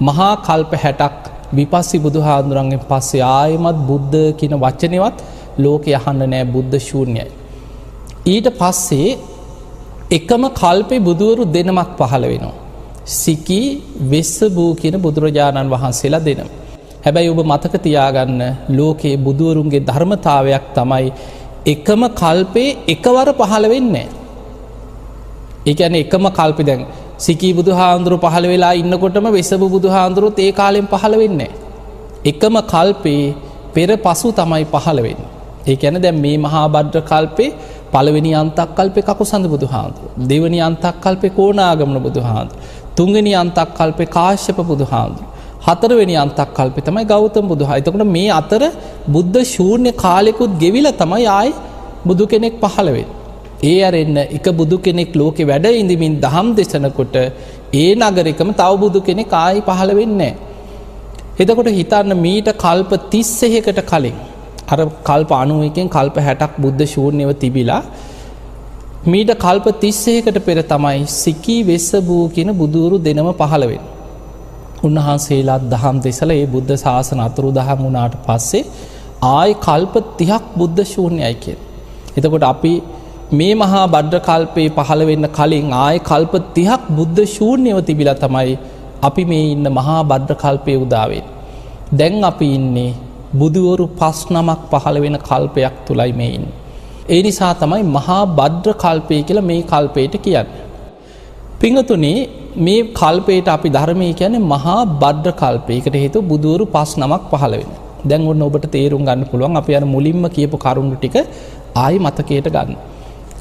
මහා 0.00 0.30
කල්ප 0.38 0.72
හැටක් 0.76 1.18
විපස්සි 1.52 1.98
බුදු 1.98 2.20
හාදුරන්ගෙන් 2.20 2.80
පස්සේ 2.82 3.24
ආයමත් 3.32 3.78
බුද්ධ 3.86 4.16
කියන 4.38 4.54
වච්චනවත් 4.56 5.18
ලෝක 5.58 5.84
යහන්න 5.88 6.22
නෑ 6.26 6.44
බුද්ධ 6.46 6.76
ශූර්ණයයි. 6.80 7.26
ඊට 8.26 8.48
පස්සේ 8.52 9.18
එකම 10.10 10.42
කල්පෙ 10.52 10.96
බුදුවරු 11.00 11.44
දෙනමක් 11.48 11.90
පහළ 11.98 12.24
වෙනවා. 12.24 12.56
සිකී 13.14 13.68
වෙස්ස 14.04 14.38
බූ 14.50 14.70
කියන 14.74 14.96
බුදුරජාණන් 14.98 15.68
වහන්සේලා 15.68 16.22
දෙනම්. 16.22 16.48
හැබැයි 17.04 17.30
ඔබ 17.30 17.40
මතක 17.44 17.74
තියාගන්න 17.78 18.40
ලෝකයේ 18.70 19.16
බුදුවරුන්ගේ 19.18 19.82
ධර්මතාවයක් 19.82 20.64
තමයි 20.74 21.06
එකම 21.66 22.02
කල්පේ 22.12 22.76
එකවර 22.88 23.28
පහළ 23.32 23.68
වෙන්නේ. 23.68 24.08
ඒඇන 25.66 25.94
එකම 25.94 26.24
කල්පි 26.30 26.64
දැන් 26.64 26.86
සිකී 27.18 27.54
බුදු 27.54 27.72
හාන්දුරු 27.72 28.16
පහළ 28.18 28.46
වෙලා 28.46 28.72
ඉන්නකොටම 28.74 29.26
වෙසබ 29.30 29.62
බුදු 29.68 29.88
හාන්දුරුත් 29.88 30.38
ඒ 30.38 30.52
කාලෙන් 30.52 30.86
පහළ 30.86 31.16
වෙන්නේ. 31.18 31.50
එකම 32.24 32.56
කල්පේ 32.64 33.34
පෙර 33.74 33.88
පසු 33.98 34.32
තමයි 34.32 34.64
පහළවෙන්න. 34.66 35.20
ඒ 35.66 35.76
ඇන 35.76 36.02
දැම් 36.02 36.16
මේ 36.16 36.38
මහා 36.38 36.66
බද්්‍ර 36.68 37.02
කල්පේ 37.02 37.50
පළවෙනි 37.92 38.32
අන්තක් 38.34 38.70
කල්පෙ 38.76 39.00
කකු 39.02 39.24
සඳ 39.24 39.46
බුදු 39.46 39.66
හාන්දුර. 39.66 40.04
දෙවනි 40.16 40.60
අන්තක් 40.60 40.94
කල්පෙ 41.02 41.28
කෝනාගමන 41.30 41.98
බුදු 41.98 42.20
හාන්දුර. 42.20 42.56
තුංගනි 42.96 43.32
අන්තක් 43.34 43.70
කල්පෙ 43.78 44.04
කාශ්‍යප 44.06 44.58
බුදු 44.62 44.84
හාන්දුර. 44.84 45.24
හතරවෙනි 45.60 46.14
අන්තක් 46.16 46.50
කල්පෙ 46.58 46.80
තමයි 46.80 47.04
ගෞතම 47.04 47.46
බුදු 47.52 47.64
හයිතකට 47.64 48.04
මේ 48.08 48.28
අතර 48.32 48.62
බුද්ධ 49.08 49.40
ශූර්ණය 49.54 49.92
කාලෙකුත් 49.96 50.58
ගෙවිල 50.62 50.88
තමයි 50.92 51.26
ආයි 51.28 51.56
බුදු 52.06 52.26
කෙනෙක් 52.26 52.54
පහළවෙන්. 52.60 53.08
ඒ 53.62 53.78
අරෙන්න 53.82 54.18
එක 54.28 54.46
බුදු 54.52 54.78
කෙනෙක් 54.78 55.10
ලෝකෙ 55.14 55.42
වැඩ 55.44 55.66
ඉඳමින් 55.74 56.14
දහම් 56.20 56.48
දෙසනකොට 56.58 57.16
ඒ 57.74 57.90
නගරකම 57.96 58.50
තව 58.52 58.70
බුදු 58.84 59.00
කෙනෙක් 59.00 59.34
ආයි 59.34 59.60
පහළ 59.62 59.92
වෙන්නේ. 59.96 60.32
එතකොට 61.38 61.70
හිතන්න 61.70 62.14
මීට 62.18 62.50
කල්ප 62.56 62.92
තිස්සෙහකට 63.10 63.80
කලින් 63.84 64.16
අර 64.68 64.80
කල්ප 65.04 65.30
අනුවකින් 65.34 65.88
කල්ප 65.88 66.16
හැටක් 66.20 66.56
බුද්ධ 66.58 66.82
ශූර්ණයව 66.86 67.30
තිබිලා 67.42 67.82
මීට 69.04 69.32
කල්ප 69.36 69.66
තිස්සේකට 69.78 70.38
පෙර 70.40 70.58
තමයි 70.64 71.06
සිකී 71.14 71.62
වෙස්ස 71.64 71.90
බූ 72.02 72.24
කියන 72.30 72.50
බුදුරු 72.54 72.98
දෙනම 73.00 73.30
පහළවෙන්. 73.34 73.80
උන්වහන්සේලාත් 74.84 75.64
දහම් 75.70 75.96
දෙසල 76.00 76.30
ඒ 76.30 76.46
බුද්ධ 76.46 76.72
ශාසන 76.76 77.20
අතුරු 77.20 77.50
දහම් 77.52 77.78
වුණාට 77.78 78.14
පස්සේ 78.26 78.64
ආය 79.30 79.50
කල්ප 79.58 79.94
තිහක් 80.18 80.44
බුද්ධ 80.56 80.80
ශූර්ණයයි 80.84 81.34
කියෙන්. 81.34 81.58
එතකොට 82.16 82.44
අපි 82.44 82.72
මේ 83.32 83.54
මහා 83.54 83.82
බඩ්ඩ 83.86 84.22
කල්පයේ 84.22 84.70
පහළ 84.78 85.02
වෙන්න 85.06 85.26
කලින් 85.30 85.68
ආය 85.78 85.98
කල්ප 86.02 86.32
තිහක් 86.54 86.88
බුද්ධ 86.90 87.20
ශූර්ණයව 87.26 87.78
තිබිලා 87.82 88.16
තමයි 88.16 88.56
අපි 89.02 89.24
මේ 89.24 89.44
ඉන්න 89.50 89.68
මහා 89.72 90.00
බඩ්ඩ 90.04 90.40
කල්පය 90.42 90.74
උදාවෙන්. 90.76 91.26
දැන් 91.92 92.24
අපි 92.24 92.48
ඉන්නේ 92.54 92.90
බුදුවරු 93.34 93.86
පස් 93.98 94.18
නමක් 94.30 94.60
පහළ 94.72 94.98
වෙන 95.00 95.18
කල්පයක් 95.20 95.74
තුළයි 95.86 96.12
මෙයින්. 96.12 96.44
ඒ 97.08 97.20
නිසා 97.22 97.52
තමයි 97.54 97.84
මහා 97.88 98.22
බද්්‍ර 98.32 98.72
කල්පය 98.76 99.16
කියලා 99.22 99.42
මේ 99.42 99.62
කල්පයට 99.64 100.14
කියන්න. 100.18 100.48
පිංහතුනේ 101.62 102.18
මේ 102.66 102.82
කල්පයට 102.98 103.48
අපි 103.54 103.68
ධර්මය 103.76 104.06
කියන 104.18 104.36
මහා 104.52 104.76
බද්ධ 105.02 105.32
කල්පයකට 105.40 105.96
හේතු 106.02 106.18
බුදුවරු 106.30 106.64
පස් 106.74 106.92
නමක් 107.00 107.24
පහළ 107.32 107.54
වෙන. 107.54 107.72
දැන් 108.10 108.22
ඔන්න 108.30 108.44
ඔබට 108.46 108.64
තේරුම් 108.74 109.02
ගන්න 109.08 109.26
පුළුවන් 109.30 109.58
අප 109.60 109.68
යන 109.70 109.86
මුලින්ම 109.94 110.24
කියපු 110.36 110.58
කරුණු 110.64 110.96
ටික 110.96 111.16
ආයි 111.76 111.98
මතකයට 112.06 112.48
ගන්න. 112.54 112.70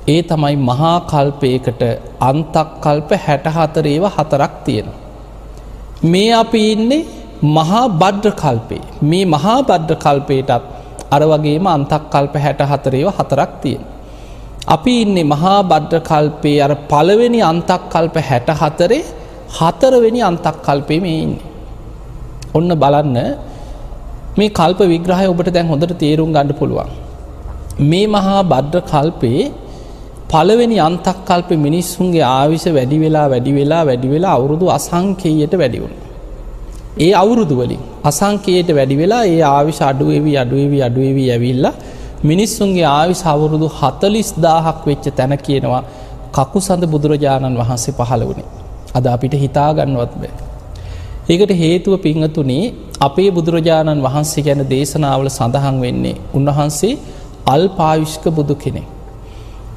ඒ 0.08 0.20
තමයි 0.32 0.56
මහා 0.70 0.96
කල්පයකට 1.12 1.84
අන්තක් 2.30 2.68
කල්ප 2.86 3.12
හැටහතරේව 3.26 4.04
හතරක් 4.16 4.54
තියෙන. 4.66 4.90
මේ 6.12 6.34
අපි 6.42 6.64
ඉන්නේ 6.74 7.02
මහා 7.58 7.86
බද්ධ 8.02 8.30
කල්පේ 8.44 8.84
මේ 9.04 9.24
මහා 9.36 9.58
බද්ධ 9.70 9.96
කල්පයටත් 10.06 10.52
අර 11.16 11.22
වගේම 11.32 11.72
අන්තක් 11.76 12.04
කල්ප 12.16 12.36
හැට 12.46 12.62
හතරේව 12.74 13.08
හතරක් 13.18 13.54
තියෙන. 13.64 13.84
අපි 14.70 14.94
ඉන්නේ 15.04 15.26
මහා 15.26 15.60
බද්ධ 15.64 16.02
කල්පේ 16.10 16.58
අර 16.62 16.72
පළවෙනි 16.90 17.40
අන්තක් 17.42 17.84
කල්ප 17.90 18.18
හැට 18.22 18.50
හතරේ 18.62 19.04
හතරවෙනි 19.58 20.22
අන්තක් 20.22 20.58
කල්පේ 20.64 21.00
මේ 21.00 21.20
ඉන්නේ. 21.20 21.46
ඔන්න 22.54 22.72
බලන්න 22.76 23.18
මේ 24.38 24.50
කල්ප 24.52 24.82
විග්‍රහය 24.86 25.26
ඔබට 25.26 25.50
දැන් 25.50 25.68
හොඳට 25.68 25.96
තේරුම් 25.98 26.30
ගණඩ 26.30 26.60
පුළුවන්. 26.60 26.92
මේ 27.82 28.06
මහා 28.08 28.38
බද්ධ 28.44 28.86
කල්පේ 28.92 29.42
පළවෙනි 30.30 30.78
අන්තක් 30.80 31.18
කල්ප 31.26 31.50
මිනිස්සුන්ගේ 31.58 32.26
ආවිශ 32.32 32.68
වැඩි 32.70 32.98
වෙලා 32.98 33.28
වැඩි 33.28 33.52
වෙලා 33.52 33.84
වැඩි 33.86 34.08
වෙලා 34.08 34.34
අවුරුදු 34.38 34.66
අසංකයට 34.70 35.54
වැඩිවුණ. 35.54 35.96
ඒ 36.98 37.14
අවුරුදු 37.14 37.56
වලින් 37.56 37.82
අසංකයට 38.04 38.70
වැඩි 38.72 38.96
වෙලා 38.96 39.24
ඒ 39.28 39.42
ආවිශ 39.50 39.82
අඩුවවී 39.84 40.38
අඩුවවී 40.38 40.82
අඩුවවී 40.82 41.30
ඇවිල්ල 41.32 41.66
මිනිස්සුන්ගේ 42.24 42.86
ආවිශ 42.86 43.24
අවුරුදු 43.26 43.68
හතලිස් 43.72 44.30
දාහක් 44.38 44.80
වෙච්ච 44.88 45.06
තැන 45.16 45.34
කියනවා 45.38 45.84
කකු 46.34 46.60
සඳ 46.60 46.84
බුදුරජාණන් 46.86 47.56
වහන්සේ 47.56 47.94
පහළ 47.94 48.24
වුණේ. 48.24 48.50
අද 48.96 49.06
අපිට 49.08 49.34
හිතාගන්නවත් 49.36 50.14
බෑ. 50.22 50.32
ඒකට 51.30 51.54
හේතුව 51.54 51.94
පිංහතුනේ 51.98 52.74
අපේ 53.00 53.30
බුදුරජාණන් 53.32 54.04
වහන්සේ 54.04 54.44
ගැන 54.44 54.64
දේශනාවල 54.70 55.30
සඳහන් 55.30 55.78
වෙන්නේ 55.82 56.16
උන්වහන්සේ 56.34 56.94
අල් 57.46 57.64
පාවිශ්ක 57.70 58.26
බුදු 58.32 58.56
කෙනෙ. 58.56 58.84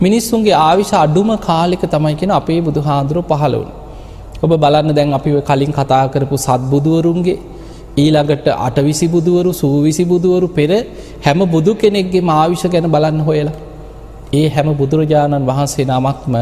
මිනිස්සුන්ගේ 0.01 0.57
ආවිශ 0.61 0.93
අඩුම 1.05 1.31
කාලෙක 1.39 1.85
තමයි 1.87 2.15
කෙන 2.17 2.31
අපේ 2.33 2.61
බුදු 2.61 2.81
හාදුරුව 2.81 3.25
පහළ 3.31 3.55
වුණ. 3.55 3.73
ඔබ 4.45 4.51
බලන්න 4.57 4.95
දැන් 4.99 5.15
අපි 5.15 5.31
කලින් 5.43 5.73
කතා 5.73 6.05
කරපු 6.09 6.37
සත්බුදුවරුන්ගේ 6.39 7.39
ඊළඟට 7.95 8.47
අටවිසි 8.59 9.07
බුදුවරු 9.07 9.53
සූවිසි 9.55 10.05
බුදුවරු 10.05 10.49
පෙර 10.51 10.71
හැම 11.23 11.41
බුදු 11.47 11.75
කෙනෙක්ගේ 11.75 12.23
මාවිෂ 12.23 12.65
ගැන 12.67 12.87
බලන්න 12.87 13.21
හොයලා. 13.21 13.57
ඒ 14.33 14.49
හැම 14.49 14.69
බුදුරජාණන් 14.75 15.47
වහන්සේ 15.47 15.85
නමක්ම 15.87 16.35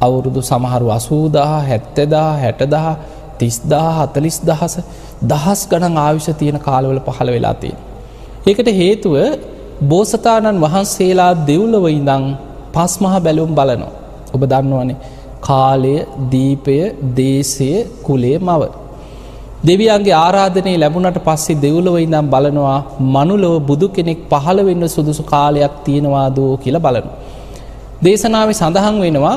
අවුරුදු 0.00 0.40
සමහරු 0.42 0.86
අසූදා 0.90 1.52
හැත්තදා 1.62 2.30
හැටදා 2.34 2.92
තිස්දා 3.38 3.88
හතලිස් 3.98 4.38
දහස 4.42 4.74
දහස් 5.22 5.60
ගණන් 5.68 5.98
ආවිෂ 5.98 6.28
තියෙන 6.34 6.58
කාලවල 6.58 7.00
පහළ 7.00 7.30
වෙලා 7.30 7.54
තියෙන. 7.54 7.78
ඒකට 8.46 8.68
හේතුව 8.74 9.16
බෝසතාණන් 9.82 10.62
වහන්සේලා 10.64 11.32
දෙව්ලව 11.46 11.84
ඉඳං 11.90 12.24
පස්මහා 12.74 13.20
බැලුම් 13.20 13.52
බලනෝ. 13.54 13.92
ඔබ 14.34 14.42
දන්නවනේ 14.44 14.96
කාලය 15.40 15.94
දීපය 16.32 16.78
දේශය 17.14 17.70
කුලේ 18.02 18.38
මව. 18.40 18.62
දෙවියන්ගේ 19.68 20.16
ආරාධනය 20.16 20.72
ලැබුණට 20.76 21.18
පස්සේ 21.18 21.56
දෙව්ලව 21.56 21.94
ඉඳම් 21.96 22.26
බලනවා 22.26 22.78
මනුලොව 23.14 23.54
බුදු 23.66 23.86
කෙනෙක් 23.88 24.18
පහළ 24.30 24.58
වෙන්න 24.60 24.84
සුදුසු 24.88 25.22
කාලයක් 25.24 25.74
තියෙනවාදෝ 25.84 26.50
කියල 26.56 26.76
බලනු. 26.78 27.10
දේශනාව 28.02 28.50
සඳහන් 28.52 28.98
වෙනවා 29.00 29.36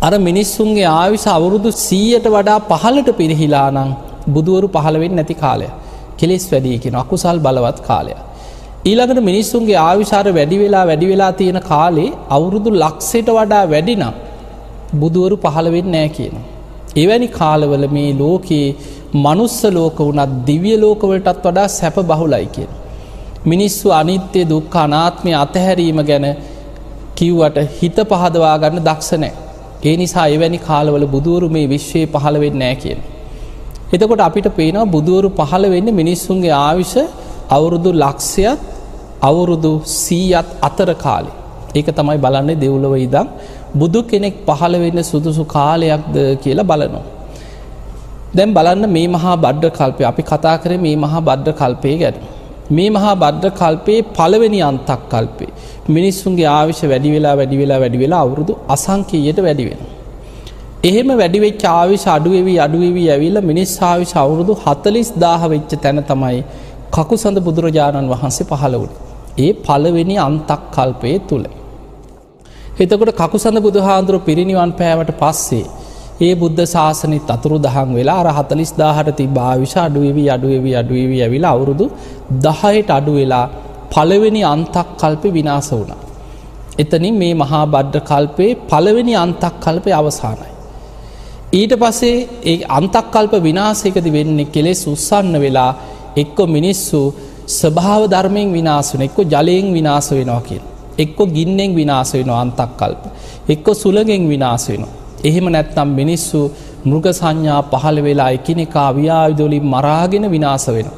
අර 0.00 0.12
මිනිස්සුන්ගේ 0.18 0.88
ආවිස 0.92 1.24
අවුරුදු 1.28 1.70
සීයට 1.78 2.26
වඩා 2.26 2.58
පහලට 2.70 3.10
පිරිහිලානං 3.12 3.78
බුදුවරු 4.28 4.68
පහළවෙෙන් 4.68 5.14
නැති 5.14 5.34
කාලය 5.34 5.68
කෙලෙස් 6.18 6.44
වැඩියකෙන 6.52 6.94
අකුසල් 6.94 7.38
බලවත් 7.38 7.80
කාලය. 7.82 8.14
ඊළඟට 8.84 9.20
මිනිස්සුන්ගේ 9.20 9.78
ආවිශාර 9.80 10.26
වැඩි 10.30 10.58
වෙලා 10.58 10.84
වැඩි 10.86 11.06
වෙලා 11.06 11.32
තියෙන 11.32 11.60
කාලේ 11.62 12.10
අවුරුදු 12.30 12.70
ලක්සයට 12.74 13.28
වඩා 13.30 13.64
වැඩිනම් 13.66 14.14
බුදුවරු 14.94 15.36
පහළවෙන්න 15.36 15.90
නෑ 15.90 16.08
කියන. 16.10 16.36
එවැනි 16.96 17.28
කාලවල 17.28 17.84
මේ 17.88 18.12
ලෝකයේ 18.14 18.76
මනුස්ස 19.14 19.64
ලෝක 19.64 19.98
වුනත් 19.98 20.46
දිවිය 20.46 20.76
ලෝකවලටත් 20.76 21.42
වඩා 21.44 21.68
සැප 21.68 21.96
බහුලයි 22.02 22.46
කියෙන්. 22.46 22.70
මිනිස්සු 23.46 23.90
අනිත්‍යය 23.90 24.44
දුක් 24.44 24.76
අනාත්මය 24.76 25.32
අතහැරීම 25.34 26.00
ගැන 26.02 26.26
කිව්වට 27.14 27.58
හිත 27.80 27.98
පහදවා 28.10 28.56
ගන්න 28.58 28.84
දක්ෂනෑ. 28.84 29.32
ඒ 29.84 29.96
නිසා 29.96 30.26
එවැනි 30.26 30.58
කාලවල 30.58 31.06
බුදුවරු 31.06 31.48
මේ 31.48 31.66
විශ්වය 31.66 32.06
පහළ 32.06 32.40
වෙන්න 32.40 32.58
නෑ 32.58 32.76
කියෙන්. 32.76 33.00
එතකොට 33.92 34.20
අපිට 34.20 34.48
පේනවා 34.56 34.86
බුදුවරු 34.86 35.28
පහළ 35.30 35.64
වෙන්න 35.70 35.88
මිනිස්සුන්ගේ 35.94 36.54
ආවිෂ 36.58 36.94
අවුරුදු 37.50 37.90
ලක්ෂයත් 37.94 38.60
අවුරුදු 39.22 39.72
සීයත් 39.84 40.48
අතර 40.60 40.90
කාලේ. 40.94 41.36
ඒක 41.74 41.88
තමයි 41.96 42.18
බලන්නේ 42.18 42.56
දෙව්ලව 42.56 42.94
ඉදම් 42.96 43.26
බුදු 43.74 44.02
කෙනෙක් 44.02 44.34
පහළ 44.46 44.74
වෙන්න 44.78 45.02
සුදුසු 45.02 45.44
කාලයක්ද 45.46 46.16
කියලා 46.42 46.62
බලනවා. 46.62 47.04
දැම් 48.34 48.54
බලන්න 48.54 48.90
මේ 48.90 49.06
මහා 49.08 49.36
බද්ධ 49.36 49.70
කල්පය 49.70 50.04
අපි 50.04 50.22
කතා 50.22 50.56
කර 50.58 50.78
මේ 50.78 50.96
මහා 50.96 51.20
බද්ධ 51.20 51.52
කල්පය 51.52 51.98
ගැන. 51.98 52.16
මේ 52.70 52.90
මහා 52.90 53.14
බද්ධ 53.14 53.52
කල්පයේ 53.52 54.00
පළවෙනි 54.14 54.60
අන්තක් 54.62 55.00
කල්පේ. 55.10 55.52
මිනිස්සුන්ගේ 55.88 56.48
ආවිශ 56.48 56.82
වැඩි 56.84 57.10
වෙලා 57.10 57.36
වැඩි 57.36 57.56
වෙලා 57.56 57.80
වැඩි 57.80 57.98
වෙලා 57.98 58.20
අවුරුදු 58.20 58.58
අසංකීයට 58.68 59.40
වැඩිවෙන. 59.42 59.80
එහෙම 60.84 61.08
වැඩිවෙච් 61.18 61.64
ආවිශ 61.64 62.06
අඩුවවී 62.06 62.58
අඩුවවී 62.58 63.08
ඇවිල්ල 63.10 63.40
මිනිස් 63.42 63.74
ආවිශ 63.82 64.14
අවුරුදු 64.16 64.52
හතලිස් 64.64 65.10
දාහ 65.16 65.40
වෙච්ච 65.48 65.72
තැන 65.82 66.00
තමයි 66.02 66.40
කකු 66.92 67.14
සඳ 67.16 67.38
බුදුරජාණන් 67.40 68.12
වහන්සේ 68.14 68.46
පහළ 68.46 68.76
වුණ. 68.82 68.94
ඒ 69.38 69.52
පළවෙනි 69.64 70.16
අන්තක් 70.18 70.60
කල්පය 70.76 71.14
තුළේ. 71.28 71.57
එතකොට 72.78 73.12
කකුසඳ 73.16 73.58
බුදුහාන්දුරු 73.58 74.18
පිරිනිවන් 74.20 74.72
පෑවට 74.72 75.12
පස්සේ 75.18 75.64
ඒ 76.20 76.34
බුද්ධ 76.34 76.62
ශාසනත් 76.64 77.30
අතුරු 77.30 77.56
දහන් 77.58 77.90
වෙලා 77.94 78.18
අර 78.22 78.28
හතලිස් 78.32 78.70
දාහට 78.72 79.10
ති 79.16 79.24
භාවිශ 79.28 79.76
අඩුවවී 79.78 80.28
අඩුවවී 80.28 80.74
අඩුවවී 80.74 81.22
ඇවිලා 81.22 81.52
අවුරුදු 81.52 81.86
දහයට 82.40 82.90
අඩු 82.90 83.12
වෙලා 83.12 83.46
පළවෙනි 83.90 84.42
අන්තක් 84.44 84.88
කල්පය 85.00 85.28
විනාස 85.30 85.70
වුණ. 85.70 85.92
එතනින් 86.78 87.14
මේ 87.14 87.34
මහා 87.34 87.64
බද්ධ 87.66 88.00
කල්පයේ 88.02 88.58
පළවෙනි 88.68 89.14
අන්තක් 89.16 89.54
කල්පය 89.60 89.90
අවසානයි. 89.92 90.50
ඊට 91.52 91.72
පසේ 91.74 92.16
ඒ 92.44 92.58
අන්තක්කල්ප 92.70 93.32
විනාසයකති 93.40 94.10
වෙන්නේ 94.12 94.44
කෙලෙස් 94.46 94.82
උත්සන්න 94.86 95.34
වෙලා 95.36 95.70
එක්කො 96.16 96.42
මිනිස්සු 96.48 97.00
ස්භාව 97.50 98.02
ධර්මයෙන් 98.06 98.48
විනාසුන 98.52 99.02
එක්කො 99.02 99.22
ජලයෙන් 99.24 99.66
විනාස 99.72 100.08
වෙනවා 100.12 100.40
කියෙන්. 100.40 100.64
එක්කො 100.98 101.24
ගින්නෙන් 101.36 101.74
විනාස 101.74 102.12
වෙන 102.12 102.30
අන්තක් 102.36 102.70
කල්ප. 102.80 103.02
එක්කො 103.48 103.72
සුළගෙන් 103.74 104.28
විනාස 104.28 104.68
වෙන. 104.68 104.84
එහෙම 105.24 105.46
නැත්නම් 105.46 105.88
මිනිස්සු 106.00 106.40
මෘග 106.84 107.06
සංඥා 107.12 107.60
පහළ 107.72 107.98
වෙලා 108.06 108.30
එකනෙකා 108.30 108.90
ව්‍යාවිදොලින් 108.94 109.64
මරාගෙන 109.64 110.24
විනාස 110.30 110.66
වෙන. 110.68 110.88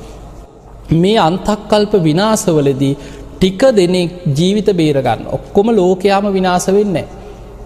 මේ 0.92 1.18
අන්තක්කල්ප 1.18 1.92
විනාසවලදී 2.02 2.94
ටික 3.32 3.62
දෙනෙක් 3.72 4.10
ජීවිත 4.36 4.68
බේරගන්න 4.76 5.22
ඔක්කොම 5.28 5.66
ලෝකයාම 5.70 6.26
විනාස 6.32 6.66
වෙන්න. 6.68 6.96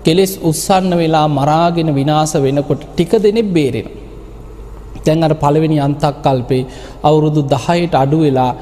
කෙලෙස් 0.04 0.32
උත්සන්න 0.42 0.92
වෙලා 0.96 1.26
මරාගෙන 1.30 1.90
විනාස 1.94 2.34
වෙනකොට 2.36 2.82
ටික 2.86 3.12
දෙනෙක් 3.24 3.48
බේරෙන. 3.52 3.88
තැන් 5.04 5.24
අර 5.24 5.34
පළවෙනි 5.34 5.78
අන්තක් 5.80 6.16
කල්පේ 6.24 6.64
අවුරුදු 7.02 7.40
දහයට 7.44 7.94
අඩු 7.94 8.18
වෙලා 8.18 8.52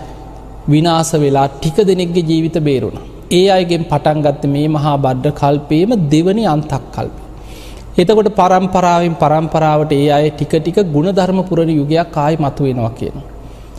විනාස 0.68 1.10
වෙලා 1.14 1.48
ටික 1.50 1.76
දෙනෙක්ගේ 1.90 2.28
ජීවිත 2.30 2.56
බේරුණා. 2.60 3.11
ඒ 3.32 3.48
අයගෙන් 3.48 3.84
පටන්ගත්ත 3.84 4.44
මේ 4.46 4.68
මහා 4.68 4.96
බද්ධ 4.98 5.34
කල්පේම 5.34 5.90
දෙවනි 6.08 6.44
අන්තක් 6.46 6.86
කල්ප. 6.92 7.16
එතකොට 7.94 8.30
පරම්පරාවෙන් 8.34 9.14
පරම්පරාවට 9.14 9.92
ඒ 9.92 10.08
අය 10.10 10.30
ටික 10.30 10.54
ටික 10.56 10.78
ගුණ 10.90 11.10
ධර්ම 11.10 11.40
පුරණ 11.42 11.70
යුගයක් 11.72 12.18
ආය 12.18 12.34
මතු 12.36 12.64
වෙනවා 12.64 12.92
කියන. 12.92 13.16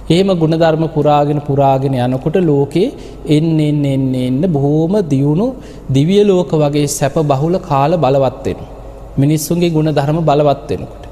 එහෙම 0.05 0.29
ගුණධර්ම 0.33 0.83
පුරාගෙන 0.89 1.39
පුරාගෙන 1.39 1.93
යනකොට 1.97 2.37
ලෝකේ 2.41 2.87
එන්න 3.27 3.59
එන්න 3.59 3.85
එන්න 3.85 4.15
එන්න 4.17 4.41
බොහෝම 4.47 4.95
දියුණු 5.05 5.47
දිවිය 5.89 6.23
ලෝක 6.23 6.51
වගේ 6.53 6.87
සැප 6.89 7.15
බහුල 7.23 7.55
කාල 7.61 7.91
බලවත්වෙන. 7.97 8.59
මිනිස්සුන්ගේ 9.17 9.71
ගුණ 9.71 9.89
ධර්ම 9.89 10.19
බලවත්වෙනකොට. 10.21 11.03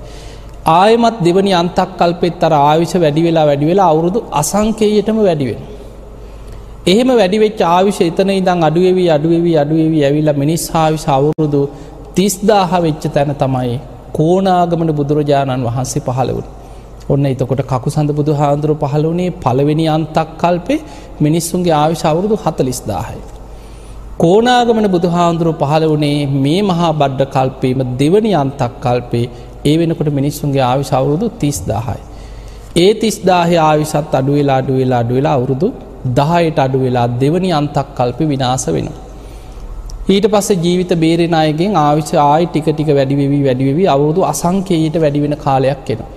ආයමත් 0.74 1.18
දෙවනි 1.20 1.54
අන්තක් 1.54 1.92
කල්පෙත් 1.98 2.44
අර 2.44 2.54
ආවිශ 2.62 2.96
වැඩි 2.96 3.22
වෙලා 3.24 3.46
වැඩි 3.46 3.66
වෙලා 3.66 3.90
අවුරුදු 3.94 4.20
අසංකේයටම 4.34 5.20
වැඩිවෙන. 5.20 5.62
එහෙම 6.84 7.10
වැඩිවෙච් 7.12 7.60
ආවිශ 7.64 8.00
එතන 8.02 8.30
ඉදං 8.32 8.64
අඩුවවී 8.64 9.10
අඩුවවී 9.12 9.58
අඩුවවී 9.58 10.04
ඇවිල්ල 10.04 10.32
මිනිස් 10.36 10.64
ආවිශ 10.74 11.06
අවුරුදු 11.08 11.60
තිස්දාහ 12.16 12.70
වෙච්ච 12.80 13.04
තැන 13.10 13.34
තමයි 13.36 13.76
කෝනාගමන 14.14 14.90
බුදුරජාණන් 14.92 15.66
වහන්සේ 15.68 16.02
පහළවුණ. 16.02 16.48
ඔන්න 17.10 17.26
එතකොට 17.26 17.62
කකු 17.64 17.90
සඳ 17.90 18.12
බුදු 18.12 18.34
හාන්දුරුව 18.34 18.80
පහළුණේ 18.84 19.36
පළවෙනි 19.38 19.86
අන්තක් 19.88 20.32
කල්පේ 20.40 20.80
මිනිස්සුන්ගේ 21.20 21.76
ආවිශ 21.76 22.04
අවුරුදු 22.04 22.36
හතලිස්දාහයි. 22.36 23.22
කෝනාගමන 24.18 24.88
බුදු 24.88 25.08
හාන්දුරුව 25.10 25.56
පහළ 25.62 25.86
වනේ 25.94 26.20
මේ 26.40 26.62
මහා 26.64 26.92
බඩ්ඩ 26.94 27.30
කල්පේම 27.30 27.86
දෙවනි 27.96 28.34
අන්තක් 28.36 28.74
කල්පේ 28.82 29.26
ඒ 29.66 29.76
වෙනකොට 29.78 30.12
මිනිස්සුන්ගේ 30.12 30.66
ආවිශ 30.72 30.94
අවුරුදු 30.94 31.30
තිස්දාහයි. 31.38 32.02
ඒ 32.78 32.92
තිස්දාහය 32.96 33.56
ආවිසත් 33.62 34.14
අඩුවෙලා 34.14 34.58
අඩුවෙලා 34.58 35.00
අඩුවෙලා 35.00 35.38
අවුරුදු 35.38 35.70
දහයට 36.06 36.60
අඩු 36.60 36.80
වෙලා 36.80 37.08
දෙවනි 37.20 37.52
අන්තක් 37.52 37.88
කල්ප 37.96 38.20
විනාස 38.26 38.66
වෙනවා. 38.68 39.00
ඊට 40.10 40.26
පස්සේ 40.28 40.62
ජීවිත 40.62 40.94
බේරෙන 41.00 41.34
අයගෙන් 41.34 41.76
ආවිශ 41.78 42.14
ආයි 42.22 42.46
ටික 42.46 42.68
ටික 42.70 42.90
වැඩිවෙවී 42.90 43.44
වැඩිවෙවී 43.44 43.88
අවුරුදු 43.88 44.22
අසංකේයට 44.24 44.98
වැඩිවෙන 45.00 45.36
කාලයක් 45.38 45.90
එනවා. 45.90 46.10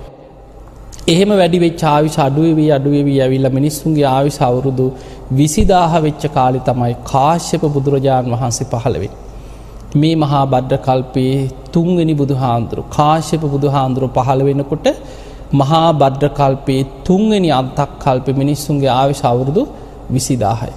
එහෙම 1.09 1.31
වැඩිවෙච් 1.33 1.83
ආවිශ 1.85 2.19
අඩුවවී 2.19 2.71
අඩුවවී 2.71 3.19
ඇවිල්ල 3.21 3.49
මිනිස්සුන්ගේ 3.51 4.07
ආවිශ 4.07 4.41
අවුරුදු 4.43 4.87
විසිදාහ 5.33 5.93
වෙච්ච 6.01 6.25
කාලි 6.35 6.61
තමයි 6.61 6.95
කාශ්‍යප 7.05 7.63
බුදුරජාණන් 7.69 8.35
වහන්සේ 8.35 8.71
පහළවෙන්. 8.71 9.13
මේ 9.97 10.15
මහා 10.15 10.45
බද්ධ 10.47 10.79
කල්පයේ 10.79 11.51
තුන්වෙනි 11.73 12.15
බුදු 12.15 12.35
හාන්දුරු 12.35 12.83
කාශ්‍යප 12.91 13.45
බුදු 13.47 13.69
හාන්දුරුව 13.69 14.11
පහළ 14.11 14.43
වෙනකොට 14.43 14.87
මහා 15.55 15.89
බද්ධ 15.93 16.33
කල්පයේ 16.35 16.87
තුන්වෙනි 17.05 17.51
අන්තක් 17.51 17.91
කල්ප 18.01 18.27
මිනිස්සුන්ගේ 18.37 18.93
ආවිශ 18.93 19.23
අවුරුදු 19.25 19.63
විසිදාහයි. 20.11 20.75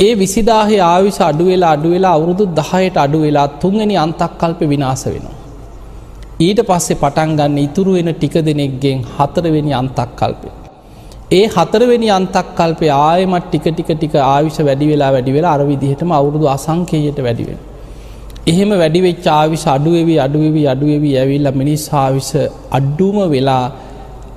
ඒ 0.00 0.12
විසිදාහේ 0.14 0.80
ආවිශ 0.84 1.20
අඩුවෙලා 1.20 1.70
අඩුවෙලා 1.70 2.12
අවුරුදු 2.12 2.44
දහයට 2.58 2.96
අඩු 2.96 3.18
වෙලා 3.20 3.48
තුන්ගනි 3.62 3.96
අන්තක් 3.96 4.32
කල්ප 4.38 4.60
විනාස 4.68 5.02
වෙනවා. 5.06 5.36
ඊට 6.40 6.60
පස්සේ 6.68 6.94
පටන් 6.94 7.32
ගන්න 7.36 7.58
ඉතුරු 7.58 7.92
වෙන 7.92 8.10
ටික 8.14 8.36
දෙනෙක්ගෙන් 8.40 8.98
හතරවෙනි 9.16 9.72
අන්තක් 9.72 10.10
කල්පය. 10.16 10.48
ඒ 11.32 11.46
හතරවෙනි 11.46 12.08
අන්තක් 12.10 12.46
කල්පය 12.56 12.86
ආයමත් 12.98 13.44
ටික 13.46 13.66
ටික 13.68 13.90
ටික 13.92 14.14
ආවිශ 14.26 14.60
වැඩි 14.60 14.86
වෙලා 14.92 15.10
වැඩි 15.12 15.32
වෙලා 15.32 15.52
අරවිදිහටම 15.56 16.12
අවුරුදු 16.12 16.46
අසංකේයට 16.48 17.20
වැඩිවෙන. 17.26 17.60
එහෙම 18.50 18.70
වැඩිවෙච් 18.72 19.26
ආවිශ 19.30 19.64
අඩුවවී 19.68 20.18
අඩුවවී 20.18 20.66
අඩුවවී 20.66 21.14
ඇවිල්ල 21.16 21.48
මිනිස් 21.52 21.84
ආවිශ 21.94 22.32
අඩ්ඩුම 22.78 23.18
වෙලා 23.28 23.64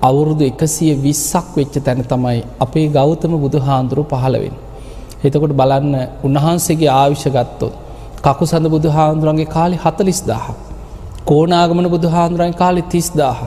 අවුරුදු 0.02 0.44
එකසිය 0.44 0.92
විස්සක් 0.98 1.48
වෙච්ච 1.56 1.76
තැන 1.86 2.04
තමයි 2.04 2.42
අපේ 2.60 2.86
ගෞතම 2.90 3.34
බුදු 3.38 3.60
හාන්දුරු 3.60 4.04
පහළවෙන්. 4.06 4.56
එතකොට 5.24 5.54
බලන්න 5.54 5.96
උන්වහන්සේගේ 6.24 6.92
ආවිශ 6.94 7.26
ගත්තොත්. 7.30 7.74
කකු 8.20 8.44
සඳ 8.46 8.68
බුදු 8.68 8.90
හාන්දුරන්ගේ 8.90 9.48
කාලි 9.48 9.78
හතලිස් 9.78 10.22
දාහ. 10.24 10.46
කෝනාගමන 11.24 11.88
බුදු 11.88 12.08
හාන්දුරන් 12.10 12.54
කාලි 12.56 12.84
තිස් 12.86 13.10
දාහ. 13.14 13.40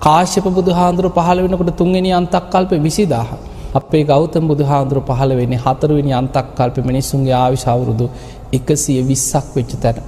කාශ්‍යප 0.00 0.46
බුදු 0.50 0.72
හාන්දුර 0.72 1.06
පහල 1.10 1.38
වෙනකොට 1.44 1.72
තුන්ගෙන 1.76 2.06
අන්තක් 2.12 2.44
කල්ප 2.52 2.72
විසිදාහ. 2.80 3.28
අපේ 3.72 4.04
ගෞතම 4.04 4.44
බුදු 4.48 4.64
හාන්දුර 4.64 4.98
පහල 5.02 5.30
වෙන්නේ 5.36 5.58
හතරවෙනි 5.58 6.12
අන්තක් 6.12 6.46
කල්ප 6.56 6.76
මිනිස්සුන්ගේ 6.82 7.36
ආවිශවුරුදු 7.36 8.06
එකසිය 8.52 9.00
විස්සක් 9.02 9.46
වෙච්ච 9.56 9.72
තැන. 9.82 9.98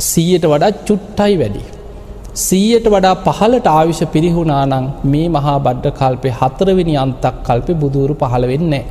සීයට 0.00 0.46
වඩා 0.52 0.72
චුට්ටයි 0.86 1.34
වැඩි. 1.40 1.62
සීයට 2.36 2.86
වඩා 2.86 3.14
පහලට 3.26 3.66
ආවිශ 3.68 4.02
පිරිහුණානං 4.14 4.86
මේ 5.04 5.28
මහා 5.28 5.58
බඩ්ඩ 5.58 5.96
කල්පය 6.00 6.30
හතරවෙනි 6.40 6.94
අන්තක් 6.96 7.36
කල්පය 7.46 7.72
බුදුරු 7.74 8.14
පහළ 8.14 8.46
වෙන්නේ. 8.46 8.84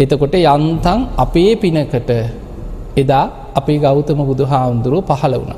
එතකොට 0.00 0.34
යන්තන් 0.34 1.00
අපේ 1.16 1.52
පිනකට 1.56 2.10
එදා 2.96 3.24
අපේ 3.54 3.78
ගෞතම 3.78 4.20
බුදු 4.30 4.44
හාමුදුරුව 4.44 5.04
පහළ 5.10 5.34
වුණ. 5.34 5.54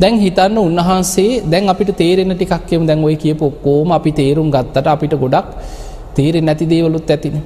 දැන් 0.00 0.14
හිතන්න 0.16 0.58
උන්වහන්සේ 0.58 1.42
දැන් 1.44 1.68
අපිට 1.68 1.90
තේරෙන 1.96 2.32
ටිකක්යම 2.34 2.82
දැන් 2.86 3.04
ඔය 3.04 3.16
කියපු 3.16 3.44
ඔක්කෝම 3.46 3.92
අපි 3.92 4.10
තේරුම් 4.12 4.48
ගත්තට 4.50 4.86
අපිට 4.86 5.14
ගොඩක් 5.14 5.48
තේරෙන් 6.16 6.44
නැති 6.44 6.64
දේවලුත් 6.66 7.10
ඇතින. 7.10 7.36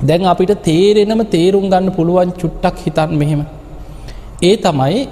දැන් 0.00 0.24
අපිට 0.24 0.52
තේරෙනම 0.62 1.22
තේරුම් 1.26 1.64
ගන්න 1.66 1.92
පුළුවන් 1.92 2.32
චුට්ටක් 2.32 2.76
හිතන් 2.78 3.10
මෙහෙම. 3.12 3.40
ඒ 4.42 4.56
තමයි 4.58 5.08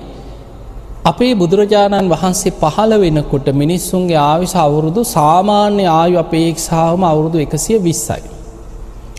අපේ 1.05 1.35
බුදුරජාණන් 1.35 2.09
වහන්සේ 2.09 2.53
පහළ 2.53 2.93
වෙනකොට 3.01 3.49
මිනිස්සුන්ගේ 3.55 4.21
ආවිශ 4.21 4.57
අවුරුදු 4.57 5.03
සාමාන්‍ය 5.07 5.85
ආයු 5.91 6.17
අපේක්ෂාවම 6.19 7.03
අවුරුදු 7.05 7.39
එකසිය 7.39 7.79
විස්සයි. 7.79 8.23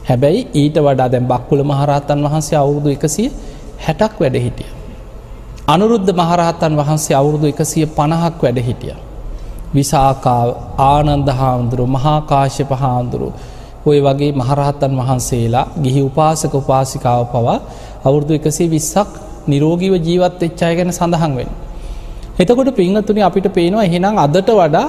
හැබැයි 0.09 0.47
ඊට 0.53 0.77
වඩා 0.77 1.09
දැම් 1.09 1.25
බක්කුල 1.25 1.63
මහරහතන් 1.63 2.23
වහන්සේ 2.23 2.57
අවුරුදු 2.57 2.89
එකසිය 2.89 3.27
හැටක් 3.79 4.15
වැඩ 4.19 4.37
හිටිය. 4.37 4.69
අනුරුද්ධ 5.67 6.11
මහරහතන් 6.13 6.73
වහන්සේ 6.75 7.15
අවුරුදු 7.15 7.47
එකසිය 7.47 7.85
පණහක් 7.87 8.39
වැඩ 8.43 8.59
හිටිය. 8.59 8.95
විසාකාව 9.73 10.49
ආනන්ද 10.85 11.29
හාමුදුරු 11.31 11.85
මහාකාශ්‍යප 11.87 12.71
හාමුදුරු 12.73 13.29
ඔය 13.87 13.99
වගේ 13.99 14.31
මහරහතන් 14.33 14.93
වහන්සේලා 14.99 15.65
ගිහි 15.83 16.01
උපාසක 16.01 16.53
උපාසිකාව 16.53 17.23
පවා 17.25 17.57
අවුරුදු 18.05 18.33
එකසේ 18.33 18.67
විස්සක් 18.67 19.11
නිරෝගීව 19.47 19.93
ජීවත් 19.99 20.41
එච්චාය 20.43 20.73
ගැන 20.75 20.91
සඳහන් 20.91 21.33
වෙන්. 21.37 21.49
එතකොට 22.39 22.69
පිංහතුනි 22.73 23.21
අපිට 23.21 23.47
පේනවා 23.49 23.83
එහෙනම් 23.83 24.17
අදට 24.17 24.49
වඩා 24.53 24.87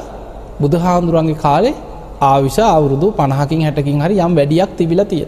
බුදුහාමුදුරන්ගේ 0.60 1.38
කාලේ 1.38 1.74
ආවිශ 2.22 2.60
අවුරුදු 2.68 3.08
පණහකින් 3.10 3.60
හැටකින් 3.62 4.00
හරි 4.00 4.16
යම් 4.18 4.32
වැඩියක් 4.34 4.70
තිබිල 4.76 5.02
තිය. 5.04 5.24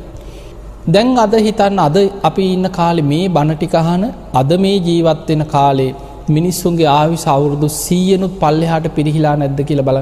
දැන් 0.86 1.16
අද 1.16 1.34
හිතන්න 1.38 1.80
අද 1.80 1.96
අපි 2.22 2.44
ඉන්න 2.52 2.66
කාලෙ 2.70 3.02
මේ 3.04 3.26
බණටිකහන 3.28 4.04
අද 4.34 4.50
මේ 4.58 4.76
ජීවත්වෙන 4.80 5.44
කාලේ 5.46 5.92
මිනිස්සුන්ගේ 6.28 6.88
ආවිශ 6.90 7.26
අවුරුදු 7.28 7.68
සීයනුත් 7.76 8.32
පල්ලෙහාට 8.38 8.86
පිරිහිලා 8.96 9.36
නැද්ද 9.36 9.60
කියල 9.62 9.82
බල 9.82 9.98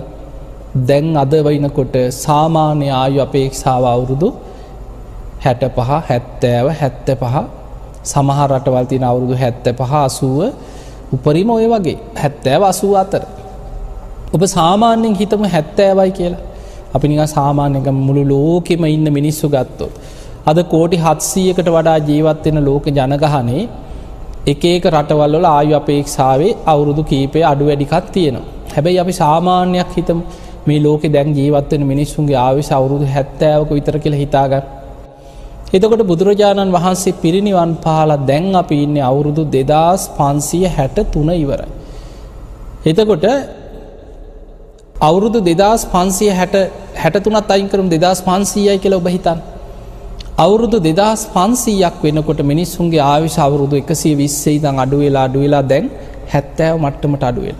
දැන් 0.81 1.17
අද 1.17 1.33
වයිනකොට 1.41 1.97
සාමාන්‍ය 2.17 2.89
ආයු 2.93 3.21
අපේක්ෂාව 3.21 3.85
අවුරුදු 3.85 4.29
හැට 5.45 5.63
පහ 5.77 5.91
හැත්තෑව 6.09 6.67
හැත්ත 6.73 7.09
පහ 7.15 7.37
සමහර 8.05 8.49
රටවල් 8.51 8.87
තින 8.87 9.03
අවුරුදු 9.03 9.35
හැත්ත 9.35 9.67
පහ 9.73 9.95
අසුව 10.01 10.39
උපරිම 11.13 11.51
ඔය 11.51 11.67
වගේ 11.67 11.97
හැත්තෑව 12.17 12.63
අසූ 12.63 12.93
අතර. 12.95 13.23
ඔබ 14.35 14.43
සාමාන්‍යෙන් 14.49 15.15
හිතම 15.15 15.43
හැත්තෑවයි 15.47 16.11
කියලා 16.11 16.45
අපි 16.95 17.07
නික 17.09 17.23
සාමාන්‍යක 17.29 17.89
මුළු 17.99 18.23
ලෝකෙම 18.25 18.85
ඉන්න 18.87 19.07
මිනිස්සු 19.13 19.47
ගත්තොත්. 19.49 19.93
අද 20.47 20.59
කෝටි 20.65 20.97
හත්සීයකට 20.97 21.69
වඩා 21.69 21.99
ජීවත්වෙන 22.01 22.59
ලෝක 22.65 22.85
ජනගහනේ 22.89 23.63
එකඒක 24.47 24.85
රටවල්ල 24.87 25.47
ආයු 25.47 25.73
අපේක්ෂාවේ 25.75 26.53
අවුරුදු 26.67 27.03
කීපය 27.05 27.41
අඩු 27.43 27.65
වැඩිකත් 27.65 28.07
තියෙනවා. 28.13 28.47
හැබැයි 28.75 28.99
අපි 28.99 29.15
සාමාන්‍යයක් 29.15 29.91
හිතම 29.97 30.21
මේ 30.67 30.81
ලෝක 30.81 31.03
දැන් 31.09 31.29
ජීවත්වෙන 31.35 31.83
මිනිස්සුන්ගේ 31.87 32.39
ආවිශ 32.39 32.73
අවුරුදු 32.73 33.07
හැත්තෑවක 33.07 33.71
විතර 33.71 33.97
කියල 33.99 34.15
හිතාගන්න. 34.15 34.65
එතකොට 35.73 36.03
බුදුරජාණන් 36.03 36.73
වහන්සේ 36.73 37.13
පිරිනිවන් 37.15 37.73
පාලා 37.77 38.25
දැන් 38.27 38.47
අපි 38.55 38.77
ඉන්න 38.83 38.97
අවුරුදු 39.03 39.45
දෙදස් 39.47 40.03
පන්සිය 40.19 40.67
හැට 40.69 40.99
තුන 41.13 41.31
ඉවරයි. 41.35 41.69
එතකොට 42.87 43.27
අවුරුදු 45.01 45.39
දෙදස් 45.41 45.85
පන්සිය 45.87 46.31
හැට 46.31 46.57
හැටතුනත් 46.97 47.51
අයිකරම් 47.51 47.89
දෙදස් 47.89 48.21
පන්සීයයි 48.23 48.79
කියල 48.79 48.95
ඔබ 48.95 49.09
හිතන්. 49.09 49.39
අවුරුදු 50.39 50.79
දෙදස් 50.81 51.23
පන්සීයක් 51.27 51.97
වෙනකොට 52.03 52.41
මිනිස්සුන්ගේ 52.43 53.05
ආවිශ 53.05 53.39
අවුරුදු 53.39 53.75
එකසේ 53.77 54.15
විස්සේ 54.15 54.59
දං 54.59 54.77
අඩුවෙලා 54.79 55.25
අඩුවෙලා 55.25 55.63
දැන් 55.63 55.87
හැත්තෑව 56.33 56.77
මට්ටමට 56.79 57.23
අඩුවෙන්. 57.23 57.59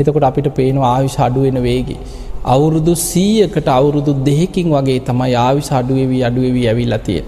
එතකොට 0.00 0.24
අපිට 0.24 0.48
පේනවා 0.54 0.92
ආවිශ 0.92 1.18
අඩුවෙන 1.20 1.58
වේගේ. 1.62 1.98
අවුරුදු 2.46 2.94
සීයකට 3.02 3.68
අවුරුදු 3.68 4.12
දෙහෙකින් 4.24 4.68
වගේ 4.70 5.00
තමයි 5.00 5.34
ආවිශ 5.36 5.70
අඩුවවී 5.72 6.22
අඩුවවී 6.22 6.66
ඇවිල්ලා 6.68 6.98
තිය. 6.98 7.20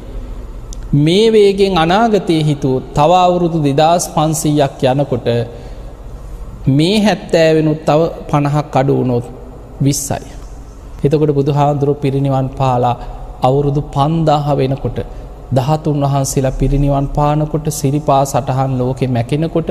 මේ 0.97 1.27
වේගෙන් 1.33 1.79
අනාගතය 1.79 2.37
හිතු 2.43 2.71
තව 2.95 3.11
අවුරුදු 3.19 3.59
දෙදස් 3.63 4.05
පන්සීයක් 4.09 4.83
යනකොට 4.85 5.29
මේ 6.69 6.97
හැත්තෑවෙනුත් 7.01 7.81
තව 7.85 8.01
පණහක් 8.31 8.77
අඩු 8.77 8.93
වුණොත් 8.97 9.27
විස්සයි. 9.83 10.27
එතකොට 11.05 11.33
බුදු 11.33 11.53
හාදුරුව 11.53 11.97
පිරිනිවන් 11.97 12.49
පාලා 12.57 12.97
අවුරුදු 13.43 13.81
පන්දාහ 13.95 14.47
වෙනකොට 14.55 14.99
දහතුන් 15.55 16.03
වහන්සේලා 16.05 16.53
පිරිනිවන් 16.53 17.07
පානකොට 17.09 17.69
සිරිපා 17.71 18.23
සටහන් 18.25 18.73
ලෝකෙ 18.79 19.07
මැකෙනකොට 19.09 19.71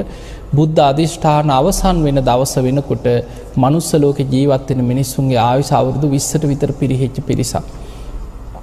බුද්ධ 0.54 0.80
අධිෂ්ඨාන 0.82 1.52
අවසන් 1.52 1.98
වෙන 2.04 2.20
දවස 2.20 2.54
වෙනකොට 2.60 3.06
මනුස්ස 3.58 3.90
ලෝක 3.96 4.20
ජීවත්වෙන 4.28 4.82
මිනිස්සුන්ගේ 4.84 5.40
ආවිශ 5.40 5.72
අවුරුදු 5.74 6.08
විස්සට 6.10 6.44
විතර 6.44 6.72
පිරිහෙච්ච 6.74 7.18
පිරිසක්. 7.22 7.66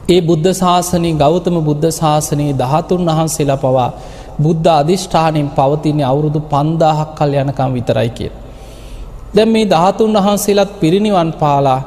ඒ 0.08 0.20
බුද්ධ 0.20 0.50
ශාසනය 0.54 1.10
ගෞතම 1.14 1.58
බුද්ධ 1.60 1.88
ශාසනයේ 1.92 2.54
දහතුන් 2.54 3.02
වහන්සේලා 3.08 3.56
පවා 3.56 3.90
බුද්ධ 4.38 4.68
අධිෂ්ඨානයෙන් 4.72 5.48
පවතින්නේ 5.50 6.04
අවුරුදු 6.04 6.40
පන්දාහක් 6.46 7.10
කල් 7.18 7.32
යනකම් 7.34 7.70
විතරයි 7.72 8.10
කිය. 8.10 8.32
දැම් 9.34 9.48
මේ 9.48 9.66
දහතුන් 9.66 10.18
වහන්සේලත් 10.18 10.72
පිරිනිවන් 10.80 11.30
පාලා 11.34 11.80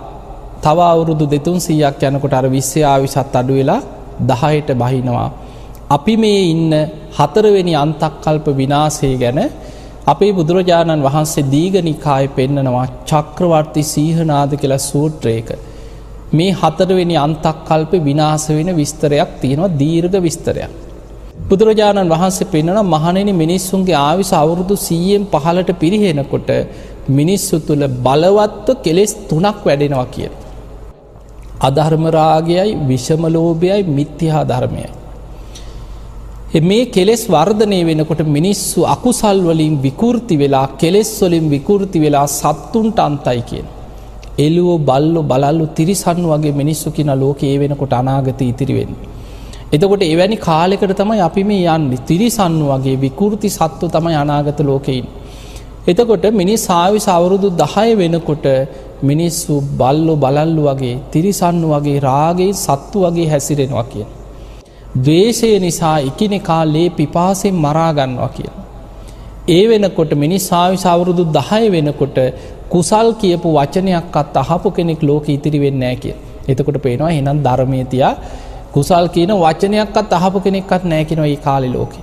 තව 0.63 0.79
අවුරුදු 0.85 1.25
දෙතුන් 1.25 1.59
සීයක් 1.59 2.01
යනකොට 2.03 2.33
අර 2.33 2.45
විශ්‍ය 2.47 2.81
ආවිශත් 2.85 3.35
අඩු 3.35 3.53
වෙලා 3.53 3.81
දහයට 4.21 4.69
බහිනවා. 4.73 5.29
අපි 5.89 6.15
මේ 6.17 6.41
ඉන්න 6.51 6.73
හතරවෙනි 7.17 7.73
අන්තක්කල්ප 7.75 8.47
විනාසේ 8.55 9.15
ගැන 9.17 9.39
අපේ 10.07 10.31
බුදුරජාණන් 10.31 11.03
වහන්සේ 11.03 11.49
දීගනිකාය 11.51 12.27
පෙන්නනවා 12.27 12.87
චක්‍රවර්ති 13.05 13.83
සීහනාද 13.83 14.51
කියලා 14.55 14.85
සූත්‍රයක. 14.89 15.49
මේ 16.33 16.51
හතරවෙනි 16.51 17.15
අන්තක්කල්ප 17.17 17.91
විනාස 18.03 18.45
වෙන 18.49 18.69
විස්තරයක් 18.75 19.29
තියෙනවා 19.41 19.75
දීර්ඝ 19.79 20.17
විස්තරයක්. 20.21 20.71
බුදුරජාණන් 21.49 22.09
වහන්සේ 22.09 22.51
පෙන්න්නන 22.53 22.81
මහනෙන 22.85 23.29
මිනිස්සුන්ගේ 23.35 23.97
ආවිස 23.99 24.31
අවුරුදු 24.33 24.75
සීයෙන් 24.77 25.23
පහලට 25.25 25.71
පිරිහෙනකොට 25.79 26.49
මිනිස්සු 27.09 27.59
තුළ 27.59 27.83
බලවත්ව 28.05 28.75
කෙලෙස් 28.83 29.13
තුනක් 29.29 29.59
වැඩෙනවා 29.65 30.05
කියන. 30.05 30.33
අධර්මරාගයයි 31.61 32.75
විෂමලෝභයයි 32.87 33.83
මිත්‍යහා 33.83 34.43
ධර්මයයි. 34.43 34.89
මේ 36.61 36.85
කෙලෙස් 36.85 37.27
වර්ධනය 37.27 37.85
වෙනකොට 37.85 38.21
මිනිස්සු 38.27 38.81
අකුසල් 38.85 39.41
වලින් 39.41 39.81
විකෘති 39.81 40.37
වෙලා 40.37 40.67
කෙලෙස් 40.77 41.21
වලින් 41.21 41.49
විකෘති 41.49 41.99
වෙලා 41.99 42.27
සත්තුන්ට 42.27 42.99
අන්තයි 42.99 43.41
කියෙන්. 43.41 43.67
එලුවෝ 44.37 44.77
බල්ලො 44.79 45.21
බලල්ලු 45.23 45.67
තිරිසන් 45.75 46.23
වගේ 46.23 46.51
මිනිස්සු 46.51 46.91
කින 46.91 47.07
ලෝක 47.19 47.43
ඒ 47.43 47.59
වෙනකොට 47.59 47.93
අනාගත 47.93 48.41
ඉතිරිවෙන්. 48.41 48.95
එතකොට 49.73 50.01
එවැනි 50.01 50.37
කාලෙකට 50.37 50.93
තමයි 50.93 51.19
අපි 51.19 51.43
මේ 51.43 51.65
යන්න 51.67 51.97
තිරිසන්නු 52.07 52.65
වගේ 52.67 52.95
විකෘති 52.95 53.49
සත්තු 53.49 53.87
තමයි 53.87 54.15
අනාගත 54.15 54.59
ලෝකයින්. 54.59 55.05
එතකොට 55.87 56.25
මිනිස් 56.31 56.65
සාවි 56.65 56.99
සවුරුදු 56.99 57.49
දහය 57.49 57.95
වෙනකොට 57.95 58.45
මිනිස්සු 59.01 59.61
බල්ලො 59.77 60.15
බලල්ලු 60.15 60.61
වගේ 60.63 60.99
තිරිසන්නු 61.11 61.67
වගේ 61.69 61.99
රාගේ 61.99 62.51
සත්තු 62.55 62.99
වගේ 62.99 63.27
හැසිරෙනවා 63.27 63.83
කිය. 63.83 64.05
දවේශය 64.97 65.59
නිසා 65.59 65.97
එකනෙකා 65.99 66.63
ලේ 66.65 66.89
පිපාසෙන් 66.89 67.55
මරාගන්නවා 67.55 68.29
කිය. 68.29 68.49
ඒ 69.49 69.63
වෙනකොට 69.67 70.11
මිනිස් 70.15 70.47
සාවි 70.47 70.77
සවුරුදු 70.77 71.25
දහය 71.31 71.63
වෙනකොට 71.69 72.17
කුසල් 72.69 73.09
කියපු 73.13 73.53
වචනයක්ත් 73.53 74.35
අහපු 74.35 74.71
කෙනෙක් 74.71 75.03
ලෝක 75.03 75.29
ඉතිරි 75.29 75.59
වෙන්නෑ 75.59 75.95
කිය. 75.95 76.15
එතකොට 76.47 76.81
පේනවා 76.81 77.11
එනම් 77.11 77.39
ධර්මේතියා 77.43 78.13
කුසල් 78.73 79.07
කියන 79.07 79.31
වචනයක්ත් 79.37 80.13
අහපු 80.13 80.39
කෙනෙක්වත් 80.39 80.83
නෑකෙනවා 80.83 81.27
ඒ 81.27 81.35
කාලි 81.37 81.69
ලෝකෙ. 81.69 81.99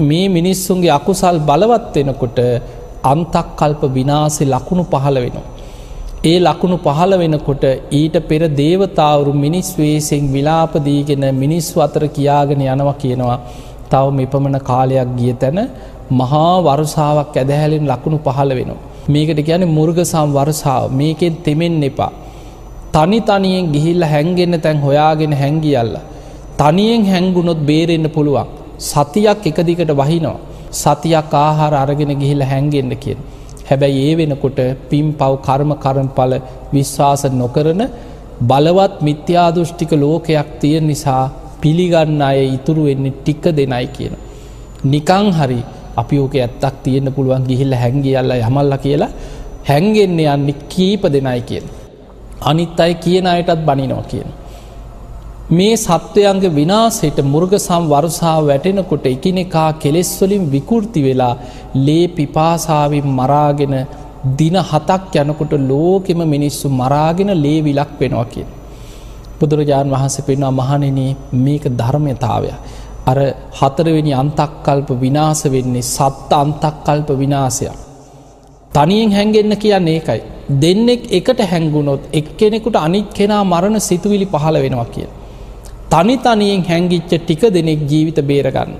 මේ 0.00 0.26
මිනිස්සුන්ගේ 0.28 0.90
අකුසල් 0.90 1.38
බලවත් 1.40 1.94
වෙනකොට 1.96 2.38
අන්තක් 3.04 3.46
කල්ප 3.56 3.82
විනාසේ 3.94 4.46
ලකුණු 4.46 4.84
පහළ 4.84 5.16
වෙනවා. 5.16 5.59
ඒ 6.22 6.38
ලකුණු 6.38 6.76
පහළ 6.78 7.12
වෙනකොට 7.16 7.62
ඊට 7.90 8.16
පෙර 8.28 8.40
දේවතාවරු 8.54 9.32
මිනිස් 9.34 9.68
වේසෙන් 9.74 10.24
විලාපදීගෙන 10.34 11.24
මිනිස්සු 11.34 11.76
අතර 11.80 12.02
කියාගෙන 12.08 12.64
යනවා 12.64 12.94
කියනවා 12.94 13.38
තව 13.90 14.10
මෙපමණ 14.18 14.58
කාලයක් 14.60 15.14
ගිය 15.18 15.32
තැන 15.34 15.60
මහා 16.12 16.50
වරුසාාවක් 16.66 17.38
ඇදහැලෙන් 17.42 17.88
ලකුණු 17.92 18.18
පහළ 18.18 18.52
වෙනවා. 18.58 18.84
මේකට 19.08 19.40
කියන 19.48 19.64
මුර්ගසම් 19.70 20.28
වරසාාව 20.36 20.92
මේකෙන් 20.92 21.34
තෙමෙන් 21.38 21.82
එපා. 21.82 22.12
තනි 22.92 23.18
තනියෙන් 23.22 23.72
ගිහිල්ල 23.74 24.04
හැන්ගෙන්න්න 24.04 24.60
තැන් 24.60 24.78
හොයාගෙන 24.78 25.32
හැංගියල්ල. 25.32 25.96
තනියෙන් 26.58 27.02
හැංගුණොත් 27.06 27.60
බේරෙන්න්න 27.66 28.08
පුළුවන්. 28.10 28.46
සතියක් 28.90 29.46
එකදිකට 29.46 29.96
වහිනවා. 29.96 30.38
සතියක් 30.74 31.34
ආහාර 31.38 31.74
අරගෙන 31.82 32.12
ගිහිල්ල 32.14 32.42
හැන්ගෙන්න්න 32.44 32.96
කියෙන්. 32.98 33.20
හැබැයි 33.70 34.00
ඒ 34.08 34.14
වෙනකොට 34.20 34.60
පිම් 34.90 35.08
පව් 35.20 35.32
කර්ම 35.46 35.72
කරම්පල 35.84 36.32
විශ්වාස 36.74 37.22
නොකරන 37.42 37.82
බලවත් 38.50 38.94
මිත්‍යාදෘෂ්ටික 39.08 39.92
ලෝකයක් 39.94 40.48
තිය 40.60 40.76
නිසා 40.80 41.24
පිළිගන්න 41.62 42.22
අය 42.28 42.40
ඉතුරු 42.56 42.82
වෙන්නේ 42.88 43.16
ටික්ක 43.16 43.44
දෙනයි 43.58 43.86
කියන. 43.96 44.14
නිකං 44.84 45.26
හරි 45.38 45.60
අපි 46.00 46.16
ඕක 46.22 46.34
ඇත්තක් 46.36 46.76
තියෙන්න්න 46.84 47.14
පුළුවන් 47.16 47.44
ගිහිල්ල 47.50 47.74
හැංගියල්ල 47.82 48.32
යමල්ල 48.38 48.74
කියලා 48.84 49.10
හැන්ගෙන්න්න 49.70 50.20
යන්නේ 50.26 50.60
කීප 50.72 51.02
දෙනයි 51.14 51.40
කියන. 51.48 51.64
අනිත් 52.50 52.80
අයි 52.80 52.94
කියන 53.04 53.26
අයටත් 53.26 53.60
බනිනවා 53.68 54.04
කියන. 54.10 54.28
මේ 55.50 55.76
සත්වයන්ගේ 55.76 56.50
විනාසට 56.50 57.16
මුර්ග 57.24 57.54
සම් 57.56 57.84
වරුසා 57.92 58.36
වැටෙනකොට 58.40 59.06
එකනෙකා 59.06 59.70
කෙලෙස්වලින් 59.74 60.44
විකෘති 60.48 61.00
වෙලා 61.02 61.34
ලේ 61.76 62.04
පිපාසාවින් 62.08 63.08
මරාගෙන 63.10 63.74
දින 64.38 64.56
හතක් 64.62 65.14
යනකොට 65.22 65.54
ලෝකෙම 65.62 66.22
මිනිස්සු 66.26 66.68
මරාගෙන 66.72 67.30
ලේ 67.42 67.58
විලක් 67.60 67.92
වෙනවා 68.00 68.24
කිය. 68.26 68.46
බුදුරජාණන් 69.38 69.94
වහන්සේ 69.94 70.26
පෙන්වා 70.26 70.52
මහනෙන 70.52 71.00
මේක 71.38 71.64
ධර්මයතාවය. 71.74 72.50
අර 73.06 73.18
හතරවෙනි 73.58 74.12
අන්තක්කල්ප 74.14 74.88
විනාස 74.98 75.42
වෙන්නේ 75.46 75.88
සත්ත 75.88 76.30
අන්තක්කල්ප 76.34 77.08
විනාසයක්. 77.18 77.78
තනියෙන් 78.72 79.10
හැන්ගෙන්න්න 79.10 79.56
කියන්න 79.58 79.88
ඒකයි. 79.88 80.20
දෙන්නෙක් 80.62 81.02
එකට 81.12 81.40
හැංගුණොත් 81.44 82.02
එක්කෙනෙකුට 82.12 82.76
අනිත් 82.78 83.08
කෙනා 83.12 83.44
මරණ 83.44 83.80
සිතුවිලි 83.82 84.26
පහළ 84.26 84.58
වෙනවා 84.62 84.92
කිය. 84.94 85.10
තනි 85.92 86.14
තනියෙන් 86.24 86.60
හැංගිච්ච 86.68 87.12
ටික 87.12 87.42
දෙනෙක් 87.54 87.80
ජීවිත 87.90 88.18
බේරගන්න. 88.28 88.70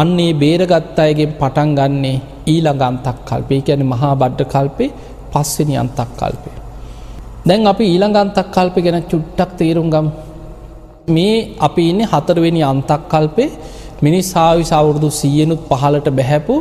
අන්නේ 0.00 0.32
බේරගත් 0.42 0.98
අයගෙන් 1.04 1.32
පටන් 1.40 1.70
ගන්නේ 1.78 2.22
ඊළඟ 2.52 2.84
අන්තක් 2.88 3.18
කල්පය 3.28 3.56
කියන 3.66 3.82
මහා 3.92 4.12
බඩ්ඩ 4.20 4.50
කල්පේ 4.54 4.90
පස්සනි 5.32 5.74
අන්තක් 5.82 6.10
කල්පය. 6.20 6.50
දැන් 7.48 7.68
අපි 7.72 7.84
ඊළඟ 7.92 8.16
අන්තක් 8.22 8.48
කල්පය 8.56 8.80
ගැන 8.86 8.98
චුට්ටක් 9.10 9.50
තේරුම් 9.58 9.88
ගම් 9.94 10.06
මේ 11.14 11.36
අපි 11.66 11.82
ඉන්නේ 11.90 12.10
හතරවෙනි 12.12 12.62
අන්තක් 12.72 13.02
කල්පේ 13.12 13.50
මිනිස් 14.04 14.26
සාවි 14.34 14.64
සවුරුදු 14.72 15.08
සියනුත් 15.20 15.60
පහලට 15.70 16.08
බැහැපු 16.18 16.54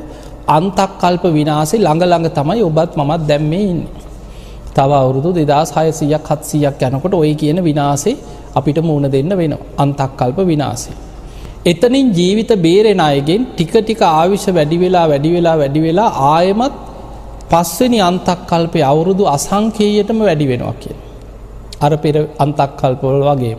අන්තක් 0.57 0.91
කල්ප 1.01 1.23
විනාසේ 1.37 1.83
ළඟ 1.85 2.27
තමයි 2.37 2.61
ඔබත් 2.69 2.91
මමත් 2.99 3.21
දැම්මේ 3.29 3.65
ඉන්න. 3.71 3.81
තව 4.75 4.91
අවුරුදු 5.01 5.29
දෙදස් 5.39 5.69
හයසියක් 5.75 6.25
හත්සියක් 6.29 6.81
යනකොට 6.87 7.13
ඔය 7.23 7.31
කියන 7.41 7.59
විනාසේ 7.69 8.15
අපිට 8.55 8.79
මුණ 8.81 9.07
දෙන්න 9.09 9.33
වෙන 9.33 9.53
අන්තක් 9.77 10.11
කල්ප 10.15 10.39
විනාසේ. 10.43 10.95
එතනින් 11.65 12.07
ජීවිත 12.11 12.51
බේරෙන 12.59 13.01
අයගෙන් 13.01 13.45
ටික 13.47 13.73
ටික 13.75 14.01
ආවිශ 14.07 14.47
වැඩි 14.49 14.77
වෙලා 14.77 15.05
වැඩි 15.07 15.29
වෙලා 15.29 15.55
වැඩි 15.57 15.81
වෙලා 15.81 16.09
ආයමත් 16.29 16.75
පස්වනි 17.51 17.99
අන්තක් 18.01 18.41
කල්පය 18.45 18.81
අවුරුදු 18.83 19.23
අසංකේයටම 19.27 20.19
වැඩි 20.21 20.47
වෙනවා 20.47 20.75
කිය. 20.75 20.95
අර 21.81 21.91
පෙර 21.97 22.15
අන්තක් 22.39 22.71
කල්පොල් 22.79 23.17
වගේ. 23.23 23.55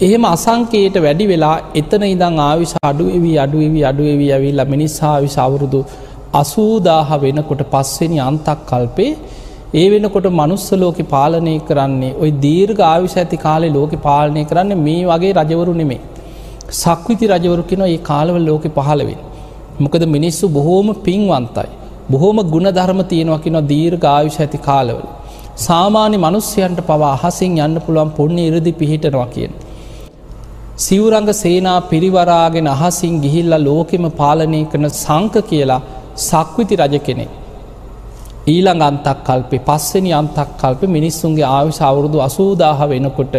එහෙම 0.00 0.24
අසංකේයට 0.26 0.96
වැඩි 0.98 1.26
වෙලා 1.26 1.56
එතන 1.74 2.04
ඉදං 2.06 2.38
ආවිශ 2.42 2.74
අඩුවවී 2.82 3.36
අඩුවවී 3.38 3.84
අඩුවවී 3.84 4.30
ඇවිල්ල 4.30 4.62
මිනිස්සා 4.66 5.16
විශ 5.20 5.38
අවුරුදු 5.38 5.80
අසූදාහ 6.34 7.08
වෙනකොට 7.18 7.62
පස්වෙනි 7.66 8.18
අන්තක් 8.20 8.60
කල්පේ 8.66 9.12
ඒ 9.74 9.84
වෙනකොට 9.92 10.26
මනුස්ස 10.38 10.66
ලෝක 10.80 10.98
පාලනය 11.12 11.52
කරන්නේ 11.68 12.14
ඔය 12.22 12.30
දීර්ඝ 12.44 12.80
ආවිශ 12.88 13.14
ඇති 13.20 13.36
කාලේ 13.44 13.70
ලෝක 13.76 13.92
පාලනය 14.06 14.42
කරන්න 14.50 14.82
මේ 14.86 15.04
වගේ 15.10 15.32
රජවරු 15.38 15.74
නෙමේ. 15.78 16.00
සක්විති 16.80 17.30
රජවරු 17.32 17.64
කෙන 17.70 17.84
ඒ 17.86 17.96
කාලවල් 18.10 18.44
ලෝක 18.50 18.66
පහළවෙන්. 18.78 19.18
මොකද 19.80 20.04
මිනිස්සු 20.16 20.52
බොහෝම 20.58 20.88
පින්වන්තයි. 21.06 21.70
බොහෝම 22.10 22.38
ගුණ 22.54 22.68
ධර්ම 22.78 23.02
තියෙනවකින 23.12 23.58
දීර්ඝ 23.72 24.06
ආවිශ 24.14 24.38
ඇති 24.40 24.64
කාලවල. 24.68 25.06
සාමාන්‍ය 25.66 26.16
මනුස්්‍යයන්ට 26.18 26.86
පවා 26.88 27.12
අහසින් 27.18 27.58
යන්න 27.66 27.82
පුළුවන් 27.86 28.14
පොන්න 28.18 28.38
ඉරදි 28.48 28.72
පිහිටනවා 28.80 29.28
කියෙන්. 29.34 29.52
සිවරංග 30.78 31.30
සේනා 31.42 31.78
පිරිවරාගෙන 31.90 32.68
අහසින් 32.78 33.20
ගිහිල්ල 33.24 33.54
ලෝකෙම 33.68 34.06
පාලනය 34.20 34.66
කරන 34.72 34.88
සංක 34.94 35.34
කියලා 35.50 35.84
සක්විති 36.28 36.76
රජ 36.82 36.96
කෙනෙ. 37.08 37.26
ඊළඟ 38.44 38.82
අන්තක් 38.82 39.18
කල්පේ 39.22 39.60
පස්සනි 39.60 40.12
අන්තක් 40.12 40.48
කල්ප 40.56 40.80
මිනිස්සුන්ගේ 40.88 41.46
ආවිශ 41.48 41.80
අවුරුදු 41.80 42.18
අසූදාහ 42.20 42.78
වෙනකොට 42.88 43.36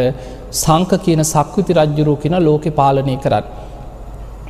සංක 0.53 0.91
කියන 0.99 1.21
සක්විති 1.25 1.73
රජ්ජුරුව 1.73 2.15
කියෙන 2.17 2.37
ලෝකෙ 2.41 2.71
පාලනය 2.71 3.15
කරන්න. 3.17 3.43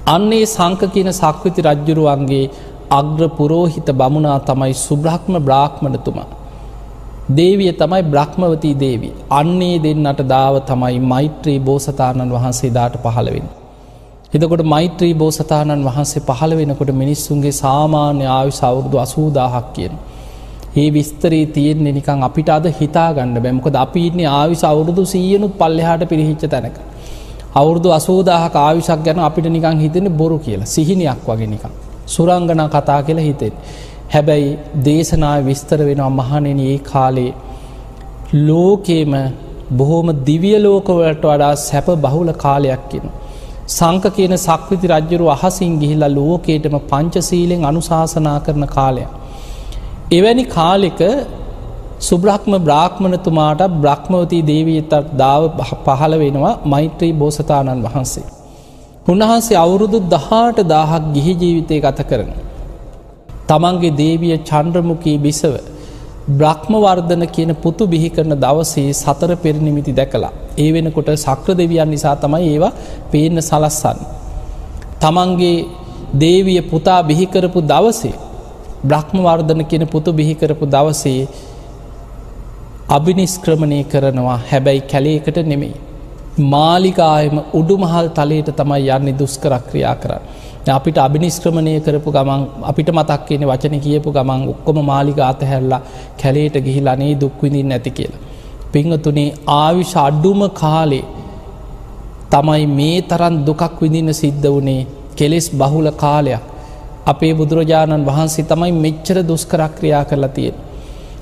අන්නේ 0.08 0.46
සංක 0.48 0.92
කියන 0.94 1.10
සක්විති 1.14 1.62
රජ්ජුරුවන්ගේ 1.64 2.52
අග්‍ර 2.92 3.22
පුරෝහිත 3.30 3.90
බමුණා 3.94 4.38
තමයි 4.42 4.74
සුබ්‍රහ්ම 4.78 5.36
බ්‍රාහ්මණතුමා. 5.40 6.28
දේවිය 7.32 7.74
තමයි 7.74 8.04
බ්‍රහ්මවතී 8.06 8.76
දේවී. 8.76 9.14
අන්නේ 9.32 9.76
දෙන්නට 9.80 10.22
දාව 10.28 10.56
තමයි 10.64 11.00
මෛත්‍රී 11.02 11.60
බෝසතාණන් 11.62 12.30
වහන්සේ 12.30 12.72
දාට 12.72 12.96
පහළවෙන්. 13.00 13.48
එතකොට 14.34 14.64
මෛත්‍රී 14.66 15.14
බෝසතාණන් 15.16 15.86
වහන්සේ 15.86 16.22
පහළ 16.22 16.54
වෙනකොට 16.56 16.92
මිනිස්සුන්ගේ 16.94 17.52
සාමාන්‍ය 17.56 18.26
ආයු 18.30 18.52
සවුරුදු 18.54 18.98
අසූදාහක් 19.00 19.68
කියන. 19.74 19.94
ඒ 20.76 20.90
විස්තරී 20.90 21.46
තියෙන්නේ 21.48 21.94
නිකං 21.94 22.24
අපිට 22.24 22.50
අද 22.50 22.66
හිතා 22.72 23.10
ගන්න 23.14 23.38
බැමකද 23.38 23.76
අපි 23.78 24.02
ඉන්නේ 24.08 24.30
ආවිස 24.32 24.64
අවුරුදු 24.64 25.04
සීයනුත් 25.06 25.54
පල්ලෙහාට 25.58 26.04
පිරිහිච්ච 26.08 26.44
තැනක. 26.48 26.78
අවුරුදු 27.56 27.90
අසූදාහක 27.92 28.56
ආවිශක් 28.58 29.02
ගැන 29.04 29.20
අපිට 29.22 29.48
නිකං 29.48 29.80
හිතෙන 29.80 30.10
බොරු 30.14 30.38
කියලා 30.40 30.68
සිහිනයක් 30.68 31.28
වගේ 31.28 31.48
නිකං. 31.48 31.74
සුරංගනා 32.08 32.68
කතා 32.70 33.00
කියලා 33.04 33.28
හිතෙන්. 33.30 33.54
හැබැයි 34.14 34.50
දේශනා 34.86 35.38
විස්තර 35.42 35.80
වෙනවා 35.82 36.12
මහනෙන 36.12 36.60
ඒ 36.62 36.78
කාලේ 36.84 37.32
ලෝකේම 38.42 39.14
බොහෝම 39.74 40.08
දිවිය 40.26 40.58
ලෝකවලට 40.60 41.26
වඩා 41.26 41.56
සැප 41.62 41.88
බහුල 42.02 42.32
කාලයක් 42.40 42.84
කියෙන. 42.90 43.10
සංක 43.70 44.06
කියන 44.12 44.36
සක්විති 44.40 44.88
රජ්ජුරු 44.90 45.28
අහසින් 45.30 45.74
ගිහිල්ලා 45.80 46.12
ලෝකේටම 46.12 46.78
පංචසීලෙන් 46.90 47.62
අනුශාසනා 47.66 48.40
කරන 48.40 48.66
කාලයක්. 48.70 49.12
එවැනි 50.14 50.44
කාලෙක 50.48 51.02
සුබ්‍රහ්ම 52.00 52.54
බ්‍රාහ්මණතුමාට 52.60 53.62
බ්‍රහ්මවතී 53.76 54.42
දේවීතත් 54.44 54.94
දාව 55.18 55.44
පහළ 55.86 56.16
වෙනවා 56.20 56.54
මෛත්‍රී 56.66 57.14
බෝසතාණන් 57.14 57.84
වහන්සේ. 57.86 58.26
උන්වහන්සේ 59.08 59.58
අවුරුදු 59.58 60.00
දහට 60.08 60.66
දාහක් 60.68 61.06
ගිහි 61.16 61.34
ජීවිතය 61.36 61.78
ගත 61.80 62.00
කරන. 62.10 62.32
තමන්ගේ 63.50 63.94
දේවිය 63.94 64.36
චන්ද්‍රමුකී 64.42 65.18
බිසව 65.18 65.54
බ්‍රහ්මවර්ධන 66.32 67.24
කියන 67.28 67.54
පුතු 67.58 67.84
බිහි 67.86 68.10
කරන 68.10 68.34
දවසේ 68.38 68.92
සතර 68.94 69.32
පෙරනිමිති 69.38 69.94
දැකලා. 69.94 70.34
ඒ 70.58 70.70
වෙනකොට 70.72 71.10
සක්‍ර 71.18 71.50
දෙවියන් 71.54 71.90
නිසා 71.90 72.16
තමයි 72.18 72.44
ඒවා 72.52 72.74
පේන්න 73.12 73.38
සලස්සන්න. 73.42 73.98
තමන්ගේ 75.02 75.58
දේවිය 76.16 76.62
පුතා 76.64 77.00
බිහිකරපු 77.04 77.60
දවසේ 77.64 78.16
බ්‍රහ්මවර්ධන 78.90 79.66
කියන 79.72 79.86
පුතු 79.94 80.14
බිහිකරපු 80.20 80.66
දවසේ 80.76 81.22
අභිනිස්ක්‍රමණය 82.90 83.80
කරනවා 83.92 84.40
හැබැයි 84.52 84.82
කැලේකට 84.92 85.38
නෙමෙයි. 85.52 85.76
මාලිකායම 86.54 87.38
උඩුමහල් 87.60 88.08
තලයට 88.18 88.50
තමයි 88.60 88.90
යන්නේ 88.98 89.18
දුස්කරක්‍රියා 89.20 89.96
කරන්න. 89.96 90.24
අපිට 90.70 90.98
අභිනිස්ක්‍රමණය 90.98 91.74
කරපු 91.86 92.12
ගමන් 92.12 92.44
අපිට 92.72 92.90
මතක් 92.98 93.22
කියන 93.28 93.44
වචන 93.50 93.80
කියපු 93.86 94.12
ගමන් 94.12 94.48
ඔක්කොම 94.54 94.78
මාලික 94.92 95.20
අතහැරලා 95.32 95.82
කැලේට 96.22 96.56
ගිහිල් 96.68 96.88
අනේ 96.94 97.14
දුක්විඳින් 97.22 97.68
නැති 97.70 97.92
කියලා. 97.98 98.22
පිංහතුනේ 98.74 99.30
ආවිශ 99.58 99.96
අඩ්ඩුම 100.08 100.42
කාලේ 100.62 101.04
තමයි 102.34 102.64
මේ 102.80 103.02
තරන් 103.10 103.36
දුකක් 103.48 103.82
විඳින්න 103.82 104.14
සිද්ධ 104.22 104.48
වනේ 104.56 104.82
කෙලෙස් 105.18 105.48
බහුල 105.60 105.90
කාලයක් 106.04 106.44
අපේ 107.06 107.34
බුදුරජාණන් 107.34 108.06
වහන්සේ 108.06 108.46
තමයි 108.46 108.72
මෙච්චර 108.76 109.18
දුස්කරක්‍රියා 109.24 110.04
කරලා 110.06 110.30
තියෙන. 110.30 110.56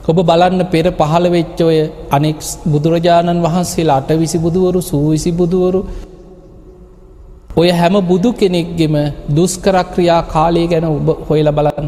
ඔබ 0.03 0.17
බලන්න 0.21 0.63
පෙර 0.67 0.85
පහළ 0.93 1.25
වෙච්චෝය 1.29 1.77
අනෙක් 2.09 2.39
බුදුරජාණන් 2.67 3.43
වහන්සේලා 3.43 3.97
අට 3.97 4.11
විසි 4.15 4.37
බුදුවරු 4.37 4.81
සූවිසි 4.83 5.31
බුදුවරු 5.33 5.81
ඔය 7.55 7.69
හැම 7.71 7.95
බුදු 8.03 8.31
කෙනෙක්ගෙම 8.33 8.95
දුස්කරක්‍රියා 9.31 10.21
කාලය 10.27 10.63
ගැන 10.67 10.85
ඔබ 10.89 11.09
හොයල 11.27 11.51
බලන්න 11.51 11.87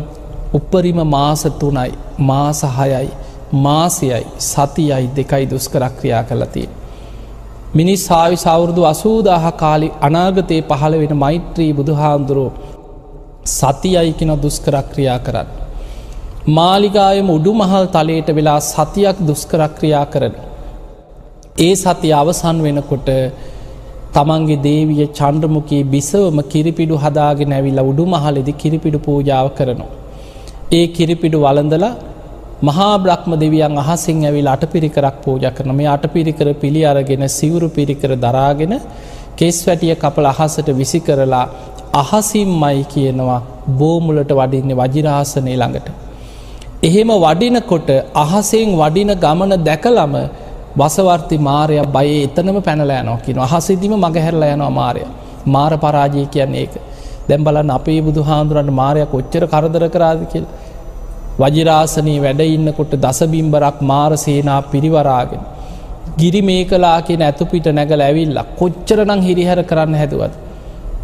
උපරිම 0.54 1.00
මාස 1.08 1.44
තුනයි 1.56 1.92
මාසහයයි 2.22 3.10
මාසයයි 3.60 4.24
සතියයි 4.42 5.06
දෙකයි 5.12 5.46
දුස්කරක්‍රියා 5.48 6.24
කලතිය. 6.24 6.68
මිනිස් 7.74 8.02
සාවි 8.04 8.38
සෞුරුදු 8.38 8.84
අසූදාහ 8.86 9.44
කාලි 9.56 9.88
අනාගතයේ 10.02 10.62
පහළ 10.64 10.96
වෙන 11.00 11.14
මෛත්‍රී 11.18 11.72
බුදුහාන්දුරුවෝ 11.74 12.73
සතියයි 13.46 14.14
කියෙන 14.14 14.34
දුස්කරක්‍රියා 14.38 15.20
කරන්න. 15.20 15.48
මාලිගායම 16.50 17.30
උඩු 17.30 17.54
මහල් 17.54 17.86
තලයට 17.88 18.30
වෙලා 18.32 18.60
සතියක් 18.62 19.18
දුස්කරක්‍රියා 19.22 20.06
කරන. 20.08 20.36
ඒ 21.60 21.74
සති 21.76 22.12
අවසන් 22.12 22.58
වෙනකොට 22.62 23.10
තමන්ගේ 24.14 24.62
දේවිය 24.62 25.08
චන්ද්‍රමුකී 25.12 25.84
බිසවම 25.86 26.40
කිරිපිඩු 26.46 26.96
හදාගෙන 26.98 27.54
ඇවිල්ල 27.54 27.82
උඩු 27.82 28.06
මහලෙදි 28.06 28.54
කිරිපිඩු 28.54 29.00
පූජාව 29.00 29.50
කරනවා. 29.52 29.92
ඒ 30.72 30.86
කිරිපිඩු 30.90 31.38
වලඳල 31.40 31.86
මහා 32.62 32.94
බ්‍රහ්ම 32.98 33.32
දෙවියන් 33.38 33.78
අහසිං 33.78 34.24
ඇවිල් 34.24 34.48
අට 34.48 34.64
පිරිකරක් 34.68 35.18
පූජ 35.22 35.46
කරන 35.50 35.72
මේ 35.74 35.88
අට 35.88 36.06
පිරිකර 36.10 36.48
පිළි 36.56 36.84
අරගෙන 36.86 37.26
සිවුරු 37.30 37.68
පිරිකර 37.70 38.12
දරාගෙන 38.18 38.74
කෙස් 39.36 39.58
වැටිය 39.66 39.96
කපල 39.96 40.26
අහසට 40.26 40.68
විසි 40.74 41.00
කරලා 41.02 41.46
අහසිම්මයි 41.94 42.84
කියනවා 42.86 43.42
බෝමුලට 43.80 44.32
වඩින්නේ 44.32 44.78
වජිරාසනය 44.78 45.54
ළඟට. 45.54 45.88
එහෙම 46.84 47.10
වඩිනකොට 47.18 47.90
අහසෙන් 48.16 48.72
වඩින 48.76 49.12
ගමන 49.16 49.54
දැකලම 49.64 50.16
වසවර්ති 50.76 51.38
මාරය 51.40 51.76
බයේ 51.88 52.24
එතනම 52.24 52.58
පැනලෑනෝ 52.62 53.18
කියන 53.18 53.40
අහසිදිම 53.40 53.94
මගහැරල 53.98 54.44
යනවා 54.46 54.70
මාරය. 54.72 55.04
මාර 55.48 55.74
පරාජය 55.78 56.26
කියන්නේ 56.28 56.62
ඒක. 56.62 56.74
දැම් 57.30 57.44
බලන්න 57.44 57.72
අපේ 57.72 58.00
බුදු 58.02 58.22
හාදුරන්ට 58.24 58.74
මාරයක් 58.74 59.12
කොච්චර 59.12 59.44
කරදර 59.48 59.86
කරාද 59.90 60.24
කියල්. 60.32 60.46
වජිරාසනී 61.36 62.20
වැඩ 62.20 62.42
ඉන්නකොට 62.48 62.96
දසබිම්බරක් 62.98 63.78
මාර 63.84 64.12
සේනා 64.18 64.62
පිරිවරාගෙන 64.64 65.44
ගිරි 66.18 66.42
මේ 66.42 66.66
කලා 66.66 66.98
කියෙන 67.02 67.24
ඇතුපිට 67.24 67.70
නැගල 67.72 68.02
ඇවිල්ල 68.02 68.40
කොච්චරනං 68.60 69.22
හිරිහැර 69.22 69.62
කරන්න 69.64 69.96
හැදුවත් 69.96 70.34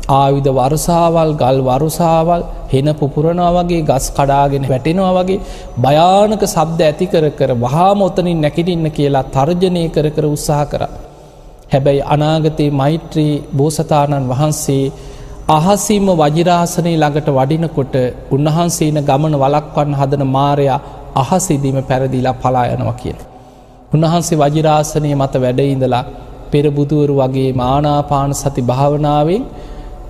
ආවිධ 0.10 0.50
වරුසාවල් 0.52 1.32
ගල් 1.34 1.60
වරුසාවල් 1.62 2.42
හෙන 2.68 2.88
පුපුරනවා 2.94 3.52
වගේ 3.58 3.82
ගස් 3.82 4.06
කඩාගෙන 4.12 4.66
වැටෙනවා 4.68 5.14
වගේ 5.18 5.40
භයානක 5.78 6.44
සබ්ද 6.48 6.80
ඇති 6.82 7.08
කර 7.08 7.26
කර 7.32 7.52
වහාමොතනින් 7.58 8.42
නැකිටින්න 8.42 8.88
කියලා 8.92 9.28
තර්ජනය 9.28 9.84
කර 9.90 10.08
කර 10.10 10.26
උත්සාහ 10.28 10.64
කර. 10.66 10.84
හැබැයි 11.72 12.08
අනාගතයේ 12.08 12.72
මෛත්‍රී 12.74 13.34
බෝසතාණන් 13.58 14.30
වහන්සේ 14.30 14.84
අහසීම 15.50 16.08
වජිරාසනය 16.16 16.94
ළඟට 16.96 17.30
වඩිනකොට 17.32 17.96
උන්වහන්සේන 18.32 18.98
ගමන 19.02 19.36
වලක්වන්න 19.36 19.96
හදන 19.96 20.24
මාරයා 20.28 20.80
අහසිදීම 21.16 21.78
පැරදිලා 21.84 22.36
පලායනවා 22.36 22.94
කියන. 22.94 23.20
උන්වහන්සේ 23.92 24.38
වජිරාසනය 24.38 25.12
මත 25.16 25.34
වැඩඉඳලා 25.38 26.04
පෙරබුදුවරු 26.52 27.16
වගේ 27.18 27.52
මානාපාන 27.54 28.32
සති 28.34 28.62
භාවනාවෙන් 28.64 29.44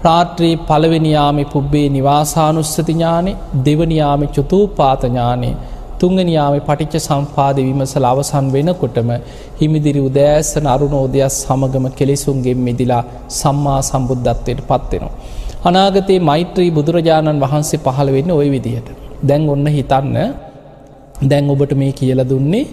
රාත්‍රයේ 0.04 0.60
පළවෙනියාමි 0.62 1.44
පුබ්බේ 1.46 1.88
නිවාසානුස්සති 1.90 2.84
ඥානෙ 2.90 3.32
දෙවනියාමි 3.66 4.28
චුතූපාතඥානය 4.28 5.50
තුංගනියාමි 6.00 6.60
පටිච්ච 6.60 7.02
සම්පාද 7.02 7.58
විමසල 7.60 8.06
අවසන් 8.06 8.46
වෙනකොටම 8.48 9.10
හිමිදිරි 9.60 10.02
උදෑසන 10.02 10.68
අරුණෝදයක් 10.68 11.34
සමගම 11.34 11.88
කෙලෙසුන්ගෙන් 11.92 12.60
මෙදිලා 12.60 13.04
සම්මා 13.32 13.80
සම්බුද්ධත්වයට 13.82 14.62
පත්වෙනවා. 14.62 15.12
අනාගතයේ 15.64 16.20
මෛත්‍රී 16.22 16.70
බුදුරජාණන් 16.72 17.42
වහන්සේ 17.42 17.80
පහළ 17.80 18.12
වෙන්න 18.12 18.32
ඔය 18.32 18.48
විදිහට. 18.52 18.88
දැන් 19.22 19.50
ඔන්න 19.50 19.68
හිතන්න 19.70 20.18
දැන් 21.24 21.50
ඔබට 21.50 21.74
මේ 21.74 21.92
කියල 21.92 22.22
දුන්නේ 22.24 22.66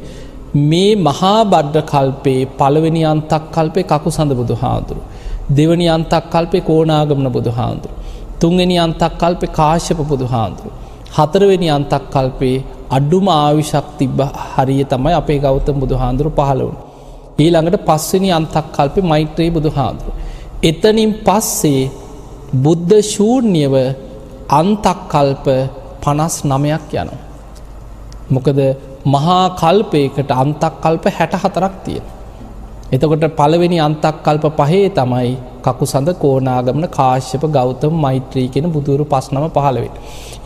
මේ 0.62 0.93
මහා 0.99 1.39
බඩ්ඩ 1.45 1.85
කල්පේ 1.85 2.41
පළවෙනි 2.59 3.03
අන්තක් 3.05 3.43
කල්පේ 3.51 3.85
කකු 3.85 4.11
සඳ 4.11 4.33
බුදු 4.33 4.55
හාදුරු. 4.55 5.03
දෙවනි 5.49 5.87
අන්තක් 5.89 6.25
කල්පේ 6.33 6.61
කෝනාගමන 6.61 7.29
බුදු 7.33 7.51
හාන්දුරු. 7.51 7.95
තුන්වෙනි 8.41 8.77
අන්තක් 8.79 9.13
කල්පේ 9.19 9.49
කාශ්‍යප 9.49 9.99
බුදු 10.05 10.27
හාන්දුරු. 10.27 10.71
හතරවෙනි 11.17 11.69
අන්තක් 11.69 12.05
කල්පේ 12.11 12.65
අඩ්ඩුම 12.91 13.27
ආවිශක් 13.31 13.87
තිබ්බ 13.99 14.19
හරිය 14.53 14.85
තමයි 14.85 15.15
අපේ 15.15 15.39
ගෞතම 15.39 15.77
බුදු 15.83 15.95
හාන්දුරු 15.95 16.31
පහළවුන්. 16.31 16.77
ඊළඟට 17.39 17.85
පස්වනි 17.89 18.31
අන්තක් 18.31 18.67
කල්පේ 18.77 19.03
මෛත්‍රයේ 19.03 19.51
බුදු 19.51 19.71
හාන්දුරු. 19.71 20.13
එතනින් 20.63 21.13
පස්සේ 21.27 21.91
බුද්ධ 22.55 22.95
ශූර්ණියව 23.05 23.75
අන්තක් 24.51 24.99
කල්ප 25.13 25.47
පනස් 26.03 26.35
නමයක් 26.45 26.91
යනවා. 26.95 27.23
මොකද 28.31 28.59
මහා 29.07 29.45
කල්පයකට 29.57 30.31
අන්තක් 30.35 30.75
කල්ප 30.83 31.05
හැට 31.17 31.35
හතරක් 31.35 31.75
තියෙන. 31.85 32.07
එතකොට 32.87 33.24
පළවෙනි 33.32 33.78
අන්තක් 33.80 34.18
කල්ප 34.22 34.45
පහේ 34.59 34.89
තමයි 34.91 35.30
කකු 35.64 35.84
සඳ 35.84 36.11
කෝනාගමන 36.16 36.87
කාශ්‍යප 36.89 37.45
ගෞතම 37.51 37.95
මෛත්‍රී 37.97 38.47
කෙන 38.49 38.66
බුදුරු 38.70 39.05
පස්නම 39.05 39.47
පහළවෙට. 39.51 39.97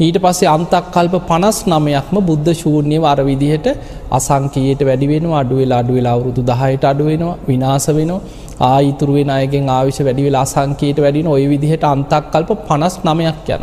ඊට 0.01 0.18
පස්සේ 0.18 0.49
අන්තක් 0.49 0.86
කල්ප 0.91 1.14
පනස් 1.22 1.59
නමයක්ම 1.66 2.16
බුද්ධ 2.22 2.51
ශූර්ණය 2.55 2.99
වර 2.99 3.20
විදිහට 3.22 3.66
අසංකයට 4.11 4.80
වැඩිවෙන 4.82 5.26
අඩුවෙලා 5.34 5.78
අඩුවෙලා 5.78 6.14
අවුරුදු 6.14 6.43
දහයට 6.43 6.84
අඩුවෙනවා 6.84 7.36
විනාස 7.49 7.86
වෙනවා 7.91 8.20
ආයිතුරුවෙන 8.68 9.30
අයගෙන් 9.30 9.68
ආවිශ 9.70 10.01
වැඩිවෙලා 10.01 10.47
අසංකයට 10.49 10.99
වැඩින 10.99 11.28
ඔය 11.28 11.45
විදිහට 11.47 11.86
අන්තක් 11.86 12.24
කල්ප 12.32 12.51
පනස් 12.66 12.97
නමයක් 13.05 13.49
යන. 13.51 13.62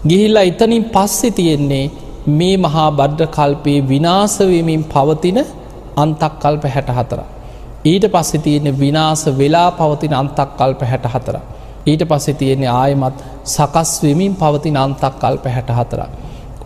ගිහිල්ලා 0.00 0.44
එතනින් 0.44 0.84
පස්සෙ 0.86 1.28
තියෙන්නේ 1.32 1.84
මේ 2.30 2.56
මහා 2.58 2.88
බද්ධ 2.92 3.30
කල්පයේ 3.30 3.86
විනාසවමින් 3.88 4.82
පවතින 4.86 5.38
අන්තක් 5.96 6.34
කල්ප 6.42 6.64
හැට 6.68 6.90
හතරා. 6.92 7.28
ඊට 7.84 8.04
පස්සෙ 8.12 8.38
තියෙන 8.38 8.68
විනාස 8.78 9.22
වෙලා 9.38 9.70
පවතින 9.72 10.14
අන්තක් 10.14 10.50
කල්ප 10.58 10.82
හැට 10.82 11.06
හතර. 11.06 11.36
ඊට 11.86 12.02
පස්සෙ 12.10 12.32
තියෙන්නේ 12.34 12.70
ආයමත් 12.72 13.18
සකස් 13.46 13.90
වෙමින් 14.02 14.34
පවතින 14.34 14.76
අන්තක් 14.76 15.18
කල්ප 15.22 15.44
හැට 15.46 15.70
හතරක්. 15.70 16.10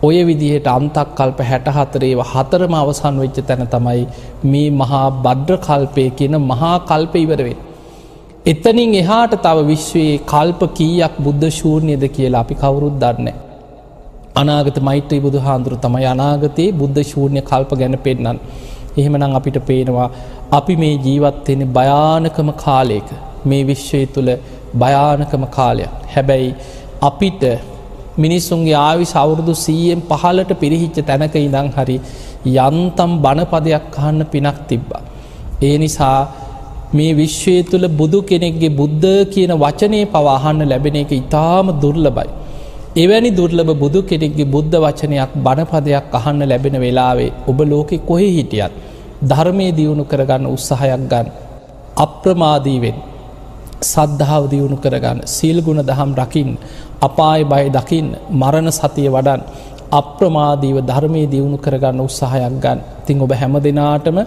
ඔය 0.01 0.17
විදිහට 0.27 0.67
අන්තක් 0.69 1.09
කල්ප 1.17 1.39
හැට 1.49 1.67
හතරේව 1.77 2.21
හතරම 2.31 2.73
අවසන් 2.73 3.19
වෙච්ච 3.23 3.39
තැන 3.47 3.65
තමයි 3.67 4.05
මේ 4.45 4.69
මහා 4.73 5.03
බඩ්්‍ර 5.25 5.57
කල්පය 5.67 6.05
කියන 6.11 6.39
මහා 6.43 6.75
කල්ප 6.89 7.13
ඉවරවෙන්. 7.15 7.59
එතනින් 8.45 8.95
එහාට 8.95 9.35
තව 9.45 9.67
විශ්වයේ 9.67 10.17
කල්ප 10.25 10.61
කීයක් 10.77 11.13
බුද්ධ 11.19 11.47
ශූර්ණයද 11.51 12.03
කියලා 12.15 12.45
අපි 12.45 12.55
කවුරුත් 12.55 12.95
දන්නේ. 13.03 13.37
අනාගත 14.35 14.77
මෛත්‍රී 14.81 15.21
බුදු 15.21 15.39
හාන්දුරු 15.39 15.77
තමයි 15.77 16.07
අනාගතයේ 16.15 16.71
බුද්ධ 16.73 17.01
ශූර්ණය 17.11 17.41
කල්ප 17.43 17.71
ගැන 17.81 17.97
පෙන්නන්. 18.05 18.39
එහෙමනම් 18.99 19.37
අපිට 19.39 19.57
පේනවා 19.69 20.07
අපි 20.51 20.75
මේ 20.83 20.95
ජීවත්වෙන 21.07 21.61
භයානකම 21.77 22.49
කාලයක 22.63 23.09
මේ 23.45 23.63
විශ්වය 23.63 24.01
තුළ 24.15 24.31
භයානකම 24.75 25.43
කාලයක්. 25.57 25.91
හැබැයි 26.15 26.49
අපිට 27.01 27.43
මිනිස්සුන්ගේ 28.17 28.77
ආවි 28.79 29.05
සවුරුදු 29.05 29.53
සීයෙන් 29.65 30.01
පහලට 30.09 30.51
පිරිහිච්ච 30.61 30.97
තැනක 31.09 31.35
ඉදං 31.37 31.69
හරි 31.77 31.97
යන්තම් 32.57 33.11
බණපදයක් 33.21 33.97
අහන්න 33.99 34.21
පිනක් 34.25 34.59
තිබ්බා. 34.69 35.03
ඒ 35.63 35.75
නිසා 35.77 36.17
මේ 36.93 37.13
විශ්වය 37.13 37.55
තුළ 37.71 37.87
බුදු 37.99 38.19
කෙනෙක්ගේ 38.23 38.75
බුද්ධ 38.75 39.07
කියන 39.33 39.53
වචනය 39.55 40.01
පවාහන්න 40.07 40.61
ලැබෙන 40.65 40.99
එක 41.03 41.11
ඉතාම 41.13 41.67
දුර්ලබයි. 41.81 42.29
එවැනි 42.97 43.31
දුර්ලභ 43.31 43.73
බුදු 43.75 43.99
කෙනෙක්ගේ 44.01 44.45
බුද්ධ 44.45 44.75
වචනයක් 44.77 45.33
බණපදයක් 45.37 46.15
අහන්න 46.19 46.41
ලැබෙන 46.43 46.77
වෙලාවේ 46.79 47.31
ඔබ 47.47 47.59
ලෝකෙ 47.63 47.97
කොහෙ 47.99 48.29
හිටියත් 48.29 48.71
ධර්මය 49.21 49.71
දියුණු 49.71 50.03
කරගන්න 50.05 50.47
උත්සාහයක් 50.47 51.03
ගන්න. 51.03 51.27
අප්‍රමාදීවෙන් 51.97 52.97
සද්ධාව 53.81 54.43
දියුණු 54.47 54.77
කරගන්න. 54.77 55.19
සීල්ගුණ 55.27 55.81
දහම් 55.81 56.11
රකිින් 56.15 56.57
අපාය 57.01 57.43
බය 57.45 57.65
දකිින් 57.69 58.15
මරණ 58.31 58.71
සතිය 58.71 59.09
වඩන් 59.09 59.41
අප්‍රමාදීව 59.91 60.77
ධර්මය 60.83 61.21
දියුණු 61.27 61.57
කරගන්න 61.57 62.01
උත්සාහයක් 62.01 62.55
ගන්න 62.57 62.81
තිං 63.05 63.21
ඔබ 63.21 63.31
හැම 63.33 63.55
දෙනාටම 63.59 64.19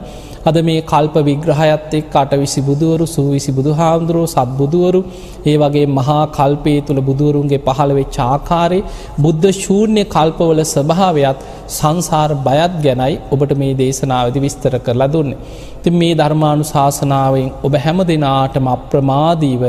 අද 0.45 0.57
මේ 0.61 0.83
කල්ප 0.83 1.17
විග්‍රහයත් 1.21 1.95
එක් 1.95 2.15
අට 2.15 2.33
විසි 2.35 2.61
බුදුවරු 2.61 3.07
සූවිසි 3.07 3.53
බුදු 3.53 3.73
හාමුදුරුවෝ 3.73 4.33
සත්බුදුවරු 4.35 5.01
ඒ 5.47 5.57
වගේ 5.57 5.87
මහා 5.91 6.21
කල්පේ 6.31 6.79
තුළ 6.83 7.01
බුදුවරුන්ගේ 7.01 7.61
පහළවෙ 7.61 8.05
චාකාරය 8.11 8.81
බුද්ධ 9.19 9.49
ශූර්ණය 9.55 10.05
කල්පවල 10.07 10.63
ස්වභාවයක් 10.67 11.47
සංසාර 11.71 12.31
බයත් 12.41 12.75
ගැනයි 12.83 13.15
ඔබට 13.31 13.55
මේ 13.55 13.75
දේශනාවදි 13.75 14.39
විස්තර 14.41 14.75
කරලා 14.81 15.13
දුන්නේ. 15.13 15.41
ති 15.83 15.91
මේ 15.93 16.15
ධර්මාණු 16.15 16.65
ශාසනාවෙන් 16.67 17.49
ඔබ 17.63 17.75
හැම 17.79 17.99
දෙනාටම 18.05 18.67
අප්‍රමාදීව 18.69 19.63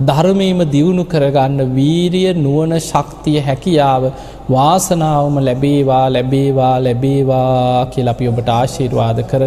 ධර්මීම 0.00 0.60
දියුණු 0.70 1.04
කරගන්න 1.04 1.70
වීරිය 1.72 2.32
නුවන 2.36 2.72
ශක්තිය 2.80 3.38
හැකියාව 3.40 4.04
වාසනාවම 4.48 5.38
ලැබේවා 5.40 6.04
ලැබේවා 6.08 6.74
ලැබේවා 6.80 7.86
කියලපි 7.86 8.28
ඔබට 8.28 8.50
ආශීර්වාද 8.50 9.18
කරන 9.24 9.46